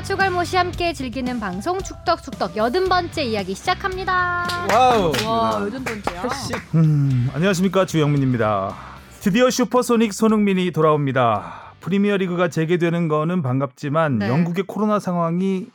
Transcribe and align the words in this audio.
축덕과 0.00 0.02
축알못이 0.02 0.56
함께 0.56 0.92
즐기는 0.92 1.40
방송 1.40 1.78
축덕쑥덕 1.80 2.56
여든 2.56 2.88
번째 2.88 3.24
이야기 3.24 3.54
시작합니다. 3.54 4.46
와우. 4.72 5.12
와 5.26 5.60
여든 5.62 5.84
번째야. 5.84 6.22
음, 6.74 7.30
안녕하십니까 7.34 7.86
주영민입니다. 7.86 8.74
드디어 9.20 9.50
슈퍼소닉 9.50 10.12
손흥민이 10.12 10.70
돌아옵니다. 10.72 11.74
프리미어리그가 11.80 12.48
재개되는 12.48 13.08
거는 13.08 13.42
반갑지만 13.42 14.18
네. 14.18 14.28
영국의 14.28 14.64
코로나 14.66 14.98
상황이 14.98 15.66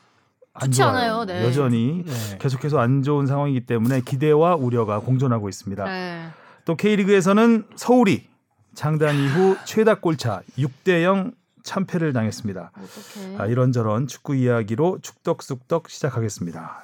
안 0.54 0.68
좋지 0.68 0.78
좋아요. 0.82 0.92
않아요, 0.92 1.26
네. 1.26 1.44
여전히 1.44 2.04
네. 2.06 2.38
계속해서 2.40 2.80
안 2.80 3.04
좋은 3.04 3.28
상황이기 3.28 3.66
때문에 3.66 4.02
기대와 4.02 4.56
우려가 4.56 5.00
공존하고 5.00 5.50
있습니다. 5.50 5.84
네. 5.86 6.26
또 6.66 6.76
K리그에서는 6.76 7.66
서울이 7.76 8.28
창단 8.74 9.16
이후 9.16 9.58
최다 9.66 9.96
골차 9.96 10.42
6대 10.58 11.04
0 11.04 11.32
참패를 11.70 12.14
당했습니다. 12.14 12.72
어떡해. 12.74 13.36
아, 13.40 13.46
이런저런 13.48 14.08
축구 14.08 14.36
이야기로 14.36 15.00
축덕숙덕 15.02 15.90
시작하겠습니다. 15.90 16.84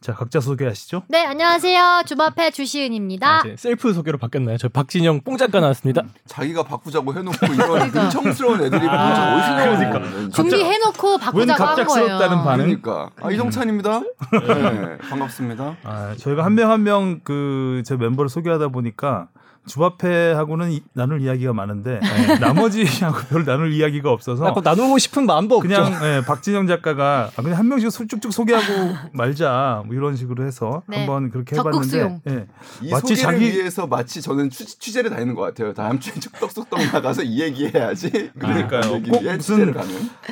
자 0.00 0.12
각자 0.14 0.38
소개하시죠. 0.38 1.02
네 1.08 1.24
안녕하세요 1.26 2.02
주바페 2.06 2.52
주시은입니다. 2.52 3.28
아, 3.28 3.40
이제 3.40 3.56
셀프 3.58 3.92
소개로 3.92 4.16
바뀌었나요? 4.18 4.56
저 4.56 4.68
박진영 4.68 5.22
뽕작가 5.22 5.58
나왔습니다. 5.58 6.02
자기가 6.26 6.62
바꾸자고 6.62 7.12
해놓고 7.14 7.36
이런 7.46 7.56
그러니까. 7.68 8.02
능청스러운 8.04 8.62
애들이 8.62 8.86
아, 8.88 9.34
어디서 9.34 9.56
그러니까. 9.56 9.98
나오는 9.98 10.30
준비해놓고 10.30 11.10
웬 11.10 11.18
바꾸자고 11.18 11.50
한 11.64 11.76
갑작스럽다는 11.76 12.28
거예요. 12.28 12.44
반응? 12.44 12.64
그러니까 12.66 13.10
아, 13.20 13.30
이정찬입니다. 13.32 14.00
네, 14.00 14.98
반갑습니다. 14.98 15.76
아, 15.82 16.14
저희가 16.16 16.44
한 16.44 16.54
명 16.54 16.70
한 16.70 16.82
명 16.84 17.20
그 17.24 17.82
제 17.84 17.96
멤버를 17.96 18.28
소개하다 18.28 18.68
보니까 18.68 19.28
주바페하고는 19.68 20.72
이- 20.72 20.82
나눌 20.94 21.20
이야기가 21.20 21.52
많은데 21.52 22.00
나머지하고 22.40 23.18
별 23.28 23.44
나눌 23.44 23.72
이야기가 23.72 24.10
없어서 24.10 24.46
아, 24.46 24.54
나누고 24.62 24.98
싶은 24.98 25.26
마음도 25.26 25.56
없죠. 25.56 25.68
그냥 25.68 25.92
예, 26.02 26.22
박진영 26.26 26.66
작가가 26.66 27.30
아, 27.36 27.42
그냥 27.42 27.58
한 27.58 27.68
명씩 27.68 27.90
소- 27.92 28.06
쭉쭉 28.06 28.32
소개하고 28.32 28.94
말자 29.14 29.82
뭐 29.86 29.94
이런 29.94 30.16
식으로 30.16 30.44
해서 30.44 30.82
네. 30.86 30.98
한번 30.98 31.30
그렇게. 31.30 31.56
해봤는데 31.56 32.20
예. 32.28 32.46
이 32.82 32.90
마치 32.90 33.14
소개를 33.16 33.38
자기- 33.40 33.52
위해서 33.58 33.86
마치 33.86 34.20
저는 34.22 34.50
취, 34.50 34.64
취재를 34.66 35.10
다니는 35.10 35.34
것 35.34 35.42
같아요. 35.42 35.72
다음 35.74 35.98
주에 36.00 36.14
축덕숙덕 36.14 36.78
나가서 36.92 37.22
이 37.22 37.40
얘기해야지. 37.42 38.30
그러니까요. 38.38 38.94
얘기 38.94 39.10
꼭 39.10 39.22
무슨-. 39.22 39.74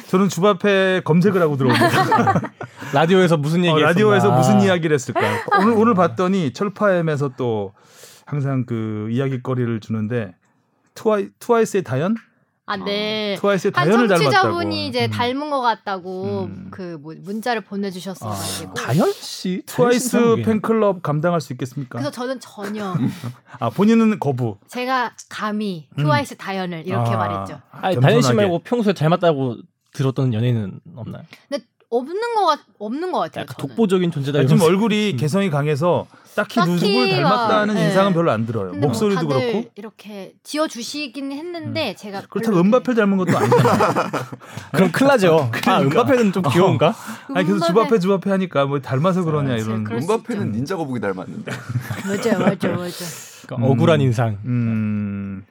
저는 0.08 0.28
주바페 0.28 1.02
검색을 1.04 1.40
하고 1.42 1.56
들어옵니다. 1.56 2.40
라디오에서 2.92 3.36
무슨 3.36 3.60
얘기 3.64 3.70
어, 3.74 3.78
라디오에서. 3.78 4.30
무슨 4.30 4.60
이야기를 4.60 4.94
했을까? 4.94 5.20
오늘 5.60 5.72
오늘 5.74 5.94
봤더니 5.94 6.52
철파엠에서 6.52 7.30
또 7.36 7.72
항상 8.26 8.66
그 8.66 9.08
이야기거리를 9.10 9.80
주는데 9.80 10.34
트와이 10.94 11.28
트와이스의 11.38 11.84
다현? 11.84 12.16
아 12.68 12.76
네. 12.76 13.36
트와이스의 13.38 13.72
한 13.76 13.86
다현을 13.88 14.08
닮았다고. 14.08 14.24
청취자분이 14.32 14.88
이제 14.88 15.04
음. 15.06 15.10
닮은 15.12 15.50
것 15.50 15.60
같다고 15.60 16.44
음. 16.46 16.68
그 16.72 16.98
뭐 17.00 17.14
문자를 17.16 17.60
보내주셨어가지고. 17.62 18.74
다현 18.74 19.12
씨 19.12 19.62
트와이스 19.66 20.42
팬클럽 20.44 21.00
감당할 21.02 21.40
수 21.40 21.52
있겠습니까? 21.52 21.98
그래서 21.98 22.10
저는 22.10 22.40
전혀 22.40 22.92
아 23.60 23.70
본인은 23.70 24.18
거부. 24.18 24.58
제가 24.66 25.12
감히 25.28 25.88
음. 25.96 26.02
트와이스 26.02 26.36
다현을 26.36 26.84
이렇게 26.88 27.10
아, 27.10 27.16
말했죠. 27.16 27.60
아니. 27.70 28.00
다현 28.00 28.20
씨 28.22 28.32
말고 28.34 28.58
평소에 28.64 28.92
닮았다고 28.94 29.58
들었던 29.92 30.34
연예인은 30.34 30.80
없나요? 30.96 31.22
근데 31.48 31.64
없는 31.98 32.34
것 32.34 32.46
같, 32.46 32.60
없는 32.78 33.12
것 33.12 33.18
같아요. 33.20 33.42
약간 33.42 33.56
저는. 33.58 33.68
독보적인 33.68 34.10
존재다. 34.10 34.38
아, 34.40 34.46
지금. 34.46 34.62
얼굴이 34.62 35.16
개성이 35.16 35.50
강해서 35.50 36.06
딱히 36.34 36.56
딱히 36.56 36.70
누구를 36.72 37.10
닮았다는 37.22 37.74
막, 37.74 37.80
네. 37.80 37.86
인상은 37.86 38.12
별로 38.12 38.30
안 38.30 38.44
들어요. 38.46 38.70
뭐 38.72 38.88
목소리도 38.88 39.26
다들 39.26 39.52
그렇고. 39.52 39.70
이렇게 39.74 40.34
지어 40.42 40.68
주시긴 40.68 41.32
했는데 41.32 41.94
제가 41.96 42.22
그렇다고 42.28 42.58
은바페 42.58 42.94
닮은 42.94 43.16
것도 43.16 43.36
아니잖아요. 43.38 44.10
그럼 44.72 44.92
큰일 44.92 45.08
나죠. 45.08 45.50
아, 45.66 45.80
은바페는 45.80 46.32
좀 46.32 46.42
귀여운가? 46.52 46.94
아니 47.34 47.46
계속 47.46 47.60
은바페- 47.60 47.66
주바페 47.68 47.98
주바페 48.00 48.30
하니까 48.30 48.66
뭐 48.66 48.80
닮아서 48.80 49.24
그러냐 49.24 49.54
아, 49.54 49.56
이런. 49.56 49.86
은바페는 49.90 50.52
닌자 50.52 50.76
거북이 50.76 51.00
닮았는데. 51.00 51.50
맞아요, 52.04 52.38
맞아요, 52.38 52.76
맞아요. 52.76 52.90
그러니까 53.46 53.68
억울한 53.72 54.00
인상. 54.02 54.36
음. 54.44 55.44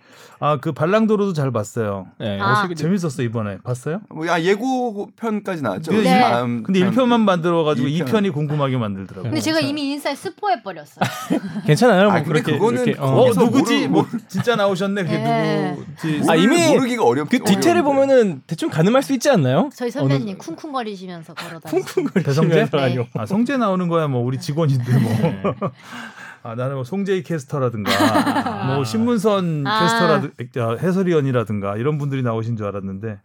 아 0.46 0.58
그 0.62 0.72
발랑도로도 0.72 1.34
잘 1.34 1.52
봤어요. 1.52 2.08
네, 2.20 2.40
아. 2.40 2.60
어떻게 2.60 2.76
재밌었어 2.76 3.24
이번에 3.24 3.58
봤어요? 3.64 4.02
뭐, 4.10 4.28
야 4.28 4.40
예고편까지 4.42 5.62
나왔죠. 5.64 5.92
네. 5.92 6.20
다음 6.20 6.64
근데 6.64 6.80
편. 6.82 6.92
1편만 6.94 7.22
만들어가지고 7.22 7.88
이 7.88 8.02
2편이 8.02 8.32
궁금하게 8.34 8.78
만들더라고. 8.78 9.24
근데 9.24 9.42
제가 9.42 9.60
이미 9.60 9.92
인스타에 9.92 10.16
스포해 10.16 10.62
버렸어요. 10.64 11.04
괜찮아요. 11.66 12.04
뭐 12.10 12.12
아, 12.14 12.16
근데 12.24 12.28
그렇게 12.30 12.52
그거는 12.54 12.86
이렇게, 12.86 13.02
어, 13.02 13.06
어. 13.08 13.30
누구지? 13.30 13.88
모르- 13.88 14.08
뭐 14.12 14.20
진짜 14.28 14.56
나오셨네. 14.56 15.04
그게 15.04 15.18
네. 15.18 15.72
누구지? 15.78 16.22
아, 16.30 16.36
이미 16.36 16.68
모르기가 16.68 17.04
어렵. 17.04 17.30
그 17.30 17.40
디테일을 17.44 17.84
보면은 17.84 18.42
대충 18.48 18.70
가늠할 18.70 19.02
수 19.04 19.14
있지 19.14 19.30
않나요? 19.30 19.70
저희 19.76 19.90
선배님 19.92 20.38
쿵쿵거리시면서 20.38 21.34
걸어다니고. 21.34 22.10
대성재? 22.24 22.70
네. 22.72 22.78
아니요. 22.82 23.08
아 23.16 23.26
성재 23.26 23.58
나오는 23.58 23.88
거야 23.88 24.08
뭐 24.08 24.22
우리 24.24 24.40
직원인데 24.40 24.92
뭐. 25.00 25.12
아 26.46 26.54
나는 26.54 26.76
뭐 26.76 26.84
송재희 26.84 27.24
캐스터라든가 27.24 27.90
뭐 28.76 28.84
신문선 28.84 29.66
아. 29.66 29.80
캐스터라든가 29.82 30.78
해설위원이라든가 30.78 31.76
이런 31.78 31.98
분들이 31.98 32.22
나오신 32.22 32.56
줄 32.56 32.68
알았는데 32.68 33.20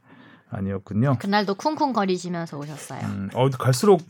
아니었군요. 0.48 1.16
그날도 1.20 1.54
쿵쿵거리시면서 1.56 2.56
오셨어요. 2.58 3.00
음, 3.04 3.28
어 3.34 3.50
갈수록 3.50 4.00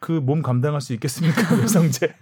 그 0.00 0.12
몸 0.22 0.40
감당할 0.40 0.80
수 0.80 0.94
있겠습니까, 0.94 1.42
배성재? 1.60 2.14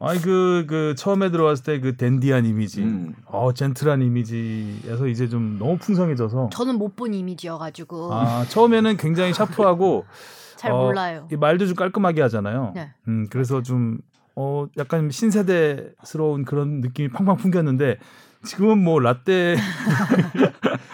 아니 0.00 0.20
그, 0.22 0.64
그 0.68 0.94
처음에 0.96 1.30
들어왔을 1.30 1.64
때 1.64 1.80
그 1.80 1.96
댄디한 1.98 2.46
이미지, 2.46 2.82
음. 2.82 3.14
어 3.26 3.52
젠틀한 3.52 4.00
이미지에서 4.00 5.06
이제 5.06 5.28
좀 5.28 5.58
너무 5.58 5.76
풍성해져서 5.76 6.48
저는 6.50 6.78
못 6.78 6.96
본 6.96 7.12
이미지여가지고 7.12 8.14
아 8.14 8.44
처음에는 8.48 8.96
굉장히 8.96 9.34
샤프하고 9.34 10.06
잘 10.56 10.72
어, 10.72 10.78
몰라요. 10.86 11.28
이 11.30 11.36
말도 11.36 11.66
좀 11.66 11.76
깔끔하게 11.76 12.22
하잖아요. 12.22 12.72
네. 12.74 12.90
음 13.06 13.26
그래서 13.30 13.62
좀 13.62 13.98
어 14.36 14.66
약간 14.78 15.10
신세대스러운 15.10 16.44
그런 16.44 16.80
느낌이 16.80 17.10
팡팡 17.10 17.36
풍겼는데 17.36 17.98
지금은 18.44 18.78
뭐 18.78 19.00
라떼 19.00 19.56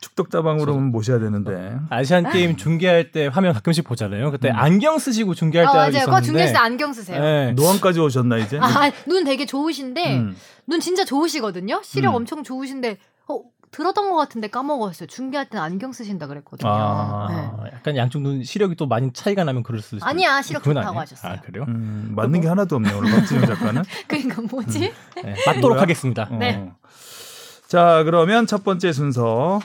축덕다방으로 0.00 0.74
모셔야 0.78 1.18
되는데 1.18 1.76
아시안 1.88 2.30
게임 2.30 2.56
중계할 2.56 3.12
때 3.12 3.28
화면 3.28 3.52
가끔씩 3.54 3.84
보잖아요. 3.84 4.30
그때 4.30 4.50
음. 4.50 4.56
안경 4.56 4.98
쓰시고 4.98 5.34
중계할 5.34 5.66
아 5.66 5.70
때가 5.72 5.78
맞아요. 5.78 5.90
그거 5.92 6.00
있었는데. 6.18 6.26
중계할 6.26 6.52
때 6.52 6.58
안경 6.58 6.92
쓰세요. 6.92 7.20
네. 7.20 7.52
노안까지 7.52 8.00
오셨나 8.00 8.38
이제? 8.38 8.58
아, 8.60 8.90
눈 9.06 9.24
되게 9.24 9.46
좋으신데 9.46 10.16
음. 10.18 10.36
눈 10.66 10.80
진짜 10.80 11.04
좋으시거든요. 11.04 11.80
시력 11.84 12.10
음. 12.10 12.16
엄청 12.16 12.42
좋으신데 12.42 12.98
어 13.28 13.40
들었던 13.72 14.10
것 14.10 14.16
같은데 14.16 14.48
까먹었어요. 14.48 15.06
중계할 15.08 15.48
때는 15.48 15.62
안경 15.64 15.92
쓰신다 15.92 16.26
그랬거든요. 16.28 16.70
아. 16.70 17.26
네. 17.30 17.34
아, 17.36 17.64
약간 17.74 17.96
양쪽 17.96 18.22
눈 18.22 18.44
시력이 18.44 18.76
또 18.76 18.86
많이 18.86 19.12
차이가 19.12 19.42
나면 19.44 19.62
그럴 19.64 19.80
수도 19.80 19.96
있어요. 19.96 20.08
아니야, 20.08 20.40
시력 20.42 20.62
좋다고 20.62 20.86
아니에요? 20.88 21.00
하셨어요. 21.00 21.32
아 21.32 21.40
그래요? 21.40 21.64
음, 21.68 22.12
맞는 22.14 22.42
게 22.42 22.48
하나도 22.48 22.76
없네 22.76 22.92
오늘 22.92 23.10
박진영 23.10 23.46
작가는. 23.46 23.82
그러니까 24.06 24.42
뭐지? 24.42 24.92
네, 25.24 25.34
맞도록? 25.46 25.80
하겠습니다. 25.80 26.28
어. 26.30 26.36
네. 26.36 26.70
자 27.66 28.02
그러면 28.04 28.46
첫 28.46 28.62
번째 28.62 28.92
순서 28.92 29.60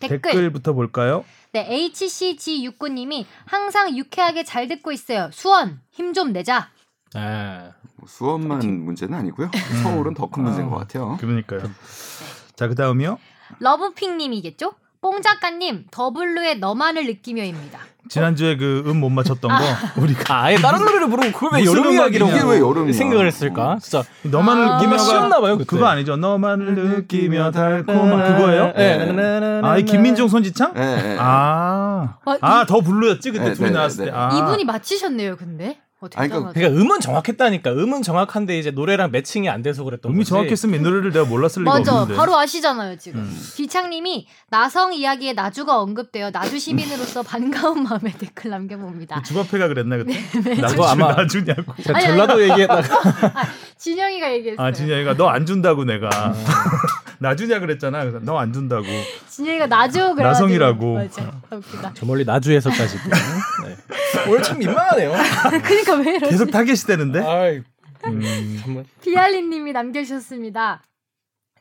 댓글. 0.00 0.20
댓글 0.20 0.52
부터 0.52 0.74
볼까요? 0.74 1.24
네, 1.52 1.66
HCG69님이 1.90 3.24
항상 3.46 3.96
유쾌하게 3.96 4.44
잘 4.44 4.68
듣고 4.68 4.92
있어요. 4.92 5.30
수원 5.32 5.80
힘 5.90 6.12
좀 6.12 6.32
내자. 6.32 6.68
아, 7.14 7.70
뭐 7.96 8.06
수원만 8.06 8.58
문제는 8.84 9.16
아니고요. 9.18 9.50
서울은 9.82 10.12
더 10.14 10.26
큰 10.26 10.42
문제인 10.44 10.68
것 10.68 10.76
같아요. 10.76 11.16
그러니까요. 11.18 11.62
자 12.56 12.68
그 12.68 12.74
다음이요. 12.74 13.18
러브핑님이겠죠? 13.58 14.72
뽕 15.00 15.22
작가님 15.22 15.86
더블루의 15.90 16.58
너만을 16.58 17.06
느끼며입니다. 17.06 17.78
지난주에 18.08 18.56
그 18.56 18.84
음 18.86 19.00
못 19.00 19.10
맞췄던 19.10 19.50
거 19.50 20.00
우리가 20.00 20.32
아, 20.34 20.42
아예 20.44 20.56
다른 20.56 20.78
노래를 20.84 21.08
부르고 21.10 21.32
그걸 21.36 21.58
왜 21.60 21.64
여름 21.66 21.90
이야기라고 21.92 22.30
이게 22.32 22.42
왜 22.44 22.60
여름이야? 22.60 22.92
생각을 22.92 23.26
했을까? 23.26 23.78
진짜 23.80 24.04
너만을 24.22 24.62
아. 24.68 24.76
느끼며가 24.76 24.98
쉬었나 24.98 25.40
봐요, 25.40 25.58
그때. 25.58 25.66
그거 25.66 25.86
아니죠? 25.86 26.16
너만을 26.16 26.74
느끼며 26.76 27.50
달콤한 27.50 28.36
그거예요? 28.36 28.72
네. 28.76 29.60
아, 29.62 29.76
이 29.76 29.84
김민종 29.84 30.28
손지창? 30.28 30.72
예, 30.76 30.80
예. 30.82 31.16
아, 31.18 32.16
아, 32.24 32.38
아, 32.40 32.64
더 32.66 32.80
블루였지 32.80 33.32
그때 33.32 33.44
네, 33.46 33.52
둘이 33.54 33.70
네, 33.70 33.74
나왔을 33.74 34.04
네, 34.04 34.10
때. 34.12 34.16
네. 34.16 34.16
아. 34.22 34.38
이분이 34.38 34.64
맞히셨네요, 34.64 35.36
근데. 35.36 35.80
어, 35.98 36.08
아니, 36.14 36.28
대단하다. 36.28 36.52
그러니까 36.52 36.78
음은 36.82 37.00
정확했다니까. 37.00 37.70
음은 37.72 38.02
정확한데 38.02 38.58
이제 38.58 38.70
노래랑 38.70 39.10
매칭이 39.12 39.48
안 39.48 39.62
돼서 39.62 39.82
그랬던 39.82 40.10
음이 40.12 40.20
거지. 40.20 40.28
정확했으면 40.28 40.80
이 40.80 40.82
노래를 40.82 41.10
내가 41.10 41.24
몰랐을 41.24 41.60
리가 41.62 41.70
맞아. 41.78 41.94
없는데. 42.02 42.14
바로 42.18 42.36
아시잖아요, 42.36 42.98
지금. 42.98 43.20
음. 43.20 43.40
비창님이 43.56 44.28
나성 44.50 44.92
이야기에 44.92 45.32
나주가 45.32 45.80
언급되어 45.80 46.30
나주 46.32 46.58
시민으로서 46.58 47.22
반가운 47.22 47.82
마음에 47.84 48.12
댓글 48.18 48.50
남겨봅니다. 48.50 49.22
주바페가 49.22 49.68
그랬나 49.68 49.96
그때? 49.96 50.20
나주 50.60 50.74
그거 50.76 50.86
아마- 50.88 51.14
나주냐고. 51.14 51.74
제가 51.82 51.98
아니, 51.98 52.06
전라도 52.08 52.42
얘기했다가 52.42 52.82
진영이가 53.78 54.32
얘기했어요. 54.34 54.66
아 54.66 54.72
진영이가 54.72 55.16
너 55.16 55.28
안 55.30 55.46
준다고 55.46 55.84
내가 55.84 56.08
나주냐 57.18 57.58
그랬잖아. 57.60 58.00
그래서 58.00 58.18
너 58.20 58.36
안 58.38 58.52
준다고. 58.52 58.84
진영이가 59.28 59.66
나주 59.66 59.98
그래가지고. 60.14 60.22
나성이라고. 60.22 60.94
맞아. 60.94 61.32
웃기다. 61.50 61.92
저 61.94 62.04
멀리 62.06 62.24
나주에서까지도. 62.26 63.02
네. 63.64 63.76
오늘 64.28 64.42
참 64.42 64.58
민망하네요. 64.58 65.12
그러니까 65.64 65.94
왜 65.96 66.16
이러지? 66.16 66.30
계속 66.30 66.50
타겟이 66.50 66.76
되는데. 66.86 67.20
아이, 67.20 67.62
음. 68.06 68.60
정말. 68.62 68.84
비알리님이 69.02 69.72
남겨주셨습니다. 69.72 70.82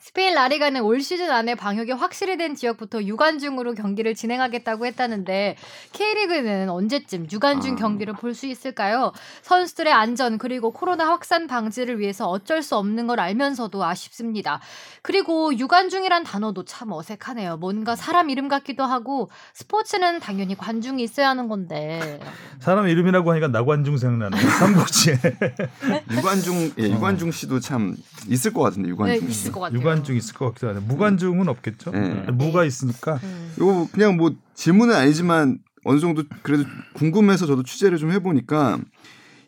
스페인 0.05 0.35
라리가는 0.35 0.81
올 0.81 1.01
시즌 1.01 1.31
안에 1.31 1.55
방역이 1.55 1.91
확실히 1.91 2.37
된 2.37 2.53
지역부터 2.53 3.01
유관중으로 3.05 3.73
경기를 3.73 4.13
진행하겠다고 4.13 4.85
했다는데 4.85 5.55
K리그는 5.93 6.69
언제쯤 6.69 7.25
유관중 7.31 7.73
아. 7.73 7.75
경기를 7.75 8.13
볼 8.13 8.35
수 8.35 8.45
있을까요? 8.45 9.13
선수들의 9.41 9.91
안전 9.91 10.37
그리고 10.37 10.71
코로나 10.71 11.07
확산 11.09 11.47
방지를 11.47 11.99
위해서 11.99 12.27
어쩔 12.29 12.61
수 12.61 12.75
없는 12.75 13.07
걸 13.07 13.19
알면서도 13.19 13.83
아쉽습니다. 13.83 14.59
그리고 15.01 15.57
유관중이란 15.57 16.23
단어도 16.23 16.65
참 16.65 16.91
어색하네요. 16.91 17.57
뭔가 17.57 17.95
사람 17.95 18.29
이름 18.29 18.47
같기도 18.47 18.83
하고 18.83 19.31
스포츠는 19.53 20.19
당연히 20.19 20.55
관중이 20.55 21.01
있어야 21.01 21.29
하는 21.29 21.47
건데 21.47 22.19
사람 22.59 22.87
이름이라고 22.87 23.31
하니까 23.31 23.47
나관중 23.47 23.97
생각나네. 23.97 24.37
삼국지에 24.37 25.17
유관중 26.11 26.73
예, 26.77 26.83
유관중 26.89 27.31
씨도 27.31 27.59
참 27.59 27.95
있을 28.27 28.53
것 28.53 28.61
같은데 28.61 28.87
네, 28.87 28.91
유관중. 28.91 29.29
있을 29.29 29.51
것 29.51 29.61
같아요. 29.61 29.79
유관 29.79 29.94
중 30.03 30.15
있을 30.15 30.33
것 30.35 30.45
같기도 30.47 30.69
하네. 30.69 30.79
무관중은 30.81 31.47
없겠죠. 31.47 31.91
네. 31.91 32.25
무가 32.31 32.63
있으니까. 32.65 33.19
음. 33.23 33.53
요 33.59 33.87
그냥 33.91 34.17
뭐 34.17 34.33
질문은 34.53 34.93
아니지만 34.95 35.59
어느 35.83 35.99
정도 35.99 36.23
그래도 36.41 36.63
궁금해서 36.93 37.45
저도 37.45 37.63
취재를 37.63 37.97
좀 37.97 38.11
해보니까 38.11 38.79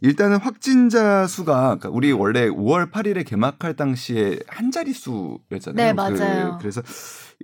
일단은 0.02 0.38
확진자 0.38 1.26
수가 1.26 1.62
그러니까 1.62 1.90
우리 1.90 2.12
원래 2.12 2.48
5월 2.48 2.92
8일에 2.92 3.26
개막할 3.26 3.76
당시에 3.76 4.40
한 4.48 4.70
자릿수였잖아요. 4.72 5.76
네, 5.76 5.94
맞아요. 5.94 6.58
그, 6.60 6.66
래서 6.66 6.82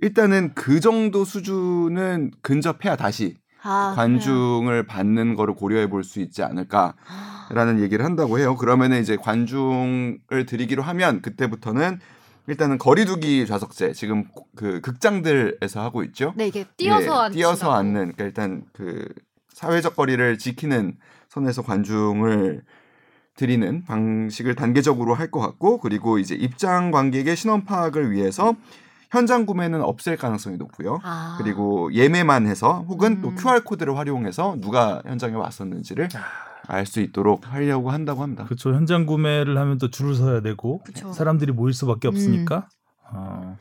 일단은 0.00 0.52
그 0.54 0.78
정도 0.80 1.24
수준은 1.24 2.30
근접해야 2.42 2.94
다시 2.96 3.36
아, 3.62 3.94
관중을 3.96 4.86
받는 4.86 5.34
거를 5.36 5.54
고려해 5.54 5.88
볼 5.88 6.04
수 6.04 6.20
있지 6.20 6.42
않을까라는 6.42 7.80
얘기를 7.80 8.04
한다고 8.04 8.38
해요. 8.38 8.56
그러면은 8.56 9.00
이제 9.00 9.16
관중을 9.16 10.46
드리기로 10.46 10.82
하면 10.82 11.22
그때부터는 11.22 11.98
일단은 12.46 12.78
거리두기 12.78 13.46
좌석제 13.46 13.92
지금 13.92 14.24
그 14.54 14.80
극장들에서 14.80 15.80
하고 15.80 16.02
있죠. 16.04 16.32
네 16.36 16.48
이게 16.48 16.64
뛰어서 16.76 17.04
예, 17.06 17.10
앉 17.24 17.32
뛰어서 17.32 17.72
앉는 17.72 17.92
그러니까 18.12 18.24
일단 18.24 18.64
그 18.72 19.08
사회적 19.52 19.96
거리를 19.96 20.38
지키는 20.38 20.96
선에서 21.28 21.62
관중을 21.62 22.62
드리는 23.36 23.84
방식을 23.84 24.54
단계적으로 24.54 25.14
할 25.14 25.30
것 25.30 25.40
같고 25.40 25.78
그리고 25.78 26.18
이제 26.18 26.34
입장 26.34 26.90
관객의 26.90 27.34
신원 27.34 27.64
파악을 27.64 28.12
위해서 28.12 28.54
현장 29.10 29.46
구매는 29.46 29.80
없앨 29.82 30.16
가능성이 30.16 30.56
높고요. 30.56 31.00
아. 31.02 31.36
그리고 31.40 31.92
예매만 31.92 32.46
해서 32.46 32.84
혹은 32.88 33.20
또 33.22 33.28
음. 33.28 33.36
QR 33.36 33.62
코드를 33.64 33.96
활용해서 33.96 34.56
누가 34.60 35.02
현장에 35.06 35.34
왔었는지를 35.34 36.08
알 36.66 36.86
수 36.86 37.00
있도록 37.00 37.52
하려고 37.52 37.90
한다고 37.90 38.22
합니다. 38.22 38.44
그렇죠. 38.44 38.74
현장 38.74 39.06
구매를 39.06 39.56
하면 39.58 39.78
또 39.78 39.90
줄을 39.90 40.14
서야 40.14 40.40
되고 40.40 40.82
그쵸. 40.84 41.12
사람들이 41.12 41.52
모일 41.52 41.72
수밖에 41.74 42.08
없으니까. 42.08 42.68
어. 43.12 43.56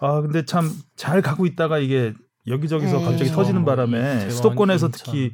아 0.00 0.20
근데 0.20 0.44
참 0.44 0.70
잘 0.96 1.22
가고 1.22 1.46
있다가 1.46 1.78
이게 1.78 2.12
여기저기서 2.46 2.98
네. 2.98 3.04
갑자기 3.04 3.24
그렇죠. 3.24 3.34
터지는 3.36 3.64
바람에 3.64 4.18
제가 4.20 4.30
수도권에서 4.30 4.88
특히 4.88 5.32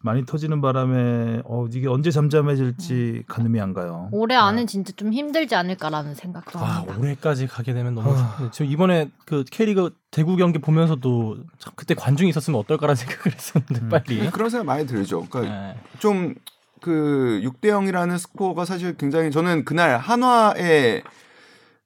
많이 0.00 0.26
터지는 0.26 0.60
바람에 0.60 1.40
어 1.44 1.66
이게 1.72 1.88
언제 1.88 2.10
잠잠해질지 2.10 3.24
가늠이 3.28 3.60
안 3.60 3.72
가요. 3.72 4.08
올해 4.12 4.34
안은 4.36 4.66
진짜 4.66 4.92
좀 4.96 5.12
힘들지 5.12 5.54
않을까라는 5.54 6.14
생각도 6.14 6.58
아, 6.58 6.64
합니다. 6.64 6.98
올해까지 6.98 7.46
가게 7.46 7.72
되면 7.74 7.94
너무 7.94 8.10
아. 8.12 8.50
지금 8.52 8.70
이번에 8.70 9.10
그 9.24 9.44
K리그 9.50 9.94
대구 10.10 10.36
경기 10.36 10.58
보면서도 10.58 11.38
참 11.58 11.72
그때 11.76 11.94
관중이 11.94 12.28
있었으면 12.30 12.58
어떨까라는 12.60 12.94
생각을 13.06 13.34
했었는데 13.34 13.80
음. 13.80 13.88
빨리. 13.88 14.30
그런 14.30 14.50
생각 14.50 14.64
많이 14.66 14.86
들죠. 14.86 15.26
그러니까 15.30 15.72
네. 15.72 15.76
좀 16.00 16.34
그 16.80 17.40
6대 17.44 17.68
0이라는 17.68 18.18
스코어가 18.18 18.64
사실 18.64 18.96
굉장히 18.96 19.30
저는 19.30 19.64
그날 19.64 19.98
한화의 19.98 21.02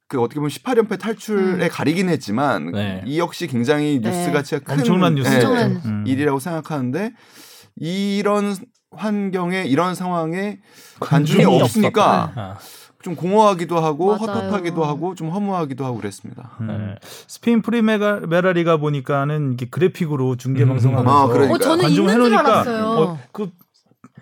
그 0.09 0.21
어떻게 0.21 0.37
보면 0.41 0.51
18연패 0.51 0.99
탈출에 1.01 1.65
음. 1.65 1.69
가리긴 1.71 2.09
했지만 2.11 2.73
네. 2.73 3.03
이 3.07 3.19
역시 3.19 3.47
굉장히 3.47 3.99
네. 4.01 4.11
뉴스 4.11 4.31
가치가 4.31 4.61
큰 4.61 4.81
엄청난 4.81 5.15
뉴스죠. 5.15 5.49
엄청난 5.49 5.81
음. 5.85 6.05
일이라고 6.07 6.39
생각하는데 6.39 7.13
이런 7.77 8.55
환경에 8.95 9.65
이런 9.65 9.95
상황에 9.95 10.59
관중이 11.01 11.45
없으니까 11.45 12.33
아, 12.35 12.59
좀 13.03 13.17
공허하기도 13.17 13.81
하고 13.81 14.09
맞아요. 14.09 14.19
헛헛하기도 14.19 14.85
하고 14.85 15.15
좀 15.15 15.31
허무하기도 15.31 15.85
하고 15.85 15.97
그랬습니다. 15.97 16.51
음. 16.61 16.67
네. 16.67 17.09
스페인 17.27 17.63
프리메라리가 17.63 18.77
보니까 18.77 19.25
는 19.25 19.55
이게 19.55 19.67
그래픽으로 19.69 20.37
중계 20.37 20.65
음. 20.65 20.69
방송하면서 20.69 21.11
아, 21.11 21.27
그러니까. 21.29 21.55
어, 21.55 21.59
저는 21.59 21.85
관중 21.85 22.11
해놓으니까 22.11 22.41
알았어요. 22.41 22.85
어, 22.87 23.19
그 23.33 23.51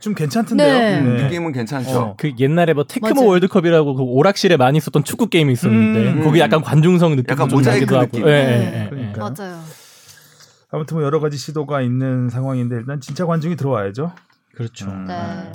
좀 0.01 0.15
괜찮던데요. 0.15 0.79
네. 0.79 1.23
느낌은 1.25 1.53
괜찮죠. 1.53 1.99
어. 1.99 2.15
그 2.17 2.33
옛날에 2.39 2.73
뭐 2.73 2.85
테크모 2.85 3.15
맞아요. 3.15 3.29
월드컵이라고 3.29 3.95
그 3.95 4.03
오락실에 4.03 4.57
많이 4.57 4.79
있었던 4.79 5.05
축구 5.05 5.29
게임이 5.29 5.53
있었는데 5.53 6.13
음. 6.13 6.25
거기 6.25 6.41
약간 6.41 6.63
관중성 6.63 7.17
느낌 7.17 7.27
약간 7.31 7.49
좀 7.49 7.59
모자이크. 7.59 7.95
느낌. 7.95 8.27
예, 8.27 8.33
네. 8.33 8.87
그러니까. 8.91 9.31
맞아요. 9.31 9.61
아무튼 10.73 10.97
뭐 10.97 11.05
여러 11.05 11.21
가지 11.21 11.37
시도가 11.37 11.83
있는 11.83 12.29
상황인데 12.31 12.77
일단 12.77 13.01
진짜 13.01 13.27
관중이 13.27 13.57
들어와야죠. 13.57 14.13
그렇죠. 14.55 14.87
음. 14.87 15.07
네. 15.07 15.53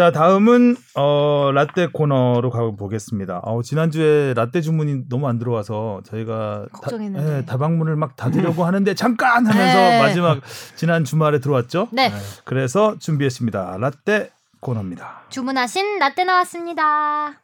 자 0.00 0.10
다음은 0.10 0.76
어, 0.94 1.50
라떼 1.52 1.88
코너로 1.88 2.48
가보겠습니다. 2.48 3.40
어, 3.44 3.60
지난주에 3.60 4.32
라떼 4.32 4.62
주문이 4.62 5.10
너무 5.10 5.28
안 5.28 5.38
들어와서 5.38 6.00
저희가 6.06 6.64
걱정했는데. 6.72 7.26
다, 7.30 7.36
예, 7.36 7.44
다방문을 7.44 7.96
막 7.96 8.16
닫으려고 8.16 8.64
하는데 8.64 8.94
잠깐 8.94 9.46
하면서 9.46 9.78
네. 9.78 10.00
마지막 10.00 10.40
지난 10.74 11.04
주말에 11.04 11.38
들어왔죠. 11.40 11.88
네. 11.92 12.10
그래서 12.46 12.98
준비했습니다. 12.98 13.76
라떼 13.78 14.30
코너입니다. 14.60 15.24
주문하신 15.28 15.98
라떼 15.98 16.24
나왔습니다. 16.24 17.34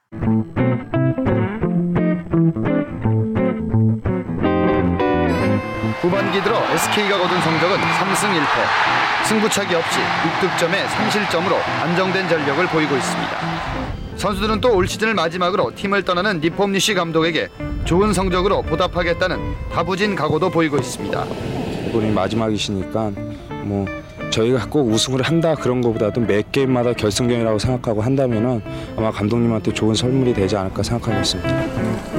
후반기 6.07 6.41
들어 6.41 6.63
SK가 6.73 7.19
거둔 7.19 7.41
성적은 7.41 7.79
3승 7.79 8.29
1패. 8.39 9.27
승부차기 9.27 9.75
없이 9.75 9.99
6득점에 10.41 10.87
3실점으로 10.87 11.57
안정된 11.83 12.29
전력을 12.29 12.65
보이고 12.69 12.95
있습니다. 12.95 13.37
선수들은 14.17 14.61
또 14.61 14.73
올 14.77 14.87
시즌을 14.87 15.15
마지막으로 15.15 15.73
팀을 15.75 16.05
떠나는 16.05 16.41
니폼니시 16.41 16.95
감독에게 16.95 17.49
좋은 17.85 18.13
성적으로 18.13 18.63
보답하겠다는 18.63 19.37
다부진 19.73 20.15
각오도 20.15 20.49
보이고 20.51 20.77
있습니다. 20.77 21.25
이번이 21.89 22.13
마지막이시니까 22.13 23.11
뭐 23.65 23.85
저희가 24.31 24.67
꼭 24.71 24.89
우승을 24.89 25.23
한다 25.23 25.57
그런 25.57 25.81
것보다도 25.81 26.21
매 26.21 26.45
게임마다 26.53 26.93
결승전이라고 26.93 27.59
생각하고 27.59 28.01
한다면은 28.03 28.63
아마 28.97 29.11
감독님한테 29.11 29.73
좋은 29.73 29.93
선물이 29.97 30.35
되지 30.35 30.57
않을까 30.57 30.85
생각하고 30.85 31.19
있습니다. 31.19 32.16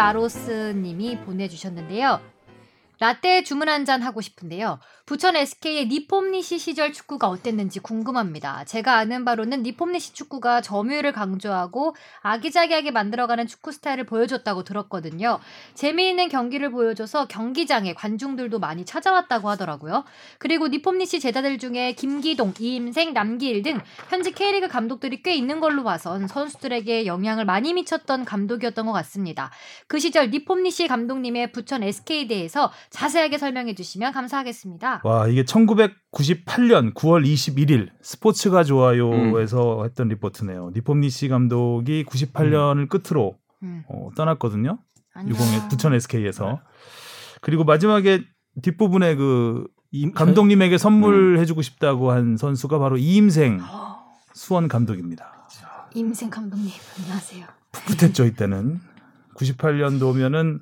마로스님이 0.00 1.18
보내주셨는데요. 1.20 2.20
라떼 3.00 3.42
주문 3.44 3.68
한 3.68 3.84
잔 3.84 4.00
하고 4.02 4.20
싶은데요. 4.22 4.78
부천 5.10 5.34
SK의 5.34 5.88
니폼니시 5.88 6.60
시절 6.60 6.92
축구가 6.92 7.28
어땠는지 7.28 7.80
궁금합니다. 7.80 8.62
제가 8.62 8.96
아는 8.96 9.24
바로는 9.24 9.64
니폼니시 9.64 10.12
축구가 10.12 10.60
점유율을 10.60 11.10
강조하고 11.10 11.96
아기자기하게 12.20 12.92
만들어가는 12.92 13.48
축구 13.48 13.72
스타일을 13.72 14.06
보여줬다고 14.06 14.62
들었거든요. 14.62 15.40
재미있는 15.74 16.28
경기를 16.28 16.70
보여줘서 16.70 17.26
경기장에 17.26 17.92
관중들도 17.92 18.60
많이 18.60 18.84
찾아왔다고 18.84 19.50
하더라고요. 19.50 20.04
그리고 20.38 20.68
니폼니시 20.68 21.18
제자들 21.18 21.58
중에 21.58 21.94
김기동, 21.94 22.54
이임생, 22.60 23.12
남기일 23.12 23.62
등 23.62 23.80
현직 24.10 24.36
K리그 24.36 24.68
감독들이 24.68 25.24
꽤 25.24 25.34
있는 25.34 25.58
걸로 25.58 25.82
봐선 25.82 26.28
선수들에게 26.28 27.06
영향을 27.06 27.44
많이 27.44 27.74
미쳤던 27.74 28.24
감독이었던 28.24 28.86
것 28.86 28.92
같습니다. 28.92 29.50
그 29.88 29.98
시절 29.98 30.30
니폼니시 30.30 30.86
감독님의 30.86 31.50
부천 31.50 31.82
SK에 31.82 32.28
대해서 32.28 32.70
자세하게 32.90 33.38
설명해 33.38 33.74
주시면 33.74 34.12
감사하겠습니다. 34.12 34.99
와 35.04 35.26
이게 35.28 35.44
1998년 35.44 36.94
9월 36.94 37.24
21일 37.24 37.88
스포츠가 38.02 38.64
좋아요에서 38.64 39.84
했던 39.84 40.08
리포트네요. 40.08 40.70
니폼니시 40.74 41.28
감독이 41.28 42.04
98년을 42.04 42.88
끝으로 42.88 43.38
음. 43.62 43.82
어, 43.88 44.10
떠났거든요. 44.16 44.78
안녕. 45.14 45.36
60에 45.36 45.70
부천 45.70 45.94
SK에서 45.94 46.60
그리고 47.40 47.64
마지막에 47.64 48.22
뒷부분에 48.62 49.14
그 49.16 49.66
이- 49.90 50.10
감독님에게 50.12 50.78
선물해주고 50.78 51.62
싶다고 51.62 52.12
한 52.12 52.36
선수가 52.36 52.78
바로 52.78 52.96
이임생 52.96 53.60
수원 54.34 54.68
감독입니다. 54.68 55.48
임생 55.94 56.30
감독님 56.30 56.70
안녕하세요. 56.98 57.46
풋풋했죠 57.72 58.24
이때는 58.26 58.78
98년도면은 59.36 60.60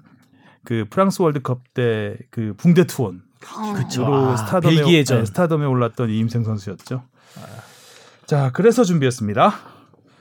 그 0.65 0.87
프랑스 0.91 1.21
월드컵 1.23 1.75
때 1.75 2.17
그 2.31 2.55
붕대 2.57 2.87
투원 2.87 3.23
그쵸. 3.41 4.03
으로 4.03 4.31
아, 4.31 4.37
스타덤에, 4.37 4.75
벨기에전. 4.75 5.19
네, 5.21 5.25
스타덤에 5.25 5.67
올랐던 5.67 6.11
이임생 6.11 6.45
선수였죠. 6.45 7.03
자, 8.27 8.51
그래서 8.53 8.85
준비했습니다. 8.85 9.55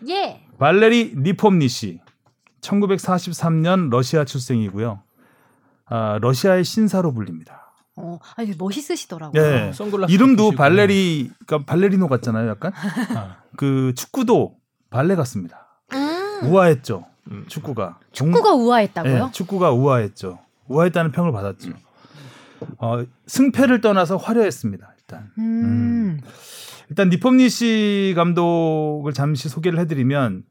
예. 0.09 0.41
발레리 0.59 1.13
니폼니시 1.17 1.99
1943년 2.61 3.89
러시아 3.89 4.23
출생이고요. 4.25 5.01
아, 5.85 6.17
러시아의 6.21 6.63
신사로 6.63 7.13
불립니다. 7.13 7.73
어, 7.95 8.19
아니 8.35 8.53
멋있으시더라고요. 8.57 9.41
네. 9.41 9.73
선글라스 9.73 10.11
이름도 10.13 10.43
끼시고. 10.51 10.57
발레리, 10.57 11.31
그러니까 11.45 11.71
발레리노 11.71 12.07
같잖아요. 12.07 12.49
약간 12.49 12.71
아, 13.15 13.37
그 13.55 13.93
축구도 13.95 14.55
발레 14.89 15.15
같습니다. 15.15 15.67
음, 15.93 16.39
우아했죠. 16.43 17.05
음. 17.31 17.45
축구가. 17.47 17.99
축구가 18.11 18.53
우아했다고요? 18.53 19.25
네, 19.25 19.31
축구가 19.31 19.71
우아했죠. 19.71 20.39
우아했다는 20.67 21.11
평을 21.11 21.31
받았죠. 21.31 21.71
어, 22.79 23.03
승패를 23.27 23.81
떠나서 23.81 24.17
화려했습니다. 24.17 24.93
일단. 24.99 25.31
음. 25.37 26.19
일단 26.89 27.09
니폼니시 27.09 28.13
감독을 28.15 29.13
잠시 29.13 29.49
소개를 29.49 29.79
해드리면 29.79 30.43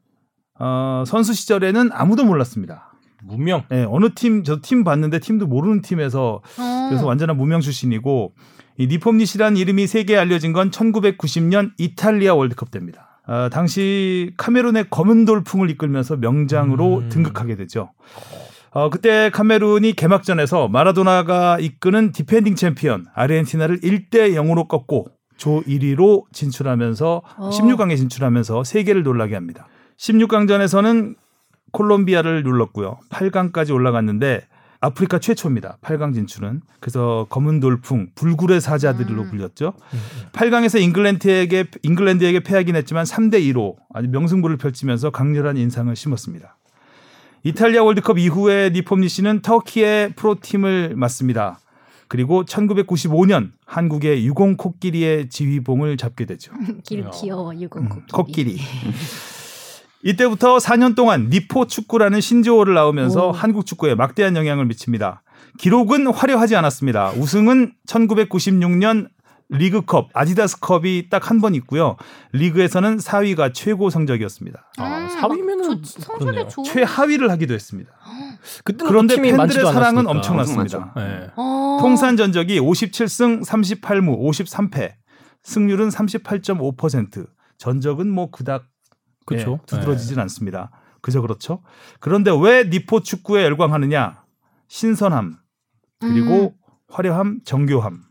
어, 0.59 1.03
선수 1.07 1.33
시절에는 1.33 1.89
아무도 1.93 2.23
몰랐습니다. 2.25 2.93
무명. 3.23 3.63
네, 3.69 3.83
어느 3.89 4.09
팀 4.13 4.43
저 4.43 4.61
팀 4.61 4.83
봤는데 4.83 5.19
팀도 5.19 5.47
모르는 5.47 5.81
팀에서 5.81 6.41
어. 6.59 6.87
그래서 6.89 7.05
완전한 7.07 7.35
무명 7.37 7.61
출신이고 7.61 8.33
이 8.77 8.87
니폼니시라는 8.87 9.57
이름이 9.57 9.87
세계에 9.87 10.17
알려진 10.17 10.53
건 10.53 10.69
1990년 10.69 11.71
이탈리아 11.79 12.35
월드컵 12.35 12.69
때입니다. 12.69 13.21
아, 13.25 13.49
당시 13.51 14.31
카메룬의 14.37 14.85
검은 14.91 15.25
돌풍을 15.25 15.69
이끌면서 15.71 16.15
명장으로 16.17 16.99
음. 16.99 17.09
등극하게 17.09 17.55
되죠. 17.55 17.91
어, 18.71 18.89
그때 18.89 19.29
카메룬이 19.29 19.93
개막전에서 19.93 20.67
마라도나가 20.67 21.57
이끄는 21.59 22.11
디펜딩 22.11 22.55
챔피언 22.55 23.05
아르헨티나를 23.13 23.79
1대 23.79 24.33
0으로 24.33 24.67
꺾고 24.67 25.07
조 25.37 25.61
1위로 25.63 26.23
진출하면서 26.31 27.21
어. 27.37 27.49
16강에 27.49 27.95
진출하면서 27.97 28.63
세계를 28.63 29.03
놀라게 29.03 29.35
합니다. 29.35 29.67
16강전에서는 29.97 31.15
콜롬비아를 31.71 32.43
눌렀고요. 32.43 32.99
8강까지 33.09 33.73
올라갔는데 33.73 34.41
아프리카 34.79 35.19
최초입니다. 35.19 35.77
8강 35.81 36.13
진출은. 36.13 36.61
그래서 36.79 37.25
검은 37.29 37.59
돌풍, 37.59 38.09
불굴의 38.15 38.61
사자들로 38.61 39.23
음. 39.23 39.29
불렸죠. 39.29 39.73
8강에서 40.33 40.79
잉글랜드에게 40.79 41.65
잉글랜드에게 41.81 42.41
패하긴 42.41 42.75
했지만 42.75 43.05
3대 43.05 43.41
2로 43.53 43.75
아주 43.93 44.07
명승부를 44.09 44.57
펼치면서 44.57 45.09
강렬한 45.09 45.57
인상을 45.57 45.95
심었습니다. 45.95 46.56
이탈리아 47.43 47.83
월드컵 47.83 48.17
이후에 48.17 48.71
니폼니 48.73 49.09
씨는 49.09 49.41
터키의 49.41 50.13
프로팀을 50.15 50.95
맡습니다. 50.95 51.59
그리고 52.07 52.45
1995년 52.45 53.51
한국의 53.65 54.25
유공 54.25 54.57
코끼리의 54.57 55.29
지휘봉을 55.29 55.97
잡게 55.97 56.25
되죠. 56.25 56.53
길 56.83 57.05
어. 57.05 57.11
귀여워 57.11 57.53
유공 57.55 57.83
음, 57.83 57.89
코끼리. 58.11 58.57
코끼리. 58.57 58.59
이때부터 60.03 60.57
4년 60.57 60.95
동안 60.95 61.29
니포 61.29 61.67
축구라는 61.67 62.21
신조어를 62.21 62.73
낳으면서 62.73 63.29
오. 63.29 63.31
한국 63.31 63.65
축구에 63.65 63.95
막대한 63.95 64.35
영향을 64.35 64.65
미칩니다. 64.65 65.21
기록은 65.57 66.07
화려하지 66.07 66.55
않았습니다. 66.55 67.11
우승은 67.17 67.73
1996년 67.87 69.09
리그컵 69.49 70.09
아디다스컵이 70.13 71.09
딱 71.09 71.29
한 71.31 71.39
번 71.41 71.55
있고요. 71.55 71.95
리그에서는 72.33 72.97
4위가 72.97 73.53
최고 73.53 73.89
성적이었습니다. 73.89 74.71
아, 74.77 74.97
음, 74.99 75.09
사위면은 75.09 75.67
막 75.67 75.79
저- 75.83 76.01
성적이. 76.01 76.49
좋은. 76.49 76.65
최하위를 76.65 77.31
하기도 77.31 77.53
했습니다. 77.53 77.91
그런데 78.63 79.15
팬들의 79.15 79.65
사랑은. 79.71 80.07
엄청났습니다. 80.07 80.93
네. 80.97 81.29
어. 81.37 81.77
통산 81.81 82.17
전적이 82.17 82.59
57승 82.59 83.45
38무 83.45 84.19
53패, 84.19 84.93
승률은 85.43 85.89
38.5%. 85.89 87.27
전적은 87.57 88.09
뭐 88.09 88.29
그닥 88.29 88.65
그렇죠. 89.25 89.59
예, 89.61 89.65
두드러지진 89.65 90.19
않습니다. 90.19 90.71
그저 91.01 91.21
그렇죠. 91.21 91.61
그런데 91.99 92.31
왜 92.39 92.63
니포 92.65 93.01
축구에 93.01 93.43
열광하느냐? 93.43 94.23
신선함 94.67 95.37
그리고 95.99 96.53
화려함, 96.89 97.39
정교함. 97.45 98.03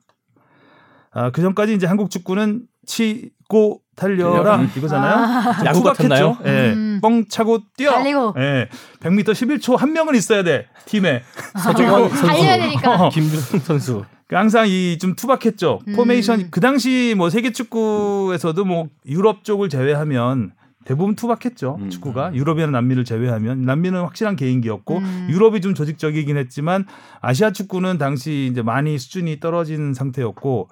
아, 1.17 1.31
그 1.31 1.41
전까지 1.41 1.73
이제 1.75 1.87
한국 1.87 2.11
축구는 2.11 2.63
치고 2.85 3.81
달려라 3.97 4.57
음. 4.57 4.71
이거잖아요. 4.77 5.55
좀 5.59 5.67
야구 5.67 5.83
같았나요? 5.83 6.37
투박했죠. 6.37 6.49
예, 6.51 6.73
음. 6.75 6.99
뻥 7.01 7.25
차고 7.27 7.61
뛰어. 7.77 7.93
달리고. 7.93 8.35
예, 8.37 8.69
100m 9.01 9.25
11초 9.25 9.77
한 9.79 9.93
명은 9.95 10.15
있어야 10.15 10.43
돼 10.43 10.67
팀에. 10.85 11.23
서정원 11.65 12.11
선수, 12.11 12.27
달려야 12.27 12.59
되니까. 12.59 13.09
김준성 13.09 13.61
선수. 13.61 14.05
항상 14.29 14.67
이 14.69 14.99
좀 15.01 15.15
투박했죠. 15.17 15.81
음. 15.89 15.97
포메이션 15.97 16.51
그 16.51 16.61
당시 16.61 17.15
뭐 17.17 17.31
세계 17.31 17.51
축구에서도 17.53 18.63
뭐 18.65 18.89
유럽 19.07 19.45
쪽을 19.45 19.69
제외하면 19.71 20.53
대부분 20.85 21.15
투박했죠. 21.17 21.79
음. 21.81 21.91
축구가 21.91 22.35
유럽이나 22.35 22.67
남미를 22.69 23.05
제외하면 23.05 23.63
남미는 23.63 24.01
확실한 24.03 24.37
개인기였고 24.37 24.99
음. 24.99 25.29
유럽이 25.31 25.61
좀 25.61 25.75
조직적이긴 25.75 26.37
했지만 26.37 26.85
아시아 27.21 27.51
축구는 27.53 27.99
당시 27.99 28.49
이제 28.53 28.63
많이 28.63 28.99
수준이 28.99 29.41
떨어진 29.41 29.95
상태였고 29.95 30.69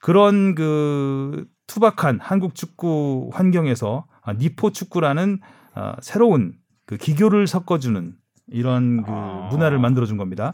그런 0.00 0.54
그 0.54 1.46
투박한 1.66 2.18
한국 2.20 2.54
축구 2.54 3.30
환경에서 3.32 4.06
아, 4.22 4.32
니포 4.32 4.70
축구라는 4.70 5.40
아, 5.74 5.96
새로운 6.00 6.54
그 6.86 6.96
기교를 6.96 7.46
섞어주는 7.46 8.14
이런 8.48 9.02
그 9.02 9.10
아. 9.10 9.48
문화를 9.50 9.78
만들어준 9.78 10.16
겁니다. 10.16 10.52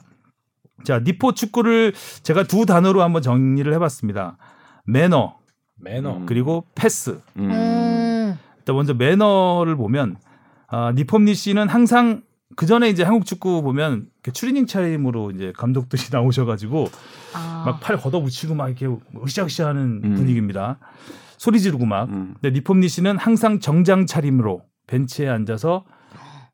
자, 0.85 1.01
니포 1.01 1.33
축구를 1.33 1.95
제가 2.23 2.43
두 2.43 2.67
단어로 2.67 3.03
한번 3.03 3.23
정리를 3.23 3.73
해봤습니다. 3.73 4.37
매너 4.85 5.39
매너. 5.77 6.19
음. 6.19 6.27
그리고 6.27 6.67
패스. 6.75 7.21
음. 7.37 7.51
음. 7.51 8.39
일단 8.59 8.77
먼저 8.77 8.95
매너를 8.95 9.77
보면 9.77 10.17
아, 10.69 10.93
니폼니 10.93 11.35
씨는 11.35 11.69
항상 11.69 12.23
그 12.57 12.65
전에 12.67 12.89
이제 12.89 13.03
한국 13.03 13.27
축구 13.27 13.63
보면 13.63 14.09
이렇게 14.15 14.33
추리닝 14.33 14.67
차림으로 14.67 15.31
이제 15.31 15.53
감독들이 15.57 16.03
나오셔가지고 16.11 16.89
아. 17.35 17.63
막팔 17.67 17.99
걷어붙이고 17.99 18.55
막 18.55 18.69
이렇게 18.69 18.89
으쌰으쌰하는 19.23 20.01
음. 20.03 20.15
분위기입니다. 20.15 20.79
소리 21.37 21.61
지르고 21.61 21.85
막. 21.85 22.09
음. 22.09 22.35
근데 22.41 22.59
니폼니 22.59 22.89
씨는 22.89 23.19
항상 23.19 23.61
정장 23.61 24.07
차림으로 24.07 24.63
벤치에 24.87 25.29
앉아서 25.29 25.85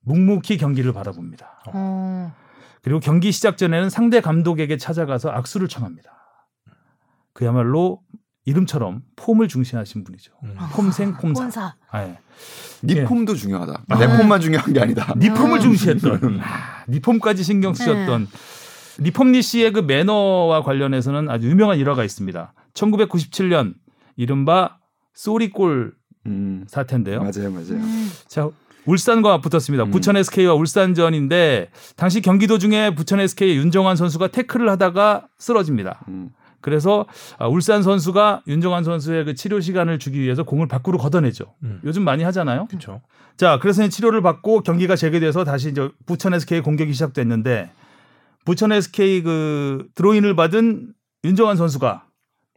묵묵히 0.01 0.57
경기를 0.57 0.93
바라봅니다. 0.93 1.63
어. 1.73 2.35
그리고 2.83 2.99
경기 2.99 3.31
시작 3.31 3.57
전에는 3.57 3.89
상대 3.89 4.21
감독에게 4.21 4.77
찾아가서 4.77 5.31
악수를 5.31 5.69
청합니다. 5.69 6.11
그야말로 7.33 8.01
이름처럼 8.45 9.03
폼을 9.17 9.49
중시하신 9.49 10.05
분이죠. 10.05 10.33
음. 10.43 10.57
폼생 10.73 11.15
폼사. 11.15 11.75
아, 11.91 12.03
예. 12.03 12.19
니 12.83 12.97
예. 12.97 13.05
폼도 13.05 13.35
중요하다. 13.37 13.85
내 13.99 14.17
폼만 14.17 14.41
중요한 14.41 14.73
게 14.73 14.81
아니다. 14.81 15.15
니폼을 15.17 15.59
음. 15.59 15.61
중시했던 15.61 16.41
아, 16.43 16.85
니폼까지 16.89 17.45
신경 17.45 17.75
쓰셨던 17.75 18.27
니폼니 19.01 19.43
씨의 19.43 19.73
그 19.73 19.81
매너와 19.81 20.63
관련해서는 20.63 21.31
아주 21.31 21.49
유명한 21.49 21.79
일화가 21.79 22.05
있습니다. 22.05 22.53
1997년 22.75 23.75
이른바 24.17 24.79
쏘리골 25.15 25.95
음. 26.27 26.65
사태인데요. 26.67 27.21
맞아요, 27.21 27.51
맞아요. 27.51 27.75
음. 27.75 28.11
자, 28.27 28.49
울산과 28.87 29.41
붙었습니다. 29.41 29.85
음. 29.85 29.91
부천 29.91 30.17
SK와 30.17 30.55
울산전인데 30.55 31.71
당시 31.97 32.21
경기 32.21 32.47
도 32.47 32.59
중에 32.59 32.95
부천 32.95 33.21
SK의 33.21 33.57
윤정환 33.57 33.97
선수가 33.97 34.29
태클을 34.29 34.69
하다가 34.71 35.29
쓰러집니다. 35.39 36.01
음. 36.09 36.31
그래서 36.62 37.04
아, 37.38 37.47
울산 37.47 37.83
선수가 37.83 38.42
윤정환 38.47 38.85
선수의 38.85 39.25
그 39.26 39.35
치료 39.35 39.61
시간을 39.61 39.99
주기 39.99 40.21
위해서 40.21 40.45
공을 40.45 40.69
밖으로 40.69 40.97
걷어내죠. 40.97 41.45
음. 41.64 41.81
요즘 41.85 42.04
많이 42.04 42.25
하잖아요. 42.25 42.66
그렇죠. 42.69 43.02
자, 43.37 43.59
그래서 43.61 43.83
이제 43.83 43.90
치료를 43.90 44.23
받고 44.23 44.62
경기가 44.62 44.97
재개돼서 44.97 45.45
다시 45.45 45.71
이제 45.71 45.90
부천 46.07 46.33
SK 46.35 46.61
공격이 46.61 46.92
시작됐는데 46.92 47.71
부천 48.45 48.73
SK 48.73 49.23
그 49.23 49.87
드로인을 49.95 50.35
받은 50.37 50.95
윤정환 51.25 51.57
선수가 51.57 52.04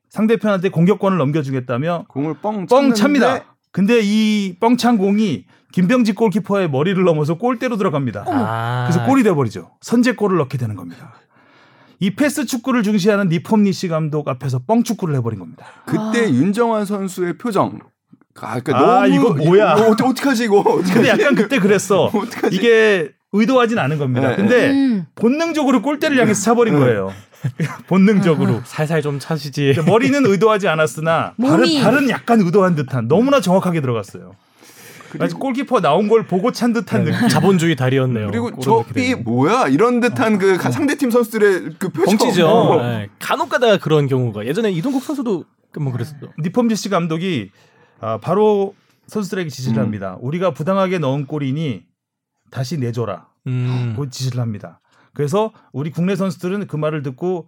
상대편한테 0.10 0.70
공격권을 0.70 1.18
넘겨주겠다며 1.18 2.06
공을 2.08 2.36
뻥 2.42 2.68
뻥 2.68 2.94
찹니다. 2.94 3.44
근데 3.72 4.00
이 4.02 4.56
뻥찬 4.60 4.98
공이 4.98 5.46
김병지 5.74 6.14
골키퍼의 6.14 6.70
머리를 6.70 7.04
넘어서 7.04 7.38
골대로 7.38 7.76
들어갑니다. 7.76 8.24
아. 8.26 8.88
그래서 8.90 9.06
골이 9.06 9.24
돼버리죠. 9.24 9.72
선제골을 9.82 10.38
넣게 10.38 10.58
되는 10.58 10.78
겁니다. 10.78 11.16
이 12.00 12.16
패스 12.16 12.46
축구를 12.46 12.84
중시하는 12.84 13.30
니폼니시 13.30 13.88
감독 13.88 14.28
앞에서 14.28 14.60
뻥 14.68 14.84
축구를 14.84 15.16
해버린 15.16 15.40
겁니다. 15.40 15.66
그때 15.86 16.30
윤정환 16.30 16.86
선수의 16.86 17.38
표정. 17.38 17.80
아, 18.42 18.60
그러니까 18.60 18.78
아, 18.78 19.08
너무 19.08 19.16
이거 19.16 19.34
뭐야. 19.34 19.76
이거 19.78 19.92
어떡- 19.92 20.10
어떡하지 20.10 20.44
이거? 20.46 20.60
어떡하지? 20.60 20.94
근데 20.94 21.08
약간 21.10 21.36
그때 21.36 21.58
그랬어. 21.60 22.06
어떡하지? 22.14 22.56
이게 22.56 23.12
의도하진 23.32 23.80
않은 23.80 23.98
겁니다. 23.98 24.30
네. 24.30 24.36
근데 24.36 24.70
음. 24.72 25.06
본능적으로 25.16 25.82
골대를 25.82 26.20
향해서 26.20 26.42
차버린 26.42 26.78
거예요. 26.78 27.14
본능적으로. 27.88 28.62
살살 28.66 29.02
좀 29.02 29.20
차시지. 29.20 29.76
머리는 29.86 30.26
의도하지 30.26 30.68
않았으나 30.68 31.34
발은. 31.42 31.82
발은 31.82 32.10
약간 32.10 32.42
의도한 32.42 32.76
듯한 32.76 33.08
너무나 33.08 33.40
정확하게 33.40 33.82
들어갔어요. 33.82 34.34
아주 35.24 35.38
골키퍼 35.38 35.82
나온 35.82 36.08
걸 36.08 36.26
보고 36.26 36.52
찬 36.52 36.74
듯한 36.74 37.06
느낌. 37.06 37.28
자본주의 37.28 37.76
달이었네요. 37.76 38.28
그리고 38.28 38.46
그런 38.48 38.60
저 38.62 38.78
느낌이 38.88 38.94
삐 38.94 39.08
들어요. 39.10 39.24
뭐야 39.24 39.68
이런 39.68 40.00
듯한 40.00 40.38
그 40.38 40.58
가- 40.58 40.72
상대팀 40.72 41.12
선수들의 41.12 41.76
그 41.80 41.90
표정. 41.90 42.18
벙찌죠. 42.18 42.48
어. 42.48 42.82
네. 42.82 43.10
간혹가다가 43.20 43.78
그런 43.78 44.08
경우가 44.08 44.46
예전에 44.46 44.72
이동국 44.72 45.04
선수도 45.04 45.46
뭐 45.80 45.92
그랬었죠. 45.92 46.32
니폼지 46.40 46.90
감독이 46.90 47.52
아, 48.00 48.18
바로 48.20 48.76
선수들에게 49.08 49.50
지시를 49.50 49.78
음. 49.80 49.84
합니다. 49.84 50.18
우리가 50.22 50.52
부당하게 50.54 51.00
넣은 51.00 51.26
골이니 51.28 51.84
다시 52.52 52.78
내줘라. 52.78 53.28
음. 53.48 53.96
그 53.98 54.10
지시를 54.10 54.40
합니다. 54.40 54.80
그래서 55.14 55.52
우리 55.72 55.92
국내 55.92 56.16
선수들은 56.16 56.68
그 56.68 56.76
말을 56.76 57.02
듣고 57.04 57.48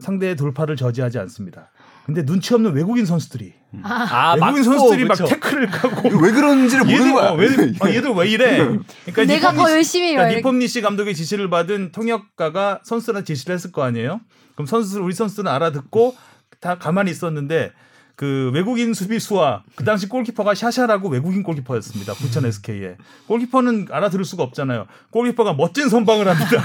상대의 0.00 0.36
돌파를 0.36 0.76
저지하지 0.76 1.18
않습니다. 1.18 1.70
근데 2.08 2.24
눈치 2.24 2.54
없는 2.54 2.72
외국인 2.72 3.04
선수들이 3.04 3.52
아, 3.82 4.32
외국인 4.32 4.40
맞고, 4.40 4.62
선수들이 4.62 5.04
막 5.04 5.12
그쵸. 5.12 5.26
태클을 5.26 5.66
까고 5.66 6.08
왜 6.24 6.30
그런지를 6.32 6.84
모르는 6.86 7.00
얘들, 7.02 7.12
거야. 7.12 7.28
어, 7.28 7.34
왜, 7.34 7.48
아, 7.80 7.90
얘들 7.94 8.10
왜 8.12 8.28
이래? 8.28 8.56
그러니까 8.56 9.24
내가 9.26 9.50
니폼니 9.52 9.56
더 9.58 9.66
씨- 9.68 9.74
열심히 9.74 10.10
그러니까 10.12 10.30
막 10.32 10.36
니폼니 10.38 10.68
씨 10.68 10.80
감독의 10.80 11.14
지시를 11.14 11.50
받은 11.50 11.92
통역가가 11.92 12.80
선수들한테 12.82 13.34
지시를 13.34 13.54
했을 13.54 13.72
거 13.72 13.82
아니에요? 13.82 14.22
그럼 14.54 14.66
선수 14.66 15.02
우리 15.02 15.12
선수들은 15.12 15.50
알아듣고 15.52 16.16
다 16.60 16.78
가만히 16.78 17.10
있었는데 17.10 17.72
그 18.16 18.50
외국인 18.54 18.94
수비수와 18.94 19.64
그 19.76 19.84
당시 19.84 20.08
골키퍼가 20.08 20.54
샤샤라고 20.54 21.10
외국인 21.10 21.42
골키퍼였습니다. 21.42 22.14
부천 22.14 22.46
SK에 22.46 22.96
골키퍼는 23.26 23.88
알아들을 23.90 24.24
수가 24.24 24.44
없잖아요. 24.44 24.86
골키퍼가 25.10 25.52
멋진 25.52 25.90
선방을 25.90 26.26
합니다. 26.26 26.64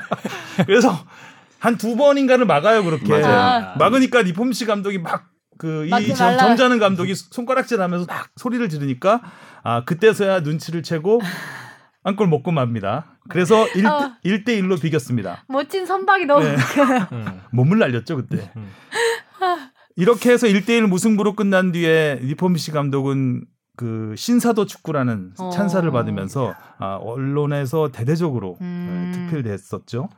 그래서 0.64 1.04
한 1.60 1.76
두 1.76 1.94
번인가를 1.96 2.46
막아요 2.46 2.82
그렇게 2.84 3.08
맞아요. 3.20 3.74
막으니까 3.78 4.22
니폼 4.22 4.52
씨 4.52 4.64
감독이 4.66 4.98
막 4.98 5.28
그이 5.58 5.90
맞지 5.90 6.14
말라. 6.18 6.38
점잖은 6.38 6.78
감독이 6.78 7.14
손가락질하면서 7.14 8.06
막 8.06 8.30
소리를 8.36 8.66
지르니까 8.68 9.20
아 9.62 9.84
그때서야 9.84 10.40
눈치를 10.40 10.82
채고 10.82 11.20
한골 12.02 12.28
먹고 12.28 12.50
맙니다. 12.50 13.18
그래서 13.28 13.66
1, 13.68 13.86
어. 13.86 14.12
1대 14.24 14.48
1로 14.60 14.80
비겼습니다. 14.80 15.44
멋진 15.48 15.84
선박이 15.84 16.24
너무 16.24 16.44
네. 16.44 16.54
웃겨요. 16.54 17.06
음. 17.12 17.40
몸을 17.52 17.78
날렸죠 17.78 18.16
그때. 18.16 18.50
음. 18.56 18.70
이렇게 19.96 20.30
해서 20.30 20.46
1대1 20.46 20.86
무승부로 20.86 21.34
끝난 21.34 21.72
뒤에 21.72 22.20
니폼 22.24 22.56
씨 22.56 22.70
감독은 22.70 23.44
그 23.80 24.14
신사도 24.14 24.66
축구라는 24.66 25.32
어. 25.38 25.48
찬사를 25.48 25.90
받으면서 25.90 26.54
아, 26.76 26.96
언론에서 26.96 27.90
대대적으로 27.90 28.58
음. 28.60 29.10
네, 29.10 29.40
투표됐었죠. 29.40 30.10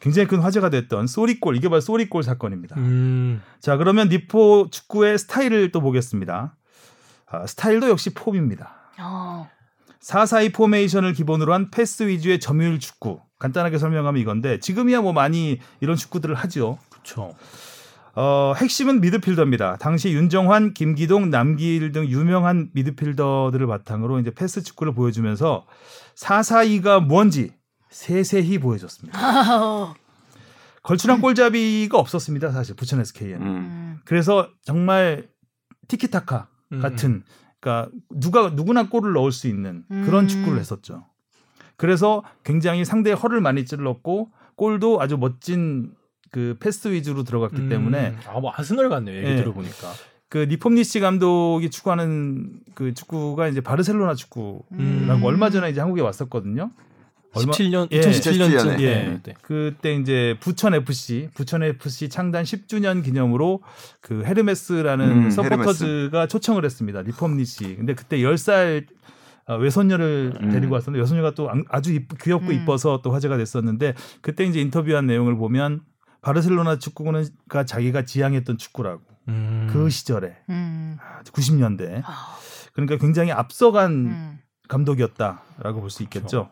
굉장히 0.00 0.28
큰 0.28 0.40
화제가 0.40 0.68
됐던 0.68 1.06
sorry골 1.06 1.56
이게 1.56 1.70
바로 1.70 1.80
sorry골 1.80 2.22
사건입니다. 2.22 2.76
음. 2.76 3.40
자 3.60 3.78
그러면 3.78 4.10
니포 4.10 4.68
축구의 4.70 5.16
스타일을 5.16 5.72
또 5.72 5.80
보겠습니다. 5.80 6.54
아, 7.30 7.46
스타일도 7.46 7.88
역시 7.88 8.12
폼입니다. 8.12 8.74
어. 9.00 9.48
4-4-2 10.02 10.52
포메이션을 10.52 11.14
기본으로 11.14 11.54
한 11.54 11.70
패스 11.70 12.02
위주의 12.02 12.38
점유율 12.38 12.78
축구. 12.78 13.20
간단하게 13.38 13.78
설명하면 13.78 14.20
이건데 14.20 14.60
지금이야 14.60 15.00
뭐 15.00 15.14
많이 15.14 15.60
이런 15.80 15.96
축구들을 15.96 16.34
하죠. 16.34 16.76
그렇죠. 16.90 17.34
어, 18.20 18.52
핵심은 18.56 19.00
미드필더입니다. 19.00 19.76
당시 19.76 20.10
윤정환, 20.10 20.74
김기동, 20.74 21.30
남기일 21.30 21.92
등 21.92 22.04
유명한 22.08 22.68
미드필더들을 22.72 23.64
바탕으로 23.64 24.18
이제 24.18 24.32
패스 24.32 24.60
축구를 24.60 24.92
보여주면서 24.92 25.64
4-4-2가 26.16 26.98
뭔지 26.98 27.52
세세히 27.90 28.58
보여줬습니다. 28.58 29.16
걸출한 30.82 31.20
골잡이가 31.20 31.96
없었습니다. 31.96 32.50
사실 32.50 32.74
부천 32.74 32.98
SK에는. 32.98 33.40
음. 33.40 33.46
음. 33.46 34.00
그래서 34.04 34.48
정말 34.64 35.28
티키타카 35.86 36.48
음. 36.72 36.80
같은 36.80 37.22
그러니까 37.60 37.92
누가 38.10 38.48
누구나 38.50 38.88
골을 38.88 39.12
넣을 39.12 39.30
수 39.30 39.46
있는 39.46 39.84
그런 39.88 40.24
음. 40.24 40.28
축구를 40.28 40.58
했었죠. 40.58 41.06
그래서 41.76 42.24
굉장히 42.42 42.84
상대의 42.84 43.14
허를 43.14 43.40
많이 43.40 43.64
찔렀고 43.64 44.32
골도 44.56 45.00
아주 45.00 45.16
멋진 45.16 45.92
그 46.30 46.56
패스 46.60 46.88
위주로 46.88 47.24
들어갔기 47.24 47.56
음. 47.62 47.68
때문에 47.68 48.16
아, 48.26 48.38
뭐 48.40 48.52
아스널 48.54 48.88
같네요. 48.88 49.16
얘기 49.18 49.30
예. 49.30 49.36
들어보니까. 49.36 49.92
그 50.28 50.46
니폼니시 50.48 51.00
감독이 51.00 51.70
추구하는 51.70 52.50
그 52.74 52.92
축구가 52.92 53.48
이제 53.48 53.60
바르셀로나 53.62 54.14
축구라고 54.14 54.66
음. 54.72 55.20
얼마 55.22 55.48
전에 55.50 55.70
이제 55.70 55.80
한국에 55.80 56.02
왔었거든요. 56.02 56.70
얼마 57.34 57.52
17년 57.52 57.88
예. 57.92 58.00
2017년쯤 58.00 58.80
예. 58.80 59.20
그때 59.42 59.94
이제 59.94 60.36
부천 60.40 60.74
FC, 60.74 61.28
부천 61.34 61.62
FC 61.62 62.08
창단 62.08 62.44
10주년 62.44 63.04
기념으로 63.04 63.62
그 64.00 64.22
헤르메스라는 64.24 65.10
음, 65.26 65.30
서포터즈가 65.30 66.26
초청을 66.26 66.64
했습니다. 66.64 67.02
리폼니시. 67.02 67.76
근데 67.76 67.94
그때 67.94 68.18
10살 68.18 68.86
어, 69.46 69.56
외손녀를 69.56 70.34
음. 70.42 70.50
데리고 70.50 70.74
왔었는데 70.74 71.00
외손녀가 71.00 71.30
또 71.32 71.50
안- 71.50 71.64
아주 71.70 71.94
이쁘, 71.94 72.16
귀엽고 72.16 72.48
음. 72.48 72.52
이뻐서 72.52 73.00
또 73.02 73.12
화제가 73.12 73.38
됐었는데 73.38 73.94
그때 74.20 74.44
이제 74.44 74.60
인터뷰한 74.60 75.06
내용을 75.06 75.36
보면 75.36 75.80
바르셀로나 76.32 76.78
축구는가 76.78 77.64
자기가 77.64 78.04
지향했던 78.04 78.58
축구라고 78.58 79.00
음. 79.28 79.66
그 79.72 79.88
시절에 79.88 80.36
음. 80.50 80.98
90년대 81.24 82.02
아. 82.04 82.36
그러니까 82.74 82.96
굉장히 82.98 83.32
앞서간 83.32 83.90
음. 83.92 84.38
감독이었다라고 84.68 85.80
볼 85.80 85.88
수 85.90 86.02
있겠죠. 86.02 86.50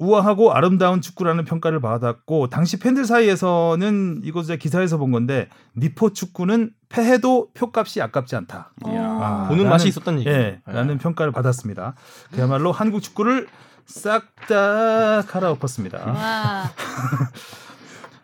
우아하고 0.00 0.52
아름다운 0.52 1.00
축구라는 1.00 1.44
평가를 1.44 1.80
받았고 1.80 2.50
당시 2.50 2.78
팬들 2.78 3.04
사이에서는 3.04 4.20
이거 4.22 4.44
제가 4.44 4.56
기사에서 4.56 4.96
본 4.96 5.10
건데 5.10 5.48
니포 5.76 6.12
축구는 6.12 6.70
패해도 6.88 7.48
표값이 7.54 8.00
아깝지 8.00 8.36
않다. 8.36 8.70
어. 8.84 9.18
아, 9.20 9.48
보는 9.48 9.64
나는- 9.64 9.68
맛이 9.70 9.88
있었다는 9.88 10.20
얘기죠. 10.20 10.36
예, 10.36 10.60
라는 10.66 10.98
평가를 10.98 11.32
받았습니다. 11.32 11.94
그야말로 12.30 12.70
한국 12.70 13.00
축구를 13.02 13.48
싹 13.86 14.36
다 14.48 15.22
갈아엎었습니다. 15.22 15.98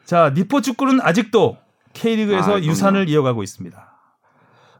와. 0.05 0.07
자, 0.07 0.33
니포 0.35 0.61
축구는 0.61 1.01
아직도 1.03 1.57
K리그에서 1.95 2.57
아. 2.57 2.63
유산을 2.63 3.09
이어가고 3.09 3.43
있습니다. 3.43 3.91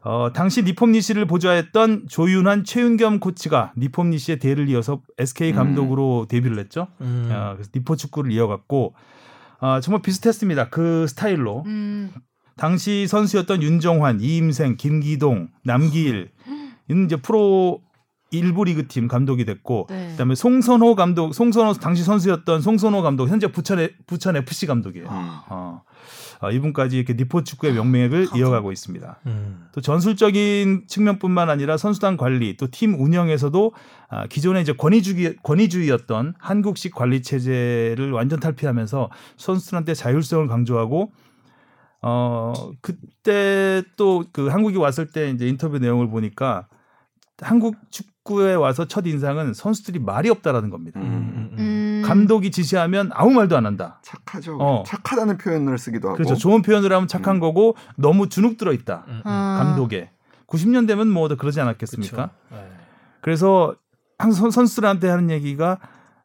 어, 0.03 0.31
당시 0.33 0.61
니폼니시를 0.61 1.25
보좌했던 1.25 2.05
조윤환, 2.07 2.63
최윤겸 2.63 3.19
코치가 3.19 3.73
니폼니시의 3.75 4.37
대를 4.37 4.69
이어서 4.69 5.01
SK 5.17 5.51
음. 5.51 5.55
감독으로 5.55 6.27
데뷔를 6.29 6.59
했죠. 6.59 6.87
음. 7.01 7.29
어, 7.31 7.53
그래서 7.55 7.71
니포 7.75 7.95
축구를 7.95 8.31
이어갔고 8.31 8.93
아, 9.59 9.79
정말 9.81 10.01
비슷했습니다. 10.03 10.69
그 10.69 11.07
스타일로. 11.07 11.63
음. 11.65 12.11
당시 12.57 13.07
선수였던 13.07 13.63
윤정환, 13.63 14.21
이임생, 14.21 14.77
김기동, 14.77 15.49
남기일 15.63 16.31
이는 16.87 17.05
이제 17.05 17.15
프로 17.17 17.81
일부 18.37 18.63
리그 18.63 18.87
팀 18.87 19.07
감독이 19.07 19.45
됐고 19.45 19.87
네. 19.89 20.09
그다음에 20.11 20.35
송선호 20.35 20.95
감독, 20.95 21.33
송선호 21.33 21.73
당시 21.73 22.03
선수였던 22.03 22.61
송선호 22.61 23.01
감독 23.01 23.27
현재 23.29 23.51
부천 23.51 23.79
에- 23.79 23.91
부천 24.07 24.35
FC 24.35 24.65
감독이에요. 24.67 25.07
음. 25.07 25.29
어. 25.49 25.81
어, 26.41 26.51
이분까지 26.51 26.97
이렇게 26.97 27.13
니포 27.13 27.43
축구의 27.45 27.73
명맥을 27.73 28.27
이어가고 28.35 28.71
있습니다. 28.73 29.19
음. 29.25 29.67
또 29.71 29.79
전술적인 29.81 30.83
측면뿐만 30.87 31.49
아니라 31.49 31.77
선수단 31.77 32.17
관리 32.17 32.57
또 32.57 32.67
팀 32.67 32.93
운영에서도 32.99 33.71
아, 34.09 34.27
기존의 34.27 34.61
이제 34.63 34.73
권위주의 34.73 35.37
권위주의였던 35.43 36.33
한국식 36.37 36.93
관리 36.93 37.21
체제를 37.21 38.11
완전 38.11 38.39
탈피하면서 38.41 39.09
선수들한테 39.37 39.93
자율성을 39.93 40.45
강조하고 40.47 41.11
어 42.01 42.53
그때 42.81 43.81
또 43.97 44.25
그 44.31 44.47
한국이 44.47 44.77
왔을 44.77 45.07
때 45.07 45.29
이제 45.29 45.47
인터뷰 45.47 45.79
내용을 45.79 46.09
보니까 46.09 46.67
한국 47.41 47.75
축구에 47.91 48.53
와서 48.53 48.87
첫 48.87 49.05
인상은 49.05 49.53
선수들이 49.53 49.99
말이 49.99 50.29
없다라는 50.29 50.69
겁니다. 50.69 50.99
음. 50.99 51.05
음. 51.05 51.49
음. 51.51 51.55
음. 51.59 52.01
감독이 52.05 52.51
지시하면 52.51 53.11
아무 53.13 53.31
말도 53.31 53.57
안 53.57 53.65
한다. 53.65 53.99
착하죠. 54.03 54.57
어. 54.59 54.83
착하다는 54.85 55.37
표현을 55.37 55.77
쓰기도 55.77 56.09
하고. 56.09 56.17
그렇죠. 56.17 56.35
좋은 56.35 56.61
표현을 56.61 56.91
하면 56.93 57.07
착한 57.07 57.37
음. 57.37 57.39
거고 57.39 57.75
너무 57.97 58.29
주눅 58.29 58.57
들어 58.57 58.71
있다. 58.73 59.03
음. 59.07 59.21
아. 59.25 59.61
감독에 59.63 60.11
90년 60.47 60.87
되면 60.87 61.09
뭐 61.09 61.27
그러지 61.27 61.59
않았겠습니까? 61.59 62.29
예. 62.53 62.57
그래서 63.21 63.75
항상 64.17 64.51
선수들한테 64.51 65.09
하는 65.09 65.29
얘기가 65.29 65.79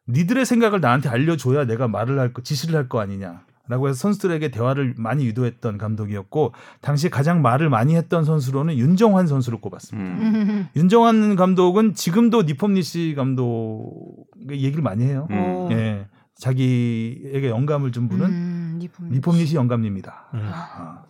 니들의 0.07 0.45
생각을 0.45 0.79
나한테 0.81 1.09
알려줘야 1.09 1.65
내가 1.65 1.87
말을 1.87 2.19
할 2.19 2.33
거, 2.33 2.41
지시를 2.41 2.75
할 2.75 2.87
거 2.87 2.99
아니냐 2.99 3.41
라고 3.67 3.87
해서 3.87 3.97
선수들에게 3.97 4.49
대화를 4.49 4.95
많이 4.97 5.25
유도했던 5.25 5.77
감독이었고 5.77 6.53
당시 6.81 7.09
가장 7.09 7.41
말을 7.41 7.69
많이 7.69 7.95
했던 7.95 8.25
선수로는 8.25 8.77
윤정환 8.77 9.27
선수를 9.27 9.61
꼽았습니다. 9.61 10.09
음. 10.09 10.35
음. 10.35 10.67
윤정환 10.75 11.35
감독은 11.35 11.93
지금도 11.93 12.43
니폼니시 12.43 13.13
감독 13.15 14.25
얘기를 14.49 14.81
많이 14.81 15.05
해요. 15.05 15.27
음. 15.31 15.37
오. 15.37 15.69
예, 15.71 16.07
자기에게 16.35 17.49
영감을 17.49 17.91
준 17.91 18.09
분은 18.09 18.25
음, 18.25 18.79
니폼. 18.79 19.11
니폼니시 19.11 19.55
영감입니다. 19.55 20.29
음. 20.33 20.49
아. 20.51 21.03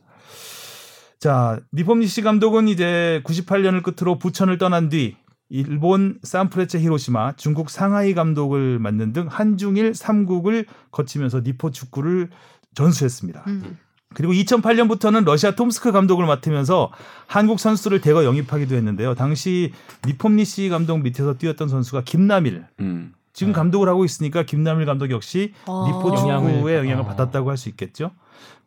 자, 1.20 1.60
니폼니시 1.74 2.24
감독은 2.24 2.68
이제 2.68 3.22
98년을 3.26 3.84
끝으로 3.84 4.18
부천을 4.18 4.58
떠난 4.58 4.90
뒤 4.90 5.18
일본 5.52 6.18
산프레체 6.24 6.80
히로시마, 6.80 7.34
중국 7.34 7.70
상하이 7.70 8.14
감독을 8.14 8.80
맡는 8.80 9.12
등 9.12 9.28
한중일 9.30 9.92
3국을 9.92 10.66
거치면서 10.92 11.42
니포 11.42 11.72
축구를 11.72 12.30
전수했습니다. 12.74 13.44
음. 13.48 13.78
그리고 14.14 14.34
2008년부터는 14.34 15.26
러시아 15.26 15.52
톰스크 15.52 15.92
감독을 15.92 16.26
맡으면서 16.26 16.92
한국 17.28 17.60
선수를 17.60 18.00
대거 18.02 18.24
영입하기도 18.24 18.76
했는데요. 18.76 19.16
당시 19.16 19.74
니폼니시 20.06 20.70
감독 20.70 21.00
밑에서 21.00 21.38
뛰었던 21.38 21.68
선수가 21.68 22.04
김남일. 22.04 22.66
음. 22.80 23.14
지금 23.34 23.54
네. 23.54 23.58
감독을 23.58 23.88
하고 23.88 24.04
있으니까 24.06 24.44
김남일 24.44 24.86
감독 24.86 25.10
역시 25.12 25.54
어. 25.66 25.86
니포 25.88 26.16
축구에 26.16 26.78
영향을- 26.80 27.02
어. 27.02 27.06
받았다고 27.06 27.50
할 27.50 27.58
수 27.58 27.70
있겠죠. 27.70 28.12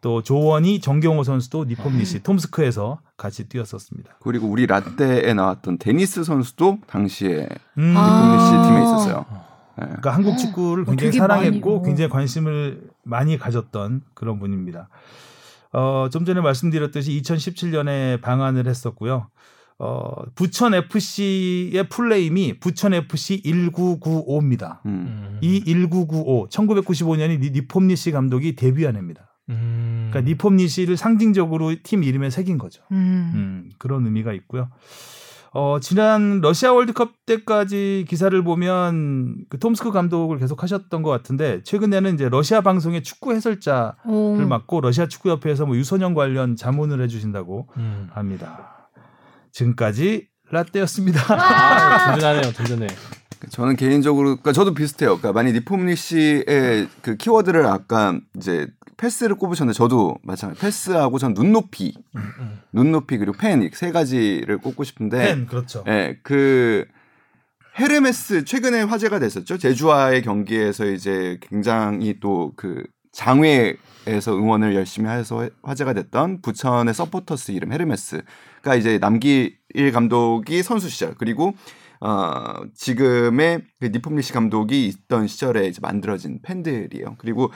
또 0.00 0.22
조원희, 0.22 0.80
정경호 0.80 1.24
선수도 1.24 1.64
니폼니시 1.64 2.22
톰스크에서 2.22 3.00
같이 3.16 3.48
뛰었었습니다. 3.48 4.16
그리고 4.20 4.48
우리 4.48 4.66
라떼에 4.66 5.32
나왔던 5.32 5.78
데니스 5.78 6.24
선수도 6.24 6.78
당시에 6.86 7.48
음, 7.78 7.94
아. 7.96 8.36
니폼니시 8.52 8.68
팀에 8.68 8.82
있었어요. 8.84 9.24
네. 9.78 9.84
그러니까 9.86 10.10
한국 10.14 10.36
축구를 10.38 10.82
어, 10.84 10.86
굉장히 10.86 11.12
사랑했고 11.12 11.70
많이, 11.70 11.80
어. 11.80 11.82
굉장히 11.82 12.08
관심을 12.10 12.82
많이 13.02 13.38
가졌던 13.38 14.02
그런 14.14 14.38
분입니다. 14.38 14.88
어, 15.72 16.08
좀 16.12 16.24
전에 16.24 16.40
말씀드렸듯이 16.40 17.20
2017년에 17.22 18.20
방한을 18.20 18.68
했었고요. 18.68 19.28
어, 19.78 20.12
부천 20.34 20.74
FC의 20.74 21.88
full 21.88 22.20
name이 22.20 22.60
부천 22.60 22.94
FC 22.94 23.42
1995입니다. 23.42 24.84
음. 24.86 25.38
이 25.42 25.64
1995, 25.64 26.48
1995년이 26.48 27.52
니폼니시 27.52 28.12
감독이 28.12 28.54
데뷔한 28.54 28.94
해입니다. 28.94 29.34
음. 29.50 30.08
그러니까 30.10 30.30
니폼니시를 30.30 30.96
상징적으로 30.96 31.74
팀 31.82 32.04
이름에 32.04 32.30
새긴 32.30 32.56
거죠. 32.58 32.82
음. 32.92 33.32
음, 33.34 33.70
그런 33.78 34.04
의미가 34.06 34.32
있고요. 34.32 34.70
어, 35.56 35.78
지난 35.80 36.40
러시아 36.40 36.72
월드컵 36.72 37.26
때까지 37.26 38.06
기사를 38.08 38.42
보면 38.42 39.44
그 39.48 39.58
톰스크 39.60 39.92
감독을 39.92 40.38
계속 40.38 40.64
하셨던 40.64 41.02
것 41.02 41.10
같은데 41.10 41.62
최근에는 41.62 42.14
이제 42.14 42.28
러시아 42.28 42.60
방송의 42.60 43.04
축구 43.04 43.32
해설자를 43.32 43.94
오. 44.06 44.36
맡고 44.36 44.80
러시아 44.80 45.06
축구협회에서 45.06 45.66
뭐 45.66 45.76
유소년 45.76 46.14
관련 46.14 46.56
자문을 46.56 47.00
해주신다고 47.02 47.68
음. 47.76 48.08
합니다. 48.12 48.83
지금까지 49.54 50.28
라떼였습니다. 50.50 51.20
아, 51.34 52.12
든든하네요, 52.14 52.52
든든해. 52.52 52.86
저는 53.50 53.76
개인적으로 53.76 54.28
그러니까 54.36 54.52
저도 54.52 54.74
비슷해요. 54.74 55.18
그러니까 55.18 55.32
만약 55.32 55.52
니폼니 55.52 55.96
씨의 55.96 56.88
그 57.02 57.16
키워드를 57.16 57.66
아까 57.66 58.18
이제 58.36 58.66
패스를 58.96 59.36
꼽으셨는데 59.36 59.76
저도 59.76 60.16
마찬가지. 60.22 60.60
패스하고 60.60 61.18
전 61.18 61.34
눈높이, 61.34 61.94
음. 62.16 62.60
눈높이 62.72 63.18
그리고 63.18 63.36
펜 63.36 63.68
세 63.74 63.90
가지를 63.90 64.58
꼽고 64.58 64.84
싶은데, 64.84 65.18
팬 65.18 65.46
그렇죠. 65.46 65.84
예, 65.88 66.18
그 66.22 66.86
헤르메스 67.78 68.44
최근에 68.44 68.82
화제가 68.82 69.18
됐었죠. 69.18 69.58
제주와의 69.58 70.22
경기에서 70.22 70.86
이제 70.86 71.38
굉장히 71.42 72.18
또 72.20 72.52
그 72.56 72.84
장외에서 73.12 74.36
응원을 74.36 74.74
열심히 74.74 75.08
해서 75.10 75.48
화제가 75.62 75.92
됐던 75.92 76.40
부천의 76.42 76.94
서포터스 76.94 77.52
이름 77.52 77.72
헤르메스 77.72 78.22
가 78.64 78.74
이제 78.74 78.98
남기일 78.98 79.92
감독이 79.92 80.62
선수 80.62 80.88
시절 80.88 81.14
그리고 81.14 81.54
어 82.00 82.62
지금의 82.74 83.62
그 83.78 83.86
니폼니시 83.86 84.32
감독이 84.32 84.86
있던 84.86 85.26
시절에 85.26 85.66
이제 85.66 85.78
만들어진 85.82 86.40
팬들이에요. 86.42 87.16
그리고 87.18 87.52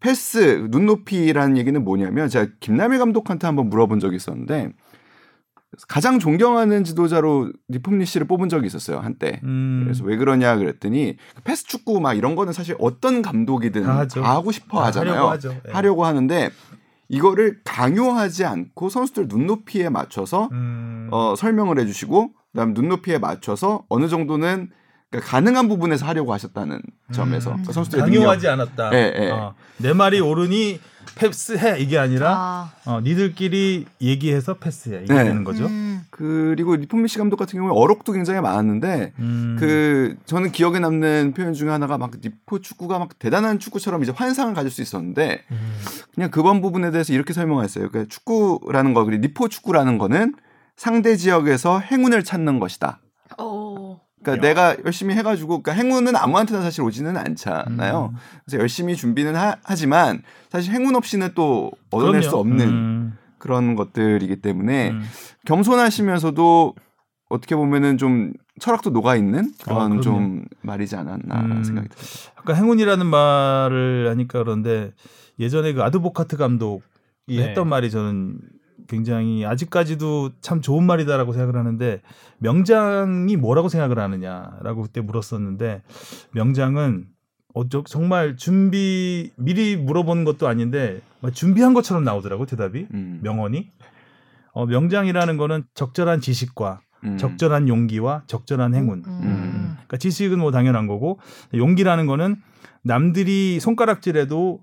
패스 0.00 0.66
눈높이라는 0.70 1.56
얘기는 1.58 1.82
뭐냐면 1.84 2.28
제가 2.28 2.52
김남일 2.60 2.98
감독한테 2.98 3.46
한번 3.46 3.68
물어본 3.68 4.00
적이 4.00 4.16
있었는데 4.16 4.70
가장 5.88 6.18
존경하는 6.18 6.84
지도자로 6.84 7.50
니폼리 7.68 8.06
씨를 8.06 8.26
뽑은 8.26 8.48
적이 8.48 8.66
있었어요 8.66 9.00
한때. 9.00 9.40
음, 9.42 9.82
그래서 9.84 10.04
왜 10.04 10.16
그러냐 10.16 10.56
그랬더니 10.56 11.16
패스 11.42 11.64
축구 11.64 12.00
막 12.00 12.14
이런 12.14 12.36
거는 12.36 12.52
사실 12.52 12.76
어떤 12.78 13.22
감독이든 13.22 13.82
다 13.82 14.06
다. 14.06 14.22
하고 14.22 14.52
싶어 14.52 14.80
다 14.80 14.86
하잖아요. 14.86 15.12
하려고 15.12 15.30
하죠. 15.30 15.56
예. 15.68 15.72
하려고 15.72 16.04
하는데 16.04 16.50
이거를 17.08 17.60
강요하지 17.64 18.44
않고 18.44 18.88
선수들 18.88 19.28
눈높이에 19.28 19.88
맞춰서 19.88 20.48
음, 20.52 21.08
어, 21.10 21.34
설명을 21.36 21.78
해주시고 21.80 22.32
그다음 22.52 22.72
눈높이에 22.72 23.18
맞춰서 23.18 23.84
어느 23.88 24.08
정도는 24.08 24.70
그러니까 25.14 25.30
가능한 25.30 25.68
부분에서 25.68 26.06
하려고 26.06 26.32
하셨다는 26.32 26.80
점에서 27.12 27.50
음. 27.50 27.54
그러니까 27.54 27.72
선수들의 27.72 28.04
강요하지 28.04 28.48
않았다. 28.48 28.94
예, 28.94 29.14
예. 29.16 29.30
어, 29.30 29.54
내 29.78 29.92
말이 29.92 30.20
옳으니 30.20 30.80
패스해 31.16 31.78
이게 31.78 31.98
아니라 31.98 32.34
아. 32.36 32.72
어, 32.84 33.00
니들끼리 33.00 33.86
얘기해서 34.00 34.54
패스해 34.54 35.02
이게 35.04 35.14
네. 35.14 35.24
되는 35.24 35.44
거죠. 35.44 35.66
음. 35.66 36.02
그리고 36.10 36.74
리폼미 36.74 37.08
씨 37.08 37.18
감독 37.18 37.36
같은 37.36 37.58
경우에 37.58 37.72
어록도 37.74 38.12
굉장히 38.12 38.40
많았는데 38.40 39.12
음. 39.18 39.56
그 39.58 40.16
저는 40.26 40.50
기억에 40.50 40.80
남는 40.80 41.34
표현 41.36 41.52
중에 41.52 41.70
하나가 41.70 41.98
막 41.98 42.12
니포 42.22 42.60
축구가 42.60 42.98
막 42.98 43.18
대단한 43.18 43.58
축구처럼 43.58 44.02
이제 44.02 44.12
환상을 44.12 44.52
가질 44.54 44.70
수 44.70 44.82
있었는데 44.82 45.42
음. 45.50 45.76
그냥 46.14 46.30
그번 46.30 46.60
부분에 46.60 46.90
대해서 46.90 47.12
이렇게 47.12 47.32
설명했어요. 47.32 47.88
그러니까 47.90 48.12
축구라는 48.12 48.94
거 48.94 49.04
그리고 49.04 49.22
니포 49.22 49.48
축구라는 49.48 49.98
거는 49.98 50.34
상대 50.76 51.16
지역에서 51.16 51.78
행운을 51.78 52.24
찾는 52.24 52.58
것이다. 52.58 52.98
오. 54.24 54.34
그러니까 54.34 54.46
내가 54.46 54.76
열심히 54.84 55.14
해가지고 55.14 55.62
그러니까 55.62 55.72
행운은 55.72 56.16
아무한테나 56.16 56.62
사실 56.62 56.82
오지는 56.82 57.16
않잖아요. 57.16 58.10
음. 58.12 58.18
그래서 58.44 58.60
열심히 58.60 58.96
준비는 58.96 59.36
하, 59.36 59.56
지만 59.74 60.22
사실 60.50 60.72
행운 60.72 60.96
없이는 60.96 61.30
또 61.34 61.70
얻어낼 61.90 62.20
그럼요. 62.20 62.30
수 62.30 62.36
없는 62.36 62.68
음, 62.68 63.18
그런 63.38 63.74
것들이기 63.76 64.36
때문에 64.36 64.90
음. 64.90 65.02
겸손하시면서도 65.44 66.74
어떻게 67.28 67.56
보면은 67.56 67.98
좀 67.98 68.32
철학도 68.60 68.90
녹아 68.90 69.16
있는 69.16 69.50
그런 69.62 69.98
아. 69.98 70.00
좀 70.00 70.44
말이지 70.62 70.96
않았나라는 70.96 71.56
음. 71.56 71.64
생각이 71.64 71.88
듭니다. 71.88 72.32
아까 72.36 72.54
행운이라는 72.54 73.06
말을 73.06 74.08
하니까 74.10 74.38
그런데 74.38 74.92
예전에 75.38 75.72
그 75.72 75.82
아드보카트 75.82 76.36
감독이 76.36 76.82
네. 77.28 77.48
했던 77.48 77.68
말이 77.68 77.90
저는 77.90 78.38
굉장히 78.88 79.44
아직까지도 79.44 80.32
참 80.40 80.60
좋은 80.60 80.84
말이다라고 80.84 81.32
생각을 81.32 81.56
하는데 81.56 82.00
명장이 82.38 83.36
뭐라고 83.36 83.68
생각을 83.68 83.98
하느냐라고 83.98 84.82
그때 84.82 85.00
물었었는데 85.00 85.82
명장은 86.32 87.06
어쩌 87.54 87.82
정말 87.84 88.36
준비 88.36 89.30
미리 89.36 89.76
물어보는 89.76 90.24
것도 90.24 90.48
아닌데 90.48 91.00
막 91.20 91.32
준비한 91.32 91.72
것처럼 91.72 92.04
나오더라고 92.04 92.46
대답이 92.46 92.88
음. 92.92 93.20
명언이 93.22 93.70
어, 94.52 94.66
명장이라는 94.66 95.36
거는 95.36 95.64
적절한 95.74 96.20
지식과 96.20 96.80
음. 97.04 97.18
적절한 97.18 97.68
용기와 97.68 98.24
적절한 98.26 98.74
행운 98.74 99.04
음. 99.06 99.74
그러니까 99.74 99.96
지식은 99.96 100.38
뭐 100.38 100.50
당연한 100.50 100.86
거고 100.86 101.18
용기라는 101.54 102.06
거는 102.06 102.36
남들이 102.82 103.60
손가락질해도 103.60 104.60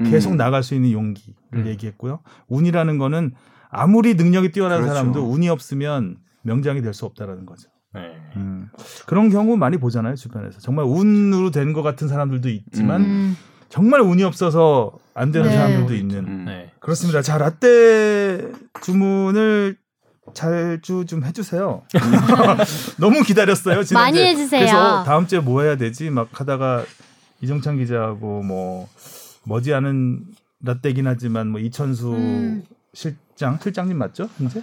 음. 0.00 0.10
계속 0.10 0.34
나갈 0.36 0.62
수 0.62 0.74
있는 0.74 0.92
용기를 0.92 1.34
음. 1.54 1.66
얘기했고요. 1.66 2.20
운이라는 2.48 2.98
거는 2.98 3.32
아무리 3.74 4.14
능력이 4.14 4.52
뛰어난 4.52 4.80
그렇죠. 4.80 4.94
사람도 4.94 5.30
운이 5.30 5.48
없으면 5.48 6.16
명장이 6.42 6.82
될 6.82 6.92
수 6.94 7.04
없다라는 7.06 7.46
거죠. 7.46 7.68
네. 7.94 8.00
음. 8.36 8.68
그런 9.06 9.30
경우 9.30 9.56
많이 9.56 9.76
보잖아요 9.78 10.16
주변에서 10.16 10.58
정말 10.60 10.84
운으로 10.84 11.50
된 11.52 11.72
것 11.72 11.82
같은 11.82 12.08
사람들도 12.08 12.48
있지만 12.48 13.02
음. 13.02 13.36
정말 13.68 14.00
운이 14.00 14.22
없어서 14.24 14.92
안 15.14 15.30
되는 15.32 15.48
네. 15.48 15.54
사람들도 15.56 15.94
있는 15.94 16.18
음. 16.26 16.44
네. 16.46 16.72
그렇습니다. 16.80 17.22
자 17.22 17.38
라떼 17.38 18.50
주문을 18.82 19.76
잘주 20.34 21.04
좀 21.06 21.24
해주세요. 21.24 21.82
너무 22.98 23.22
기다렸어요. 23.22 23.84
지난주에. 23.84 23.94
많이 23.94 24.20
해주세요. 24.20 24.60
그래서 24.60 25.04
다음 25.04 25.26
주에 25.26 25.38
뭐 25.40 25.62
해야 25.62 25.76
되지? 25.76 26.10
막 26.10 26.28
하다가 26.32 26.84
이정찬 27.42 27.76
기자하고 27.78 28.42
뭐 28.42 28.88
머지않은 29.44 30.22
라떼긴 30.62 31.06
하지만 31.06 31.48
뭐 31.48 31.60
이천수 31.60 32.12
음. 32.14 32.64
실장 32.94 33.58
실장님 33.62 33.98
맞죠? 33.98 34.28
현재 34.38 34.62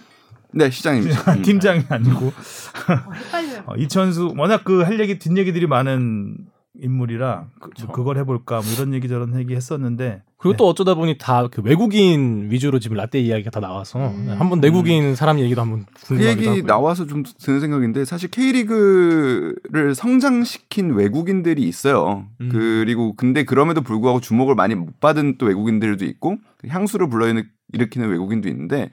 네 0.53 0.69
시장입니다. 0.69 1.31
음. 1.35 1.41
팀장이 1.43 1.83
아니고 1.87 2.27
어, 2.27 3.13
헷갈려요. 3.13 3.63
어, 3.67 3.75
이천수 3.75 4.33
워낙 4.37 4.63
그 4.63 4.83
할 4.83 4.99
얘기 4.99 5.19
뒷 5.19 5.37
얘기들이 5.37 5.67
많은 5.67 6.37
인물이라 6.81 7.47
그, 7.59 7.69
그쵸. 7.69 7.87
그걸 7.89 8.17
해볼까 8.17 8.55
뭐 8.61 8.65
이런 8.73 8.93
얘기 8.93 9.07
저런 9.09 9.37
얘기 9.37 9.53
했었는데 9.55 10.23
그리고 10.37 10.57
또 10.57 10.67
어쩌다 10.67 10.95
보니 10.95 11.17
다 11.17 11.47
그 11.51 11.61
외국인 11.61 12.47
위주로 12.49 12.79
지금 12.79 12.97
라떼 12.97 13.19
이야기가 13.19 13.51
다 13.51 13.59
나와서 13.59 13.99
음. 13.99 14.33
한번 14.39 14.59
내국인 14.61 15.13
사람 15.15 15.39
얘기도 15.39 15.61
한번 15.61 15.85
그 15.93 16.07
궁금하기도 16.15 16.29
얘기 16.41 16.47
하고요. 16.47 16.65
나와서 16.65 17.05
좀 17.05 17.23
드는 17.23 17.59
생각인데 17.59 18.05
사실 18.05 18.29
K리그를 18.31 19.93
성장시킨 19.95 20.91
외국인들이 20.95 21.61
있어요. 21.63 22.25
음. 22.39 22.49
그리고 22.51 23.13
근데 23.15 23.43
그럼에도 23.43 23.81
불구하고 23.81 24.19
주목을 24.21 24.55
많이 24.55 24.73
못 24.75 24.99
받은 24.99 25.37
또 25.37 25.45
외국인들도 25.47 26.05
있고 26.05 26.37
향수를 26.67 27.09
불러 27.09 27.27
일으키는 27.73 28.09
외국인도 28.09 28.47
있는데 28.49 28.89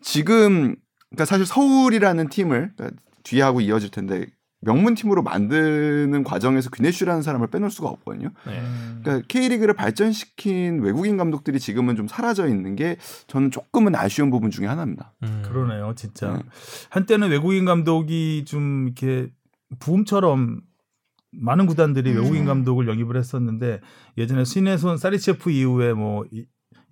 지금 0.00 0.76
그러니까 1.10 1.24
사실 1.24 1.46
서울이라는 1.46 2.28
팀을 2.28 2.72
그러니까 2.76 3.00
뒤하고 3.22 3.60
이어질 3.60 3.90
텐데 3.90 4.26
명문 4.60 4.94
팀으로 4.94 5.22
만드는 5.22 6.24
과정에서 6.24 6.70
귀네슈라는 6.70 7.22
사람을 7.22 7.48
빼놓을 7.48 7.70
수가 7.70 7.88
없거든요. 7.88 8.30
네. 8.46 8.62
그러니까 9.02 9.26
K리그를 9.28 9.74
발전시킨 9.74 10.80
외국인 10.80 11.16
감독들이 11.16 11.60
지금은 11.60 11.94
좀 11.94 12.08
사라져 12.08 12.48
있는 12.48 12.74
게 12.74 12.96
저는 13.28 13.50
조금은 13.50 13.94
아쉬운 13.94 14.30
부분 14.30 14.50
중에 14.50 14.66
하나입니다. 14.66 15.12
음. 15.22 15.42
그러네요, 15.44 15.92
진짜. 15.94 16.32
네. 16.32 16.42
한때는 16.90 17.28
외국인 17.30 17.64
감독이 17.64 18.44
좀 18.46 18.86
이렇게 18.86 19.30
부음처럼 19.78 20.62
많은 21.32 21.66
구단들이 21.66 22.12
음. 22.12 22.16
외국인 22.16 22.44
감독을 22.46 22.88
영입을 22.88 23.16
했었는데 23.16 23.80
예전에 24.16 24.44
신혜손 24.44 24.96
사리체프 24.96 25.50
이후에 25.50 25.92
뭐 25.92 26.24
이- 26.32 26.46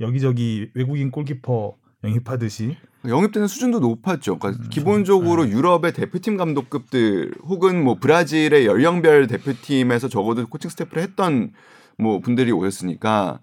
여기저기 0.05 0.71
외국인 0.75 1.11
골키퍼 1.11 1.75
영입하듯이 2.05 2.77
영입되는 3.07 3.49
수준도 3.49 3.81
높았죠. 3.81 4.39
그러니까 4.39 4.63
음, 4.63 4.71
기본적으로 4.71 5.49
유럽의 5.49 5.93
대표팀 5.93 6.37
감독급들 6.37 7.35
혹은 7.43 7.83
뭐 7.83 7.97
브라질의 7.97 8.67
연령별 8.67 9.27
대표팀에서 9.27 10.09
적어도 10.09 10.47
코칭 10.47 10.71
스태프를 10.71 11.03
했던 11.03 11.53
뭐 11.99 12.21
분들이 12.21 12.51
오셨으니까 12.53 13.41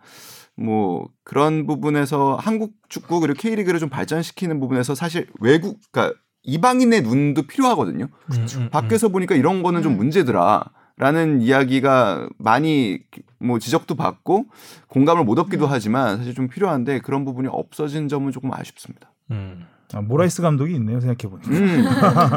뭐 0.55 1.09
그런 1.23 1.65
부분에서 1.67 2.37
한국 2.39 2.73
축구 2.89 3.19
그리고 3.19 3.39
K리그를 3.39 3.79
좀 3.79 3.89
발전시키는 3.89 4.59
부분에서 4.59 4.95
사실 4.95 5.27
외국 5.39 5.79
그러니까 5.91 6.19
이방인의 6.43 7.03
눈도 7.03 7.43
필요하거든요. 7.43 8.05
음, 8.05 8.47
음, 8.57 8.69
밖에서 8.71 9.09
보니까 9.09 9.35
이런 9.35 9.61
거는 9.61 9.83
좀 9.83 9.93
음. 9.93 9.97
문제더라. 9.97 10.65
라는 11.01 11.41
이야기가 11.41 12.29
많이 12.37 12.99
뭐 13.39 13.57
지적도 13.57 13.95
받고 13.95 14.45
공감을 14.87 15.23
못 15.23 15.39
얻기도 15.39 15.65
네. 15.65 15.71
하지만 15.71 16.17
사실 16.17 16.35
좀 16.35 16.47
필요한데 16.47 16.99
그런 16.99 17.25
부분이 17.25 17.47
없어진 17.51 18.07
점은 18.07 18.31
조금 18.31 18.53
아쉽습니다. 18.53 19.11
음. 19.31 19.65
아, 19.95 20.01
모라이스 20.01 20.43
감독이 20.43 20.75
있네요 20.75 20.99
생각해 20.99 21.27
보니까. 21.27 21.49
음, 21.49 21.85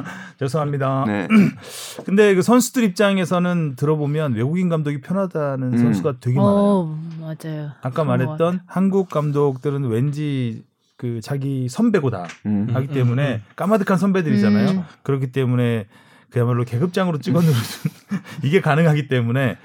죄송합니다. 0.41 1.05
네. 1.07 1.29
근데 2.07 2.35
그 2.35 2.41
선수들 2.41 2.85
입장에서는 2.85 3.77
들어보면 3.77 4.33
외국인 4.33 4.71
감독이 4.71 5.03
편하다는 5.03 5.75
음. 5.75 5.79
선수가 5.79 6.15
되게 6.21 6.39
많아요. 6.39 6.55
어, 6.55 6.99
맞아요. 7.21 7.71
아까 7.83 8.03
말했던 8.05 8.61
한국 8.65 9.11
감독들은 9.11 9.85
왠지 9.85 10.65
그 10.97 11.21
자기 11.21 11.69
선배고 11.69 12.09
다 12.09 12.27
음. 12.47 12.69
하기 12.73 12.89
음, 12.89 12.95
때문에 12.95 13.35
음, 13.35 13.43
까마득한 13.57 13.99
선배들이잖아요. 13.99 14.71
음. 14.71 14.85
그렇기 15.03 15.33
때문에 15.33 15.87
그야말로 16.35 16.65
계급장으로 16.65 17.19
찍어 17.19 17.39
누르는 17.39 17.55
이게 18.43 18.61
가능하기 18.61 19.07
때문에 19.07 19.57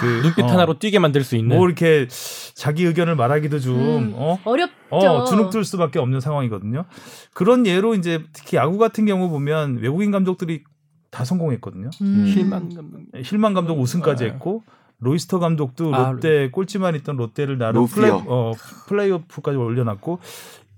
그 0.00 0.06
눈빛 0.22 0.42
어, 0.42 0.46
하나로 0.46 0.80
뛰게 0.80 0.98
만들 0.98 1.22
수 1.22 1.36
있는 1.36 1.56
뭐 1.56 1.64
이렇게 1.64 2.08
자기 2.54 2.84
의견을 2.84 3.14
말하기도 3.14 3.60
좀 3.60 3.76
음. 3.76 4.12
어? 4.16 4.36
어렵죠. 4.44 4.74
어, 4.90 5.24
주눅들 5.24 5.64
수밖에 5.64 6.00
없는 6.00 6.18
상황이거든요. 6.18 6.86
그런 7.34 7.68
예로 7.68 7.94
이제 7.94 8.24
특히 8.32 8.56
야구 8.56 8.78
같은 8.78 9.06
경우 9.06 9.28
보면 9.28 9.76
외국인 9.76 10.10
감독들이 10.10 10.64
다 11.12 11.24
성공했거든요. 11.24 11.90
음. 12.00 12.26
실만 12.26 12.74
감독. 12.74 13.00
힐만 13.14 13.54
감독 13.54 13.78
우승까지 13.78 14.24
네. 14.24 14.30
했고 14.30 14.64
로이스터 14.98 15.38
감독도 15.38 15.94
아, 15.94 16.10
롯데 16.10 16.50
꼴찌만 16.50 16.96
있던 16.96 17.16
롯데를 17.16 17.58
나름. 17.58 17.86
플레이, 17.86 18.10
어, 18.10 18.54
플레이오프까지 18.88 19.56
올려놨고 19.56 20.18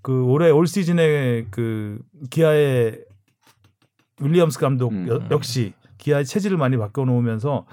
그 0.02 0.22
올해 0.24 0.50
올 0.50 0.66
시즌에 0.66 1.46
그 1.50 1.98
기아의 2.28 3.03
윌리엄스 4.20 4.58
감독 4.58 4.92
음. 4.92 5.06
여- 5.08 5.20
역시 5.30 5.72
기아의 5.98 6.24
체질을 6.24 6.56
많이 6.56 6.76
바꿔놓으면서 6.76 7.66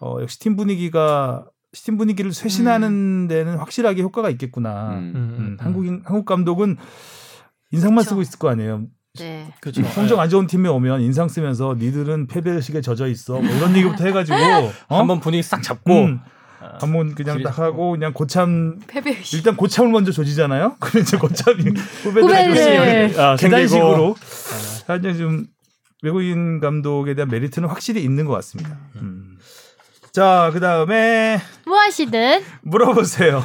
어, 0.00 0.16
역시 0.20 0.38
팀 0.38 0.56
분위기가 0.56 1.46
팀 1.72 1.96
분위기를 1.96 2.32
쇄신하는 2.32 3.28
데는 3.28 3.56
확실하게 3.58 4.02
효과가 4.02 4.30
있겠구나. 4.30 4.90
음. 4.98 5.12
음, 5.14 5.56
한국인 5.60 6.02
한국 6.04 6.24
감독은 6.24 6.76
인상만 7.72 7.98
그쵸. 7.98 8.10
쓰고 8.10 8.22
있을 8.22 8.38
거 8.38 8.48
아니에요. 8.48 8.84
네. 9.18 9.52
그렇죠. 9.60 9.82
성적 9.84 10.18
안 10.20 10.28
좋은 10.28 10.46
팀에 10.46 10.68
오면 10.68 11.02
인상 11.02 11.28
쓰면서 11.28 11.74
니들은 11.78 12.26
패배의식에 12.28 12.80
젖어 12.80 13.06
있어. 13.08 13.34
뭐 13.40 13.42
이런 13.56 13.76
얘기부터 13.76 14.04
해가지고 14.06 14.36
어? 14.88 14.98
한번 14.98 15.20
분위기 15.20 15.42
싹 15.42 15.62
잡고 15.62 15.92
음, 16.04 16.20
한번 16.80 17.14
그냥 17.14 17.42
딱 17.42 17.58
하고 17.58 17.90
그냥 17.92 18.12
고참 18.12 18.78
패배. 18.86 19.16
일단 19.34 19.56
고참을 19.56 19.90
먼저 19.90 20.10
조지잖아요. 20.12 20.76
그럼 20.80 21.02
이제 21.02 21.16
고참이 21.18 21.58
후배들 22.02 22.22
후배들. 22.22 23.20
아, 23.20 23.36
생기고. 23.36 23.56
계단식으로 23.56 24.16
하여튼 24.86 25.18
좀 25.18 25.46
외국인 26.02 26.60
감독에 26.60 27.14
대한 27.14 27.28
메리트는 27.28 27.68
확실히 27.68 28.02
있는 28.02 28.24
것 28.24 28.32
같습니다. 28.34 28.76
음. 28.96 29.38
자, 30.12 30.50
그 30.52 30.60
다음에 30.60 31.38
무엇이든 31.66 32.42
물어보세요. 32.62 33.38
음, 33.38 33.42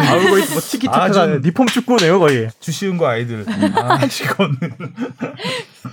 아, 0.00 0.16
이거 0.16 0.30
뭐 0.30 0.60
티키타카가 0.60 1.04
아, 1.04 1.26
좀- 1.26 1.42
니폼 1.42 1.66
축구네요 1.66 2.18
거의. 2.20 2.48
주시은 2.60 2.96
거 2.96 3.06
아이들. 3.06 3.44
아, 3.48 3.98
이거는. 4.04 4.58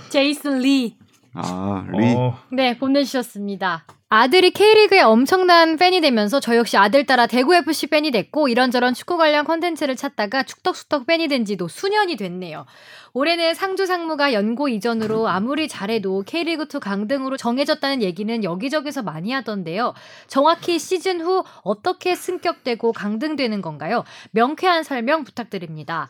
제이슨 0.08 0.58
리. 0.60 0.96
아, 1.34 1.84
리. 1.92 2.14
어, 2.16 2.38
네, 2.50 2.78
보내주셨습니다. 2.78 3.84
아들이 4.08 4.52
K리그의 4.52 5.02
엄청난 5.02 5.76
팬이 5.76 6.00
되면서 6.00 6.38
저 6.38 6.54
역시 6.54 6.76
아들 6.76 7.06
따라 7.06 7.26
대구FC 7.26 7.88
팬이 7.88 8.12
됐고 8.12 8.46
이런저런 8.46 8.94
축구 8.94 9.16
관련 9.16 9.44
콘텐츠를 9.44 9.96
찾다가 9.96 10.44
축덕숙덕 10.44 11.06
팬이 11.08 11.26
된 11.26 11.44
지도 11.44 11.66
수년이 11.66 12.14
됐네요. 12.14 12.66
올해는 13.14 13.54
상주 13.54 13.84
상무가 13.84 14.32
연고 14.32 14.68
이전으로 14.68 15.26
아무리 15.26 15.66
잘해도 15.66 16.22
K리그2 16.24 16.78
강등으로 16.78 17.36
정해졌다는 17.36 18.00
얘기는 18.02 18.44
여기저기서 18.44 19.02
많이 19.02 19.32
하던데요. 19.32 19.94
정확히 20.28 20.78
시즌 20.78 21.20
후 21.20 21.42
어떻게 21.62 22.14
승격되고 22.14 22.92
강등되는 22.92 23.60
건가요? 23.60 24.04
명쾌한 24.30 24.84
설명 24.84 25.24
부탁드립니다. 25.24 26.08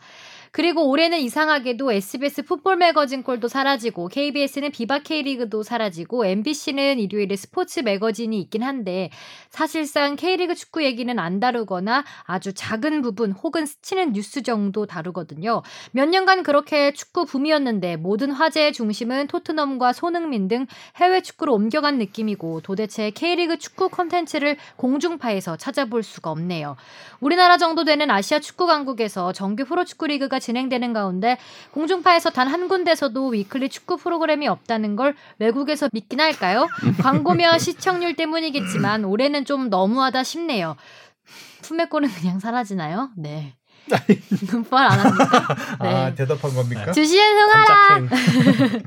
그리고 0.51 0.89
올해는 0.89 1.19
이상하게도 1.19 1.91
SBS 1.91 2.43
풋볼 2.43 2.77
매거진 2.77 3.23
꼴도 3.23 3.47
사라지고 3.47 4.07
KBS는 4.07 4.71
비바 4.71 4.99
K리그도 4.99 5.63
사라지고 5.63 6.25
MBC는 6.25 6.99
일요일에 6.99 7.35
스포츠 7.35 7.81
매거진이 7.81 8.39
있긴 8.41 8.63
한데 8.63 9.09
사실상 9.49 10.15
K리그 10.15 10.55
축구 10.55 10.83
얘기는 10.83 11.17
안 11.19 11.39
다루거나 11.39 12.03
아주 12.23 12.53
작은 12.53 13.01
부분 13.01 13.31
혹은 13.31 13.65
스치는 13.65 14.13
뉴스 14.13 14.41
정도 14.41 14.85
다루거든요. 14.85 15.61
몇 15.91 16.07
년간 16.09 16.43
그렇게 16.43 16.91
축구 16.91 17.25
붐이었는데 17.25 17.97
모든 17.97 18.31
화제의 18.31 18.73
중심은 18.73 19.27
토트넘과 19.27 19.93
손흥민 19.93 20.47
등 20.47 20.67
해외 20.95 21.21
축구로 21.21 21.53
옮겨간 21.53 21.97
느낌이고 21.97 22.61
도대체 22.61 23.11
K리그 23.11 23.57
축구 23.57 23.89
콘텐츠를 23.89 24.57
공중파에서 24.75 25.57
찾아볼 25.57 26.03
수가 26.03 26.31
없네요. 26.31 26.75
우리나라 27.19 27.57
정도 27.57 27.83
되는 27.83 28.09
아시아 28.11 28.39
축구 28.39 28.67
강국에서 28.67 29.33
정규 29.33 29.65
프로축구 29.65 30.07
리그가 30.07 30.36
진행되는 30.39 30.93
가운데 30.93 31.37
공중파에서 31.71 32.29
단 32.31 32.47
한 32.47 32.69
군데서도 32.69 33.27
weekly 33.27 33.67
축구 33.67 33.97
프로그램이 33.97 34.47
없다는 34.47 34.95
걸 34.95 35.15
외국에서 35.37 35.89
믿긴 35.91 36.21
할까요? 36.21 36.65
광고며 37.01 37.57
시청률 37.59 38.15
때문이겠지만 38.15 39.03
올해는 39.03 39.43
좀 39.43 39.69
너무하다 39.69 40.23
싶네요. 40.23 40.77
풋매골은 41.63 42.09
그냥 42.09 42.39
사라지나요? 42.39 43.09
네. 43.17 43.56
분발 44.51 44.85
안 44.91 44.99
합니까? 44.99 45.55
네. 45.81 45.87
아, 45.89 46.15
대답한 46.15 46.53
겁니까? 46.53 46.91
주시은! 46.91 47.25
깜짝행. 47.47 48.09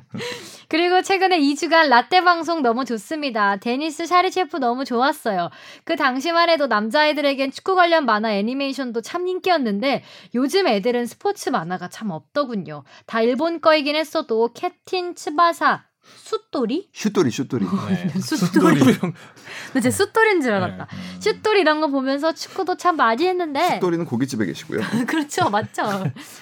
그리고 0.68 1.02
최근에 1.02 1.40
2주간 1.40 1.88
라떼 1.88 2.22
방송 2.22 2.62
너무 2.62 2.84
좋습니다. 2.84 3.56
데니스 3.56 4.06
샤리체프 4.06 4.58
너무 4.58 4.84
좋았어요. 4.84 5.50
그 5.82 5.96
당시만 5.96 6.48
해도 6.48 6.68
남자애들에겐 6.68 7.50
축구 7.50 7.74
관련 7.74 8.06
만화 8.06 8.32
애니메이션도 8.34 9.00
참 9.00 9.26
인기였는데 9.26 10.04
요즘 10.36 10.68
애들은 10.68 11.06
스포츠 11.06 11.48
만화가 11.48 11.88
참 11.88 12.10
없더군요. 12.10 12.84
다 13.06 13.20
일본 13.20 13.60
거이긴 13.60 13.96
했어도 13.96 14.52
캡틴 14.54 15.16
츠바사 15.16 15.89
숫돌이? 16.16 16.88
슛돌이 16.92 17.30
슛돌이. 17.30 17.66
네. 17.88 18.20
숫돌이. 18.20 18.78
나 18.84 19.80
진짜 19.80 19.90
숫돌인 19.90 20.40
줄 20.40 20.52
알았다. 20.52 20.86
숫돌이 21.18 21.60
이런 21.60 21.80
거 21.80 21.88
보면서 21.88 22.32
축구도 22.32 22.76
참 22.76 22.96
많이 22.96 23.26
했는데 23.26 23.74
슛돌이는 23.74 24.04
고깃집에 24.04 24.46
계시고요. 24.46 24.80
그렇죠. 25.08 25.50
맞죠. 25.50 25.82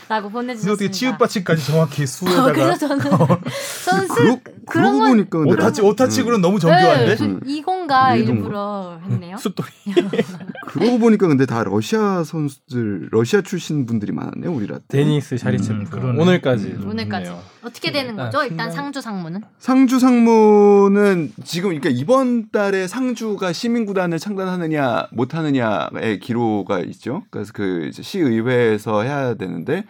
라고 0.08 0.28
보내주셨습니다. 0.30 0.72
어떻게 0.72 0.90
치읓받침까지 0.90 1.66
정확히 1.66 2.02
어, 2.02 2.06
수에다가 2.06 2.52
그래서 2.52 2.88
저는 2.88 2.98
저는 3.00 4.08
그러, 4.08 4.34
쓱 4.34 4.44
그런 4.44 4.64
그러고 4.66 4.98
건 4.98 5.08
보니까 5.10 5.38
근데 5.38 5.52
오타치 5.54 5.80
오타치고는 5.82 6.40
너무 6.42 6.56
네, 6.58 6.60
정교한데. 6.60 7.16
저 7.16 7.24
음. 7.24 7.40
이건가? 7.46 8.14
일부러 8.16 9.00
했네요. 9.08 9.36
숫돌이. 9.38 9.68
그러고 10.68 10.98
보니까 10.98 11.28
근데 11.28 11.46
다 11.46 11.64
러시아 11.64 12.22
선수들 12.24 13.08
러시아 13.10 13.40
출신 13.40 13.86
분들이 13.86 14.12
많았네요 14.12 14.52
우리 14.52 14.66
라떼. 14.66 14.82
데니스 14.88 15.38
샤리체프 15.38 15.96
음. 15.96 16.18
오늘까지 16.20 16.66
음. 16.66 16.88
오늘까지 16.90 17.24
좋네요. 17.26 17.42
어떻게 17.62 17.90
되는 17.92 18.10
일단 18.10 18.26
거죠? 18.26 18.42
일단 18.44 18.70
신랑- 18.70 18.88
상주 18.88 19.00
상무는 19.00 19.42
상주 19.58 19.98
상무는 19.98 21.32
지금 21.44 21.70
그러니까 21.70 21.90
이번 21.90 22.50
달에 22.50 22.86
상주가 22.86 23.52
시민구단을 23.52 24.18
창단하느냐 24.18 25.08
못하느냐의 25.12 26.20
기로가 26.20 26.78
있죠. 26.80 27.24
그래서 27.30 27.52
그 27.52 27.86
이제 27.88 28.02
시의회에서 28.02 29.02
해야 29.02 29.34
되는데 29.34 29.84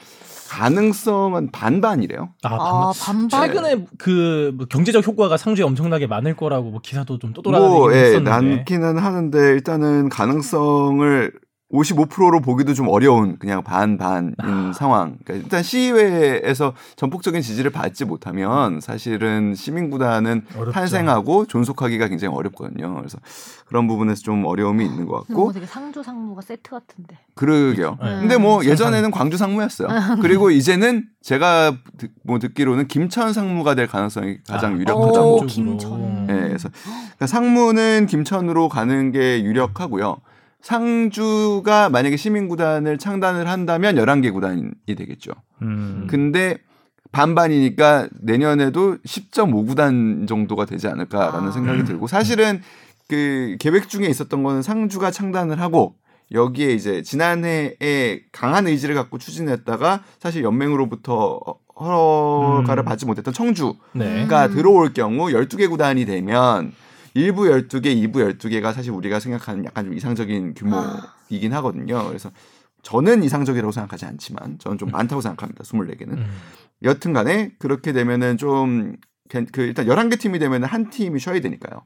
가능성은 0.48 1.50
반반이래요. 1.50 2.30
아, 2.42 2.54
아 2.54 2.92
반반. 2.98 3.48
최근에 3.48 3.84
그뭐 3.98 4.66
경제적 4.70 5.06
효과가 5.06 5.36
상주에 5.36 5.64
엄청나게 5.64 6.06
많을 6.06 6.34
거라고 6.34 6.70
뭐 6.70 6.80
기사도 6.82 7.18
좀 7.18 7.34
떠돌아다니긴 7.34 7.78
뭐, 7.78 7.92
예, 7.92 7.98
했었는데. 7.98 8.30
많기는 8.30 8.98
하는데 8.98 9.38
일단은 9.38 10.08
가능성을 10.08 11.32
55%로 11.72 12.40
보기도 12.40 12.72
좀 12.72 12.88
어려운 12.88 13.38
그냥 13.38 13.62
반반인 13.62 14.34
아. 14.38 14.72
상황. 14.74 15.18
그러니까 15.22 15.34
일단 15.34 15.62
시의회에서 15.62 16.72
전폭적인 16.96 17.42
지지를 17.42 17.70
받지 17.70 18.06
못하면 18.06 18.80
사실은 18.80 19.54
시민구단은 19.54 20.46
어렵죠. 20.54 20.72
탄생하고 20.72 21.44
존속하기가 21.46 22.08
굉장히 22.08 22.34
어렵거든요. 22.34 22.94
그래서 22.96 23.18
그런 23.66 23.86
부분에서 23.86 24.22
좀 24.22 24.46
어려움이 24.46 24.82
있는 24.84 25.04
것 25.06 25.18
같고 25.18 25.34
뭐 25.34 25.52
되게 25.52 25.66
상주 25.66 26.02
상무가 26.02 26.40
세트 26.40 26.70
같은데. 26.70 27.18
그러게요. 27.34 27.98
네. 28.02 28.18
근데 28.20 28.38
뭐. 28.38 28.64
예전에는 28.64 29.10
광주 29.10 29.36
상무였어요. 29.36 29.88
그리고 30.22 30.50
이제는 30.50 31.04
제가 31.22 31.76
듣- 31.98 32.10
뭐 32.24 32.38
듣기로는 32.38 32.88
김천 32.88 33.32
상무가 33.34 33.74
될 33.74 33.86
가능성이 33.86 34.38
가장 34.48 34.72
아, 34.72 34.74
오, 34.74 34.78
유력하다고. 34.78 35.46
김천. 35.46 36.26
예, 36.30 36.34
그래서 36.48 36.70
그러니까 36.72 37.26
상무는 37.26 38.06
김천으로 38.06 38.68
가는 38.70 39.12
게 39.12 39.42
유력하고요. 39.44 40.16
상주가 40.60 41.88
만약에 41.88 42.16
시민구단을 42.16 42.98
창단을 42.98 43.48
한다면 43.48 43.96
11개 43.96 44.32
구단이 44.32 44.70
되겠죠. 44.86 45.32
음. 45.62 46.06
근데 46.10 46.58
반반이니까 47.12 48.08
내년에도 48.20 48.96
10.5구단 48.98 50.28
정도가 50.28 50.66
되지 50.66 50.88
않을까라는 50.88 51.48
아. 51.48 51.52
생각이 51.52 51.84
들고 51.84 52.06
사실은 52.06 52.60
그 53.08 53.56
계획 53.58 53.88
중에 53.88 54.06
있었던 54.06 54.42
거는 54.42 54.62
상주가 54.62 55.10
창단을 55.10 55.60
하고 55.60 55.94
여기에 56.32 56.72
이제 56.72 57.02
지난해에 57.02 58.20
강한 58.32 58.66
의지를 58.66 58.94
갖고 58.94 59.16
추진했다가 59.16 60.02
사실 60.18 60.42
연맹으로부터 60.44 61.40
허가를 61.80 62.82
음. 62.82 62.84
받지 62.84 63.06
못했던 63.06 63.32
청주가 63.32 63.78
네. 63.94 64.26
음. 64.26 64.54
들어올 64.54 64.92
경우 64.92 65.28
12개 65.28 65.70
구단이 65.70 66.04
되면 66.04 66.72
1부 67.18 67.68
12개, 67.68 67.86
2부 67.86 68.38
12개가 68.38 68.72
사실 68.72 68.92
우리가 68.92 69.20
생각하는 69.20 69.64
약간 69.64 69.86
좀 69.86 69.94
이상적인 69.94 70.54
규모이긴 70.54 71.52
하거든요. 71.54 72.06
그래서 72.06 72.30
저는 72.82 73.22
이상적이라고 73.22 73.72
생각하지 73.72 74.06
않지만 74.06 74.58
저는 74.58 74.78
좀 74.78 74.90
많다고 74.90 75.20
생각합니다. 75.20 75.64
24개는. 75.64 76.12
음. 76.12 76.26
여튼 76.84 77.12
간에 77.12 77.52
그렇게 77.58 77.92
되면은 77.92 78.36
좀 78.36 78.96
그 79.28 79.62
일단 79.62 79.86
11개 79.86 80.18
팀이 80.18 80.38
되면 80.38 80.64
한 80.64 80.90
팀이 80.90 81.20
쉬어야 81.20 81.40
되니까요. 81.40 81.82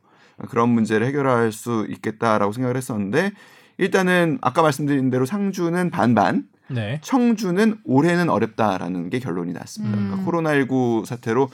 그런 0.49 0.71
문제를 0.71 1.07
해결할 1.07 1.53
수 1.53 1.87
있겠다라고 1.88 2.53
생각을 2.53 2.77
했었는데 2.77 3.33
일단은 3.79 4.38
아까 4.40 4.62
말씀드린 4.62 5.11
대로 5.11 5.27
상주는 5.27 5.90
반반, 5.90 6.45
네. 6.68 7.01
청주는 7.03 7.79
올해는 7.85 8.31
어렵다라는 8.31 9.11
게 9.11 9.18
결론이 9.18 9.53
났습니다. 9.53 9.99
음. 9.99 10.11
그러니까 10.11 10.31
코로나19 10.31 11.05
사태로 11.05 11.49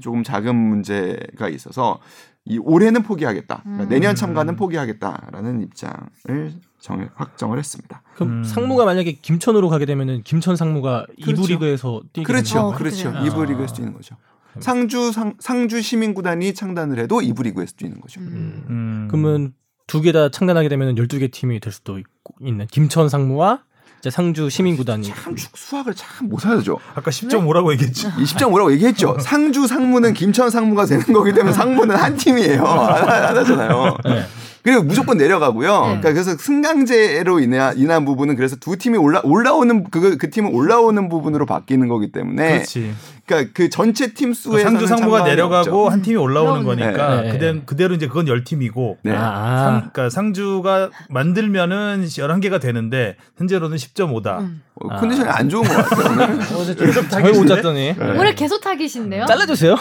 조금 0.00 0.24
자금 0.24 0.56
문제가 0.56 1.48
있어서 1.48 2.00
이 2.46 2.58
올해는 2.58 3.02
포기하겠다. 3.02 3.62
그러니까 3.62 3.84
음. 3.84 3.88
내년 3.88 4.14
참가는 4.14 4.54
포기하겠다라는 4.56 5.62
입장을 5.62 6.52
정, 6.78 7.08
확정을 7.14 7.58
했습니다. 7.58 8.02
그럼 8.14 8.30
음. 8.38 8.44
상무가 8.44 8.84
만약에 8.84 9.12
김천으로 9.12 9.68
가게 9.70 9.86
되면은 9.86 10.22
김천 10.24 10.56
상무가 10.56 11.06
이부 11.16 11.32
그렇죠. 11.32 11.52
리그에서 11.54 12.02
뛰게 12.12 12.24
그렇죠. 12.24 12.60
어? 12.60 12.74
그렇죠. 12.74 13.08
이부 13.10 13.30
되네요. 13.30 13.44
리그에서 13.44 13.74
뛰는 13.74 13.92
거죠. 13.94 14.16
상주 14.60 15.10
상, 15.12 15.34
상주 15.40 15.80
시민구단이 15.82 16.54
창단을 16.54 16.98
해도 16.98 17.22
이부 17.22 17.42
리그에서 17.42 17.72
뛰는 17.76 18.00
거죠. 18.00 18.20
음. 18.20 18.64
음. 18.68 19.08
그러면 19.10 19.54
두 19.86 20.00
개 20.02 20.12
다 20.12 20.28
창단하게 20.30 20.68
되면 20.68 20.94
12개 20.94 21.30
팀이 21.32 21.60
될 21.60 21.72
수도 21.72 21.98
있고 21.98 22.34
있는 22.40 22.66
김천 22.66 23.08
상무와 23.08 23.64
상주 24.10 24.50
시민구단이 24.50 25.12
참 25.14 25.34
축- 25.36 25.56
수학을 25.56 25.94
참 25.94 26.28
못하죠. 26.28 26.78
아까 26.94 27.10
10.5라고 27.10 27.72
얘기했지. 27.72 28.06
20.5라고 28.08 28.72
얘기했죠. 28.72 29.16
상주 29.20 29.66
상무는 29.66 30.12
김천 30.14 30.50
상무가 30.50 30.84
되는 30.86 31.02
거기 31.12 31.32
때문에 31.32 31.52
상무는 31.54 31.96
한 31.96 32.16
팀이에요. 32.16 32.62
하나- 32.64 33.28
하나잖아요. 33.28 33.96
네. 34.04 34.26
그리고 34.62 34.82
무조건 34.82 35.18
내려가고요. 35.18 35.70
네. 35.72 35.86
그러니까 36.00 36.12
그래서 36.14 36.36
승강제로 36.38 37.40
인해 37.40 37.72
인한 37.76 38.04
부분은 38.06 38.34
그래서 38.36 38.56
두 38.56 38.76
팀이 38.78 38.96
올라 38.96 39.20
올라오는 39.22 39.84
그, 39.90 40.16
그 40.16 40.30
팀은 40.30 40.52
올라오는 40.54 41.08
부분으로 41.10 41.44
바뀌는 41.44 41.88
거기 41.88 42.10
때문에 42.12 42.52
그렇지. 42.54 42.94
그러니까 43.26 43.52
그 43.54 43.70
전체 43.70 44.12
팀 44.12 44.34
수에 44.34 44.62
상주 44.62 44.86
상무가 44.86 45.24
내려가고 45.24 45.88
한 45.88 46.02
팀이 46.02 46.16
올라오는 46.16 46.44
올라오는 46.44 46.64
거니까 46.64 47.22
네. 47.22 47.32
그대, 47.32 47.60
그대로 47.64 47.94
이제 47.94 48.06
그건 48.06 48.26
10팀이고 48.26 48.96
네. 49.02 49.12
아, 49.14 49.64
상, 49.64 49.90
그러니까 49.92 50.10
상주가 50.10 50.90
만들면은 51.08 52.04
11개가 52.04 52.60
되는데 52.60 53.16
현재로는 53.38 53.76
10.5다. 53.76 54.40
음. 54.40 54.62
어, 54.76 54.88
컨디션이 54.96 55.28
안 55.28 55.48
좋은 55.48 55.62
것 55.62 55.72
같아요. 55.72 56.38
어제 56.56 56.74
잠을 57.08 57.32
못 57.32 57.46
잤더니 57.46 57.94
올해 58.18 58.34
계속 58.34 58.60
타기신데요? 58.60 59.26
잘라주세요. 59.26 59.76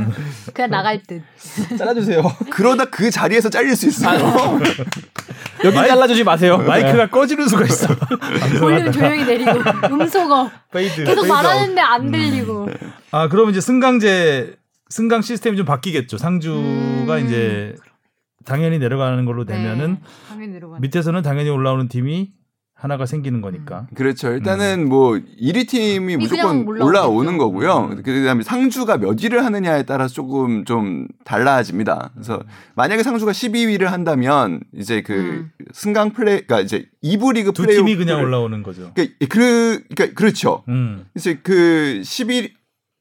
그냥 0.54 0.70
나갈 0.70 1.02
듯. 1.02 1.22
잘라주세요. 1.76 2.22
그러다 2.50 2.86
그 2.86 3.10
자리에서 3.10 3.50
잘릴 3.50 3.76
수 3.76 3.86
있어요. 3.86 4.58
여기 5.62 5.76
잘라주지 5.76 6.24
마세요. 6.24 6.56
마이크가 6.56 7.10
꺼지는 7.10 7.48
수가 7.48 7.64
있어. 7.66 7.88
볼륨 8.60 8.90
조용히 8.90 9.24
내리고 9.24 9.50
음소거 9.90 10.50
fade. 10.72 11.04
계속 11.04 11.22
fade 11.22 11.26
말하는데 11.32 11.80
안 11.80 12.10
들리고. 12.10 12.68
아, 13.10 13.28
그러면 13.28 13.50
이제 13.50 13.60
승강제 13.60 14.56
승강 14.88 15.22
시스템이 15.22 15.56
좀 15.56 15.66
바뀌겠죠. 15.66 16.18
상주가 16.18 17.18
음. 17.18 17.26
이제 17.26 17.76
당연히 18.44 18.78
내려가는 18.78 19.24
걸로 19.24 19.44
되면은 19.44 19.94
네, 19.94 20.00
당연히 20.28 20.52
내려가네. 20.54 20.80
밑에서는 20.80 21.22
당연히 21.22 21.50
올라오는 21.50 21.88
팀이 21.88 22.32
하나가 22.74 23.04
생기는 23.04 23.42
거니까. 23.42 23.86
그렇죠. 23.94 24.32
일단은 24.32 24.88
뭐 24.88 25.12
1위 25.12 25.68
팀이 25.68 26.16
무조건. 26.16 26.66
올라오는 26.66 27.36
거고요. 27.36 27.96
그다음에 28.02 28.42
상주가 28.42 28.96
몇 28.96 29.22
위를 29.22 29.44
하느냐에 29.44 29.82
따라서 29.82 30.14
조금 30.14 30.64
좀 30.64 31.06
달라집니다. 31.24 32.10
그래서 32.14 32.42
만약에 32.76 33.02
상주가 33.02 33.32
12위를 33.32 33.84
한다면 33.84 34.60
이제 34.74 35.02
그 35.02 35.12
음. 35.12 35.50
승강 35.72 36.12
플레이 36.12 36.40
그러니까 36.40 36.60
이제 36.60 36.86
2부 37.04 37.34
리그 37.34 37.52
두 37.52 37.64
플레이 37.64 37.76
팀이 37.76 37.96
그냥 37.96 38.20
올라오는 38.20 38.62
거죠. 38.62 38.92
그러니까 38.94 39.14
그 39.28 39.82
그러니까 39.94 40.18
그렇죠. 40.18 40.64
음. 40.68 41.04
이제 41.14 41.38
그 41.42 42.00
11 42.02 42.59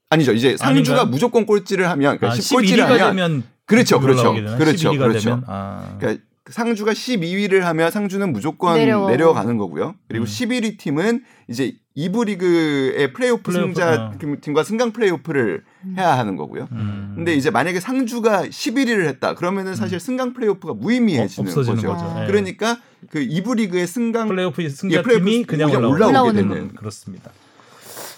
아니죠. 0.10 0.34
이제 0.34 0.58
상주가 0.58 0.98
아닌가요? 1.02 1.12
무조건 1.12 1.46
꼴찌를 1.46 1.90
하면 1.90 2.18
그러니까 2.18 2.36
아, 2.36 2.40
10꼴찌를 2.40 2.86
11위가 2.86 2.98
하면 2.98 3.16
되면 3.16 3.44
그렇죠. 3.66 4.00
그렇죠. 4.00 4.34
그렇죠. 4.34 4.92
11위가 4.92 5.00
그렇죠. 5.00 5.42
아. 5.46 5.96
그러니까 6.00 6.24
상주가 6.50 6.94
12위를 6.94 7.60
하면 7.60 7.92
상주는 7.92 8.34
무조건 8.34 8.74
내려가고. 8.74 9.12
내려가는 9.12 9.58
거고요. 9.58 9.94
그리고 10.08 10.26
음. 10.26 10.28
11위 10.28 10.80
팀은 10.80 11.24
이제 11.48 11.76
2부 11.96 12.26
리그의 12.26 13.14
플레이오프 13.14 13.44
플레이오프, 13.44 13.74
승자 13.74 14.12
어. 14.16 14.38
팀과 14.42 14.64
승강 14.64 14.92
플레이오프를 14.94 15.64
해야 15.96 16.18
하는 16.18 16.38
거고요. 16.38 16.68
음. 16.72 17.14
근데 17.16 17.36
이제 17.36 17.52
만약에 17.52 17.80
상주가 17.80 18.46
11위를 18.48 19.06
했다. 19.10 19.36
그러면은 19.36 19.76
사실 19.76 20.00
승강 20.00 20.34
플레이오프가 20.34 20.74
무의미해지는 20.74 21.52
어, 21.52 21.56
거죠. 21.56 21.76
거죠. 21.76 21.92
아. 21.92 22.24
예. 22.24 22.28
그러니까 22.28 22.80
그 23.12 23.20
2부 23.20 23.58
리그의 23.58 23.86
승강 23.86 24.30
플레이오프 24.30 24.64
예, 24.64 24.70
승자 24.70 25.04
플레이오프 25.04 25.26
팀이 25.26 25.44
그냥 25.44 25.70
그냥 25.70 25.92
올라오게 25.92 26.18
올라오게 26.18 26.34
되는 26.34 26.70
그렇습니다. 26.74 27.30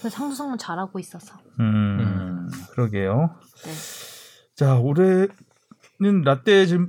상수성은 0.09 0.57
잘하고 0.57 0.99
있어서. 0.99 1.35
음, 1.59 2.49
그러게요. 2.71 3.35
네. 3.63 3.71
자, 4.55 4.75
올해는 4.75 5.31
라떼 6.23 6.65
질, 6.65 6.87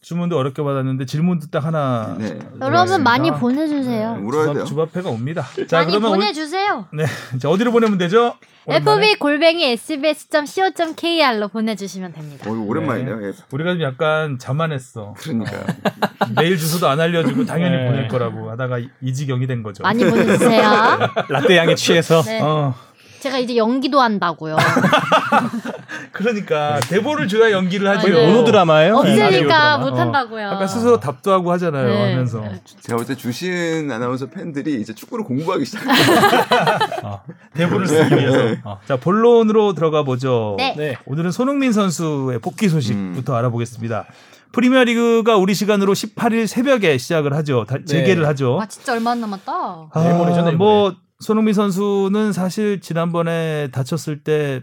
주문도 0.00 0.38
어렵게 0.38 0.62
받았는데 0.62 1.06
질문도 1.06 1.48
딱 1.50 1.64
하나. 1.64 2.14
네. 2.18 2.38
여러분 2.60 3.02
많이. 3.02 3.30
보내주세요. 3.32 4.18
울어야 4.22 4.52
돼요. 4.54 4.64
주밥회가 4.64 5.10
옵니다. 5.10 5.44
자, 5.68 5.78
많이 5.78 5.90
그러면 5.90 6.10
우리- 6.12 6.20
보내주세요. 6.20 6.86
네, 6.92 7.04
자, 7.40 7.50
어디로 7.50 7.72
보내면 7.72 7.98
되죠? 7.98 8.34
오랜만에? 8.64 9.06
fb 9.10 9.18
골뱅이 9.18 9.64
sbs.co.kr로 9.72 11.48
보내주시면 11.48 12.12
됩니다. 12.12 12.48
어, 12.50 12.52
오랜만이네요. 12.54 13.26
예. 13.28 13.32
우리가 13.50 13.72
좀 13.72 13.82
약간 13.82 14.38
자만했어. 14.38 15.14
그러니까 15.18 15.52
메일 16.36 16.56
주소도 16.58 16.88
안 16.88 17.00
알려주고 17.00 17.44
당연히 17.46 17.76
네. 17.76 17.86
보낼 17.86 18.08
거라고 18.08 18.50
하다가 18.50 18.78
이- 18.78 18.88
이지경이 19.02 19.46
된 19.46 19.62
거죠. 19.62 19.82
많이 19.82 20.04
보내주세요. 20.04 20.60
라떼 21.28 21.56
양에 21.56 21.74
취해서 21.74 22.22
네. 22.22 22.40
어, 22.40 22.74
제가 23.20 23.38
이제 23.38 23.56
연기도 23.56 24.00
한다고요. 24.00 24.56
그러니까 26.12 26.80
대본을 26.88 27.28
줘야 27.28 27.50
연기를 27.52 27.88
하지. 27.88 28.10
맞아요. 28.10 28.28
모노드라마예요. 28.28 29.02
라디오 29.02 29.24
없으니까 29.24 29.38
드라마. 29.48 29.78
못한다고요. 29.78 30.50
아까 30.50 30.66
스스로 30.66 31.00
답도 31.00 31.32
하고 31.32 31.50
하잖아요. 31.52 31.86
네. 31.88 32.10
하면서. 32.12 32.42
제가 32.80 32.96
볼 32.96 33.06
때 33.06 33.14
주신 33.16 33.90
아나운서 33.90 34.26
팬들이 34.26 34.80
이제 34.80 34.94
축구를 34.94 35.24
공부하기 35.24 35.64
시작해요. 35.64 35.94
어, 37.04 37.22
대본을 37.54 37.86
쓰기 37.86 38.14
위해서. 38.16 38.56
어. 38.64 38.78
자, 38.86 38.96
본론으로 38.96 39.72
들어가 39.74 40.02
보죠. 40.02 40.54
네. 40.58 40.74
네. 40.76 40.96
오늘은 41.06 41.30
손흥민 41.30 41.72
선수의 41.72 42.38
복귀 42.40 42.68
소식부터 42.68 43.32
음. 43.32 43.36
알아보겠습니다. 43.38 44.04
프리미어리그가 44.52 45.36
우리 45.36 45.54
시간으로 45.54 45.92
18일 45.92 46.46
새벽에 46.46 46.96
시작을 46.98 47.34
하죠. 47.34 47.64
다- 47.68 47.76
재개를 47.86 48.26
하죠. 48.28 48.54
와 48.56 48.66
진짜 48.66 48.92
얼마 48.92 49.10
안 49.12 49.20
남았다. 49.20 49.52
아, 49.52 50.02
내일모레. 50.02 50.52
뭐 50.52 50.94
손흥민 51.20 51.54
선수는 51.54 52.32
사실 52.32 52.80
지난번에 52.80 53.70
다쳤을 53.72 54.22
때 54.22 54.62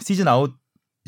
시즌 0.00 0.28
아웃이 0.28 0.52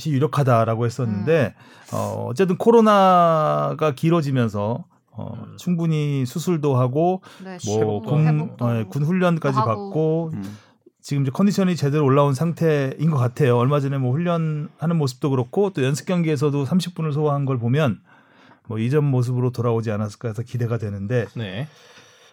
유력하다라고 0.06 0.86
했었는데 0.86 1.54
어, 1.92 2.26
어쨌든 2.28 2.56
코로나가 2.56 3.94
길어지면서 3.94 4.84
어, 5.12 5.46
충분히 5.58 6.26
수술도 6.26 6.76
하고 6.76 7.22
네, 7.42 7.56
뭐 7.66 7.78
회복도 7.78 8.10
군, 8.10 8.26
회복도 8.26 8.64
어, 8.64 8.84
군 8.88 9.02
훈련까지 9.04 9.58
하고. 9.58 9.66
받고 9.66 10.30
음. 10.34 10.56
지금 11.00 11.22
이제 11.22 11.30
컨디션이 11.30 11.76
제대로 11.76 12.04
올라온 12.04 12.34
상태인 12.34 13.10
것 13.10 13.16
같아요. 13.16 13.56
얼마 13.56 13.78
전에 13.78 13.96
뭐 13.96 14.10
훈련하는 14.10 14.96
모습도 14.96 15.30
그렇고 15.30 15.70
또 15.70 15.84
연습 15.84 16.04
경기에서도 16.06 16.64
30분을 16.64 17.12
소화한 17.12 17.44
걸 17.44 17.58
보면 17.58 18.00
뭐 18.66 18.78
이전 18.78 19.04
모습으로 19.04 19.52
돌아오지 19.52 19.90
않았을까 19.92 20.28
해서 20.28 20.42
기대가 20.42 20.78
되는데 20.78 21.26
네. 21.34 21.68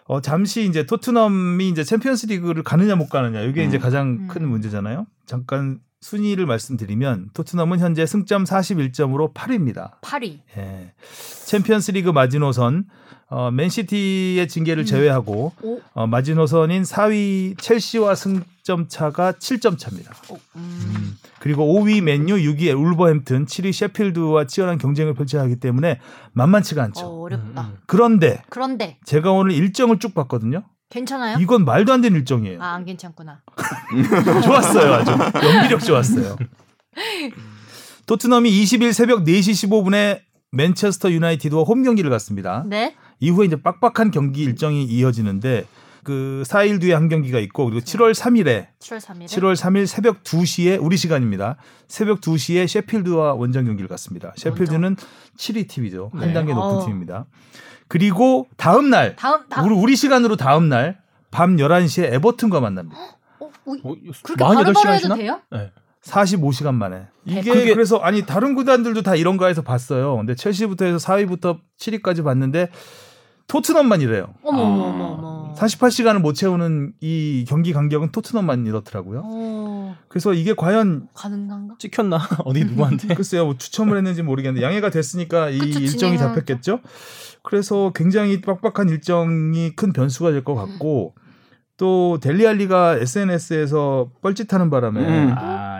어, 0.06 0.20
잠시 0.20 0.66
이제 0.66 0.84
토트넘이 0.84 1.68
이제 1.68 1.82
챔피언스 1.82 2.26
리그를 2.26 2.62
가느냐 2.62 2.94
못 2.94 3.08
가느냐 3.08 3.40
이게 3.40 3.64
이제 3.64 3.78
음. 3.78 3.80
가장 3.80 4.08
음. 4.08 4.28
큰 4.28 4.46
문제잖아요. 4.48 5.06
잠깐 5.26 5.80
순위를 6.00 6.44
말씀드리면 6.44 7.30
토트넘은 7.32 7.78
현재 7.78 8.04
승점 8.04 8.44
41점으로 8.44 9.32
8위입니다. 9.32 10.00
8위. 10.02 10.40
예. 10.58 10.92
챔피언스 11.46 11.90
리그 11.92 12.10
마지노선 12.10 12.84
어, 13.28 13.50
맨시티의 13.50 14.46
징계를 14.48 14.84
제외하고 14.84 15.52
오. 15.62 15.80
어, 15.94 16.06
마지노선인 16.06 16.82
4위 16.82 17.58
첼시와 17.58 18.14
승점 18.14 18.86
차가 18.88 19.32
7점 19.32 19.78
차입니다. 19.78 20.12
오, 20.30 20.38
음. 20.56 21.16
그리고 21.40 21.64
5위 21.64 22.00
맨유, 22.02 22.34
6위 22.36 22.78
울버햄튼, 22.78 23.46
7위 23.46 23.72
셰필드와 23.72 24.46
치열한 24.46 24.78
경쟁을 24.78 25.14
펼쳐야 25.14 25.42
하기 25.42 25.56
때문에 25.56 26.00
만만치가 26.32 26.82
어, 26.82 26.84
않죠. 26.84 27.06
어 27.22 27.28
렵다. 27.28 27.62
음, 27.62 27.66
음. 27.72 27.78
그런데 27.86 28.42
그런데 28.50 28.98
제가 29.04 29.32
오늘 29.32 29.52
일정을 29.52 29.98
쭉 29.98 30.14
봤거든요. 30.14 30.62
괜찮아요? 30.90 31.38
이건 31.40 31.64
말도 31.64 31.92
안 31.92 32.00
되는 32.02 32.16
일정이에요. 32.18 32.62
아 32.62 32.74
안 32.74 32.84
괜찮구나. 32.84 33.40
좋았어요. 34.44 34.92
아주 34.94 35.10
연기력 35.44 35.80
좋았어요. 35.80 36.36
토트넘이 38.06 38.50
20일 38.62 38.92
새벽 38.92 39.24
4시 39.24 39.68
15분에 39.68 40.20
맨체스터 40.52 41.10
유나이티드와 41.10 41.64
홈 41.64 41.82
경기를 41.82 42.10
갔습니다. 42.10 42.62
네. 42.66 42.94
이후에 43.20 43.46
이제 43.46 43.56
빡빡한 43.56 44.10
경기 44.10 44.42
일정이 44.42 44.84
이어지는데 44.84 45.66
그 46.02 46.42
4일 46.46 46.80
뒤에 46.80 46.92
한 46.94 47.08
경기가 47.08 47.38
있고 47.38 47.64
그리고 47.64 47.80
7월 47.80 48.12
3일에 48.12 48.66
7월 48.78 49.00
3일에 49.00 49.24
7월 49.26 49.56
3일 49.56 49.86
새벽 49.86 50.22
2시에 50.22 50.78
우리 50.82 50.96
시간입니다. 50.98 51.56
새벽 51.88 52.20
2시에 52.20 52.66
셰필드와 52.68 53.34
원정 53.34 53.64
경기를 53.64 53.88
갖습니다. 53.88 54.32
셰필드는 54.36 54.96
7위 55.38 55.66
팀이죠. 55.68 56.10
한 56.14 56.28
네. 56.28 56.32
단계 56.34 56.52
높은 56.52 56.76
어. 56.76 56.84
팀입니다. 56.84 57.24
그리고 57.88 58.48
다음 58.56 58.90
날 58.90 59.16
다음 59.16 59.48
다음 59.48 59.66
우리 59.66 59.74
우리 59.74 59.96
시간으로 59.96 60.36
다음 60.36 60.68
날 60.68 61.02
밤 61.30 61.56
11시에 61.56 62.12
에버튼과 62.14 62.60
만납니다. 62.60 62.96
어, 63.40 63.50
우이- 63.66 63.80
어, 63.82 63.94
그렇게 64.22 64.44
48 64.44 64.54
바로바로 64.54 64.74
시간 64.74 64.94
해도? 64.94 65.14
돼요? 65.16 65.40
네. 65.50 65.72
45시간 66.04 66.74
만에. 66.74 67.08
이게 67.24 67.40
그게- 67.42 67.74
그래서 67.74 67.96
아니 67.96 68.24
다른 68.24 68.54
구단들도 68.54 69.02
다 69.02 69.16
이런 69.16 69.36
거에서 69.36 69.62
봤어요. 69.62 70.16
근데 70.18 70.36
첼시부터 70.36 70.84
해서 70.84 70.98
4위부터 70.98 71.58
7위까지 71.78 72.22
봤는데 72.22 72.68
토트넘만 73.46 74.00
이래요. 74.00 74.34
어머 74.42 74.58
아. 74.62 74.64
어머 74.66 74.82
어머 74.84 75.04
어머. 75.04 75.54
48시간을 75.54 76.18
못 76.20 76.32
채우는 76.34 76.94
이 77.00 77.44
경기 77.46 77.72
간격은 77.72 78.10
토트넘만 78.10 78.66
이렇더라고요. 78.66 79.22
어, 79.24 79.96
그래서 80.08 80.32
이게 80.34 80.54
과연 80.54 81.08
가능한가? 81.14 81.76
찍혔나 81.78 82.18
어디 82.44 82.64
누구한테? 82.64 83.08
글쎄요 83.14 83.44
뭐 83.44 83.56
추첨을 83.56 83.96
했는지 83.96 84.22
모르겠는데 84.22 84.64
양해가 84.66 84.90
됐으니까 84.90 85.50
이 85.50 85.58
그쵸, 85.58 85.78
일정이 85.80 86.18
잡혔겠죠. 86.18 86.80
그래서 87.42 87.92
굉장히 87.94 88.40
빡빡한 88.40 88.88
일정이 88.88 89.76
큰 89.76 89.92
변수가 89.92 90.30
될 90.32 90.42
것 90.44 90.54
같고 90.54 91.14
또 91.76 92.18
델리알리가 92.20 92.96
SNS에서 92.98 94.10
뻘짓하는 94.22 94.70
바람에 94.70 95.00
음. 95.00 95.34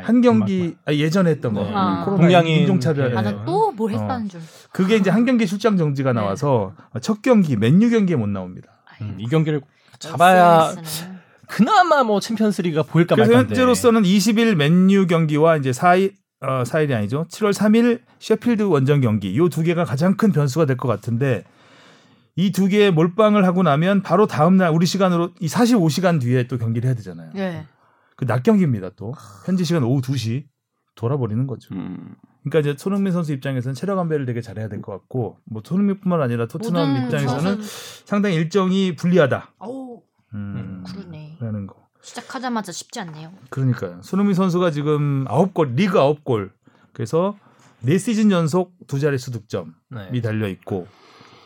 아, 0.05 0.09
한 0.09 0.21
경기 0.21 0.77
아, 0.87 0.93
예전에 0.93 1.31
했던 1.31 1.55
거 1.55 1.63
네. 1.65 1.71
아. 1.75 2.05
동양인 2.05 2.61
인종차별 2.61 3.11
네. 3.11 3.17
아, 3.17 3.23
네. 3.23 3.33
나또뭐 3.33 3.75
어. 3.87 3.89
했다는 3.89 4.29
줄. 4.29 4.41
그게 4.73 4.97
이제 4.97 5.11
한 5.11 5.25
경기 5.25 5.47
출장 5.47 5.77
정지가 5.77 6.13
네. 6.13 6.21
나와서 6.21 6.75
첫 7.01 7.23
경기 7.23 7.57
맨유 7.57 7.91
경기에 7.91 8.17
못 8.17 8.29
나옵니다. 8.29 8.69
음, 9.01 9.17
이 9.19 9.27
경기를 9.27 9.61
잡아야 9.99 10.69
SNS는. 10.73 11.15
그나마 11.49 12.03
뭐 12.05 12.21
챔피언스리가 12.21 12.83
보일까 12.85 13.15
그래서 13.17 13.31
말까인데. 13.33 13.55
현재로서는 13.55 14.03
20일 14.03 14.55
맨유 14.57 15.07
경기와 15.07 15.57
이제 15.57 15.71
4일 15.71 16.13
어, 16.41 16.63
4일이 16.65 16.93
아니죠. 16.95 17.27
7월 17.31 17.53
3일 17.53 18.01
셰필드 18.19 18.63
원정 18.65 19.01
경기 19.01 19.37
요 19.39 19.49
두 19.49 19.63
개가 19.63 19.85
가장 19.85 20.17
큰 20.17 20.31
변수가 20.33 20.67
될 20.67 20.77
것 20.77 20.89
같은데 20.89 21.45
이 22.37 22.51
두 22.51 22.67
개의 22.67 22.91
몰빵을 22.91 23.45
하고 23.47 23.63
나면 23.63 24.03
바로 24.03 24.27
다음 24.27 24.57
날 24.57 24.71
우리 24.71 24.87
시간으로 24.87 25.31
이 25.41 25.47
45시간 25.47 26.21
뒤에 26.21 26.47
또 26.49 26.59
경기를 26.59 26.89
해야 26.89 26.95
되잖아요. 26.97 27.31
예. 27.37 27.65
그 28.17 28.27
낮 28.27 28.43
경기입니다 28.43 28.91
또. 28.97 29.13
현지 29.47 29.65
시간 29.65 29.83
오후 29.85 30.01
2시 30.01 30.45
돌아버리는 30.95 31.47
거죠. 31.47 31.75
음. 31.75 32.15
그러니까 32.45 32.61
이제 32.61 32.77
손흥민 32.79 33.13
선수 33.13 33.33
입장에서는 33.33 33.75
체력 33.75 33.99
안배를 33.99 34.27
되게 34.27 34.41
잘해야 34.41 34.69
될 34.69 34.83
것 34.83 34.93
같고 34.93 35.39
뭐 35.45 35.63
손흥민뿐만 35.65 36.21
아니라 36.21 36.47
토트넘 36.47 37.05
입장에서는 37.05 37.43
선수- 37.43 38.07
상당히 38.07 38.37
일정이 38.37 38.95
불리하다. 38.97 39.55
어우, 39.59 40.03
음, 40.35 40.85
그러네. 40.87 41.39
라는 41.41 41.67
거. 41.67 41.77
시작하자마자 42.03 42.71
쉽지 42.71 43.01
않네요. 43.01 43.33
그러니까요. 43.49 44.01
손흥민 44.03 44.35
선수가 44.35 44.71
지금 44.73 45.25
9골, 45.25 45.75
리그 45.75 45.99
9골. 45.99 46.51
그래서 46.93 47.35
4시즌 47.83 48.31
연속 48.31 48.75
두 48.87 48.99
자릿수 49.01 49.31
득점이 49.31 49.71
네. 49.91 50.21
달려 50.21 50.47
있고 50.49 50.87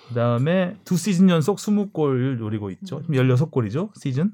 그다음에 0.09 0.77
두 0.85 0.97
시즌 0.97 1.31
연속 1.31 1.59
20골을 1.59 2.39
노리고 2.39 2.71
있죠. 2.71 3.01
지금 3.03 3.15
16골이죠, 3.15 3.91
시즌. 4.01 4.33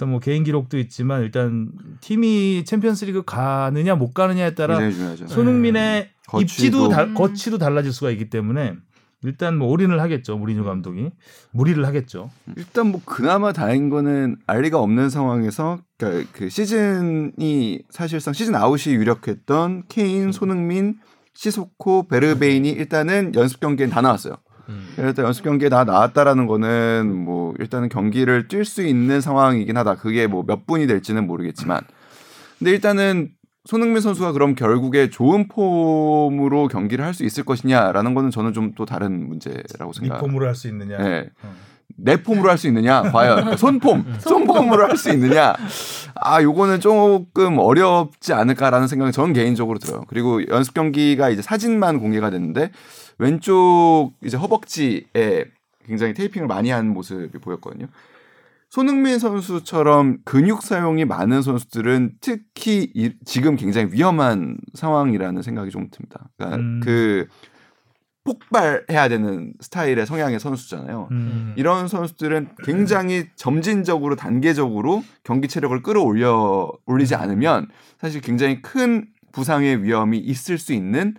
그래서 0.00 0.06
뭐 0.10 0.18
개인 0.18 0.44
기록도 0.44 0.78
있지만 0.78 1.22
일단 1.22 1.70
팀이 2.00 2.64
챔피언스리그 2.64 3.22
가느냐 3.26 3.96
못 3.96 4.14
가느냐에 4.14 4.54
따라 4.54 4.78
중요하죠. 4.90 5.26
손흥민의 5.26 6.08
거치도- 6.26 6.40
입지도 6.40 6.88
다, 6.88 7.04
음. 7.04 7.12
거치도 7.12 7.58
달라질 7.58 7.92
수가 7.92 8.10
있기 8.12 8.30
때문에 8.30 8.76
일단 9.24 9.58
뭐 9.58 9.68
올인을 9.68 10.00
하겠죠. 10.00 10.38
무리뉴 10.38 10.64
감독이 10.64 11.10
무리를 11.50 11.84
하겠죠. 11.84 12.30
일단 12.56 12.86
뭐 12.86 13.02
그나마 13.04 13.52
다행인 13.52 13.90
거는 13.90 14.36
알리가 14.46 14.78
없는 14.80 15.10
상황에서 15.10 15.80
그러니까 15.98 16.30
그 16.32 16.48
시즌이 16.48 17.82
사실상 17.90 18.32
시즌 18.32 18.54
아웃이 18.54 18.94
유력했던 18.94 19.82
케인, 19.88 20.32
손흥민, 20.32 20.94
시소코, 21.34 22.08
베르베인이 22.08 22.70
일단은 22.70 23.34
연습 23.34 23.60
경기엔 23.60 23.90
다 23.90 24.00
나왔어요. 24.00 24.36
음. 24.70 24.94
일단 24.98 25.26
연습 25.26 25.42
경기에 25.44 25.68
다 25.68 25.84
나왔다라는 25.84 26.46
거는 26.46 27.24
뭐 27.24 27.54
일단은 27.58 27.88
경기를 27.88 28.48
뛸 28.48 28.64
수 28.64 28.82
있는 28.82 29.20
상황이긴 29.20 29.76
하다. 29.76 29.96
그게 29.96 30.26
뭐 30.26 30.42
몇 30.46 30.66
분이 30.66 30.86
될지는 30.86 31.26
모르겠지만, 31.26 31.80
근데 32.58 32.70
일단은 32.72 33.30
손흥민 33.66 34.00
선수가 34.00 34.32
그럼 34.32 34.54
결국에 34.54 35.10
좋은 35.10 35.46
폼으로 35.48 36.68
경기를 36.68 37.04
할 37.04 37.12
수 37.14 37.24
있을 37.24 37.44
것이냐라는 37.44 38.14
거는 38.14 38.30
저는 38.30 38.52
좀 38.52 38.72
또 38.76 38.84
다른 38.86 39.28
문제라고 39.28 39.92
생각. 39.92 40.16
이 40.16 40.20
폼으로 40.20 40.46
할 40.46 40.54
수 40.54 40.68
있느냐. 40.68 40.96
네. 40.98 41.28
어. 41.42 41.52
내 41.96 42.22
폼으로 42.22 42.48
할 42.48 42.56
수 42.56 42.66
있느냐 42.68 43.02
과연 43.02 43.56
손폼 43.58 44.04
손폼으로 44.20 44.86
할 44.88 44.96
수 44.96 45.10
있느냐 45.10 45.54
아 46.14 46.40
요거는 46.42 46.80
조금 46.80 47.58
어렵지 47.58 48.32
않을까라는 48.32 48.86
생각이 48.86 49.12
저는 49.12 49.34
개인적으로 49.34 49.78
들어요 49.78 50.04
그리고 50.08 50.40
연습 50.48 50.72
경기가 50.72 51.28
이제 51.28 51.42
사진만 51.42 51.98
공개가 51.98 52.30
됐는데 52.30 52.70
왼쪽 53.20 54.12
이제 54.24 54.36
허벅지에 54.36 55.44
굉장히 55.86 56.14
테이핑을 56.14 56.46
많이 56.48 56.70
한 56.70 56.88
모습이 56.88 57.38
보였거든요 57.38 57.86
손흥민 58.68 59.18
선수처럼 59.18 60.18
근육 60.24 60.62
사용이 60.62 61.04
많은 61.04 61.42
선수들은 61.42 62.12
특히 62.20 62.90
이- 62.94 63.12
지금 63.24 63.56
굉장히 63.56 63.92
위험한 63.92 64.58
상황이라는 64.74 65.42
생각이 65.42 65.70
좀 65.70 65.88
듭니다 65.90 66.28
그러니까 66.36 66.56
음. 66.58 66.80
그 66.82 67.26
폭발해야 68.24 69.08
되는 69.08 69.54
스타일의 69.60 70.04
성향의 70.06 70.38
선수잖아요. 70.40 71.08
음. 71.10 71.54
이런 71.56 71.88
선수들은 71.88 72.48
굉장히 72.64 73.26
점진적으로 73.34 74.14
단계적으로 74.14 75.02
경기 75.24 75.48
체력을 75.48 75.82
끌어올려 75.82 76.70
올리지 76.84 77.14
않으면 77.14 77.68
사실 77.98 78.20
굉장히 78.20 78.60
큰 78.60 79.06
부상의 79.32 79.82
위험이 79.82 80.18
있을 80.18 80.58
수 80.58 80.74
있는 80.74 81.14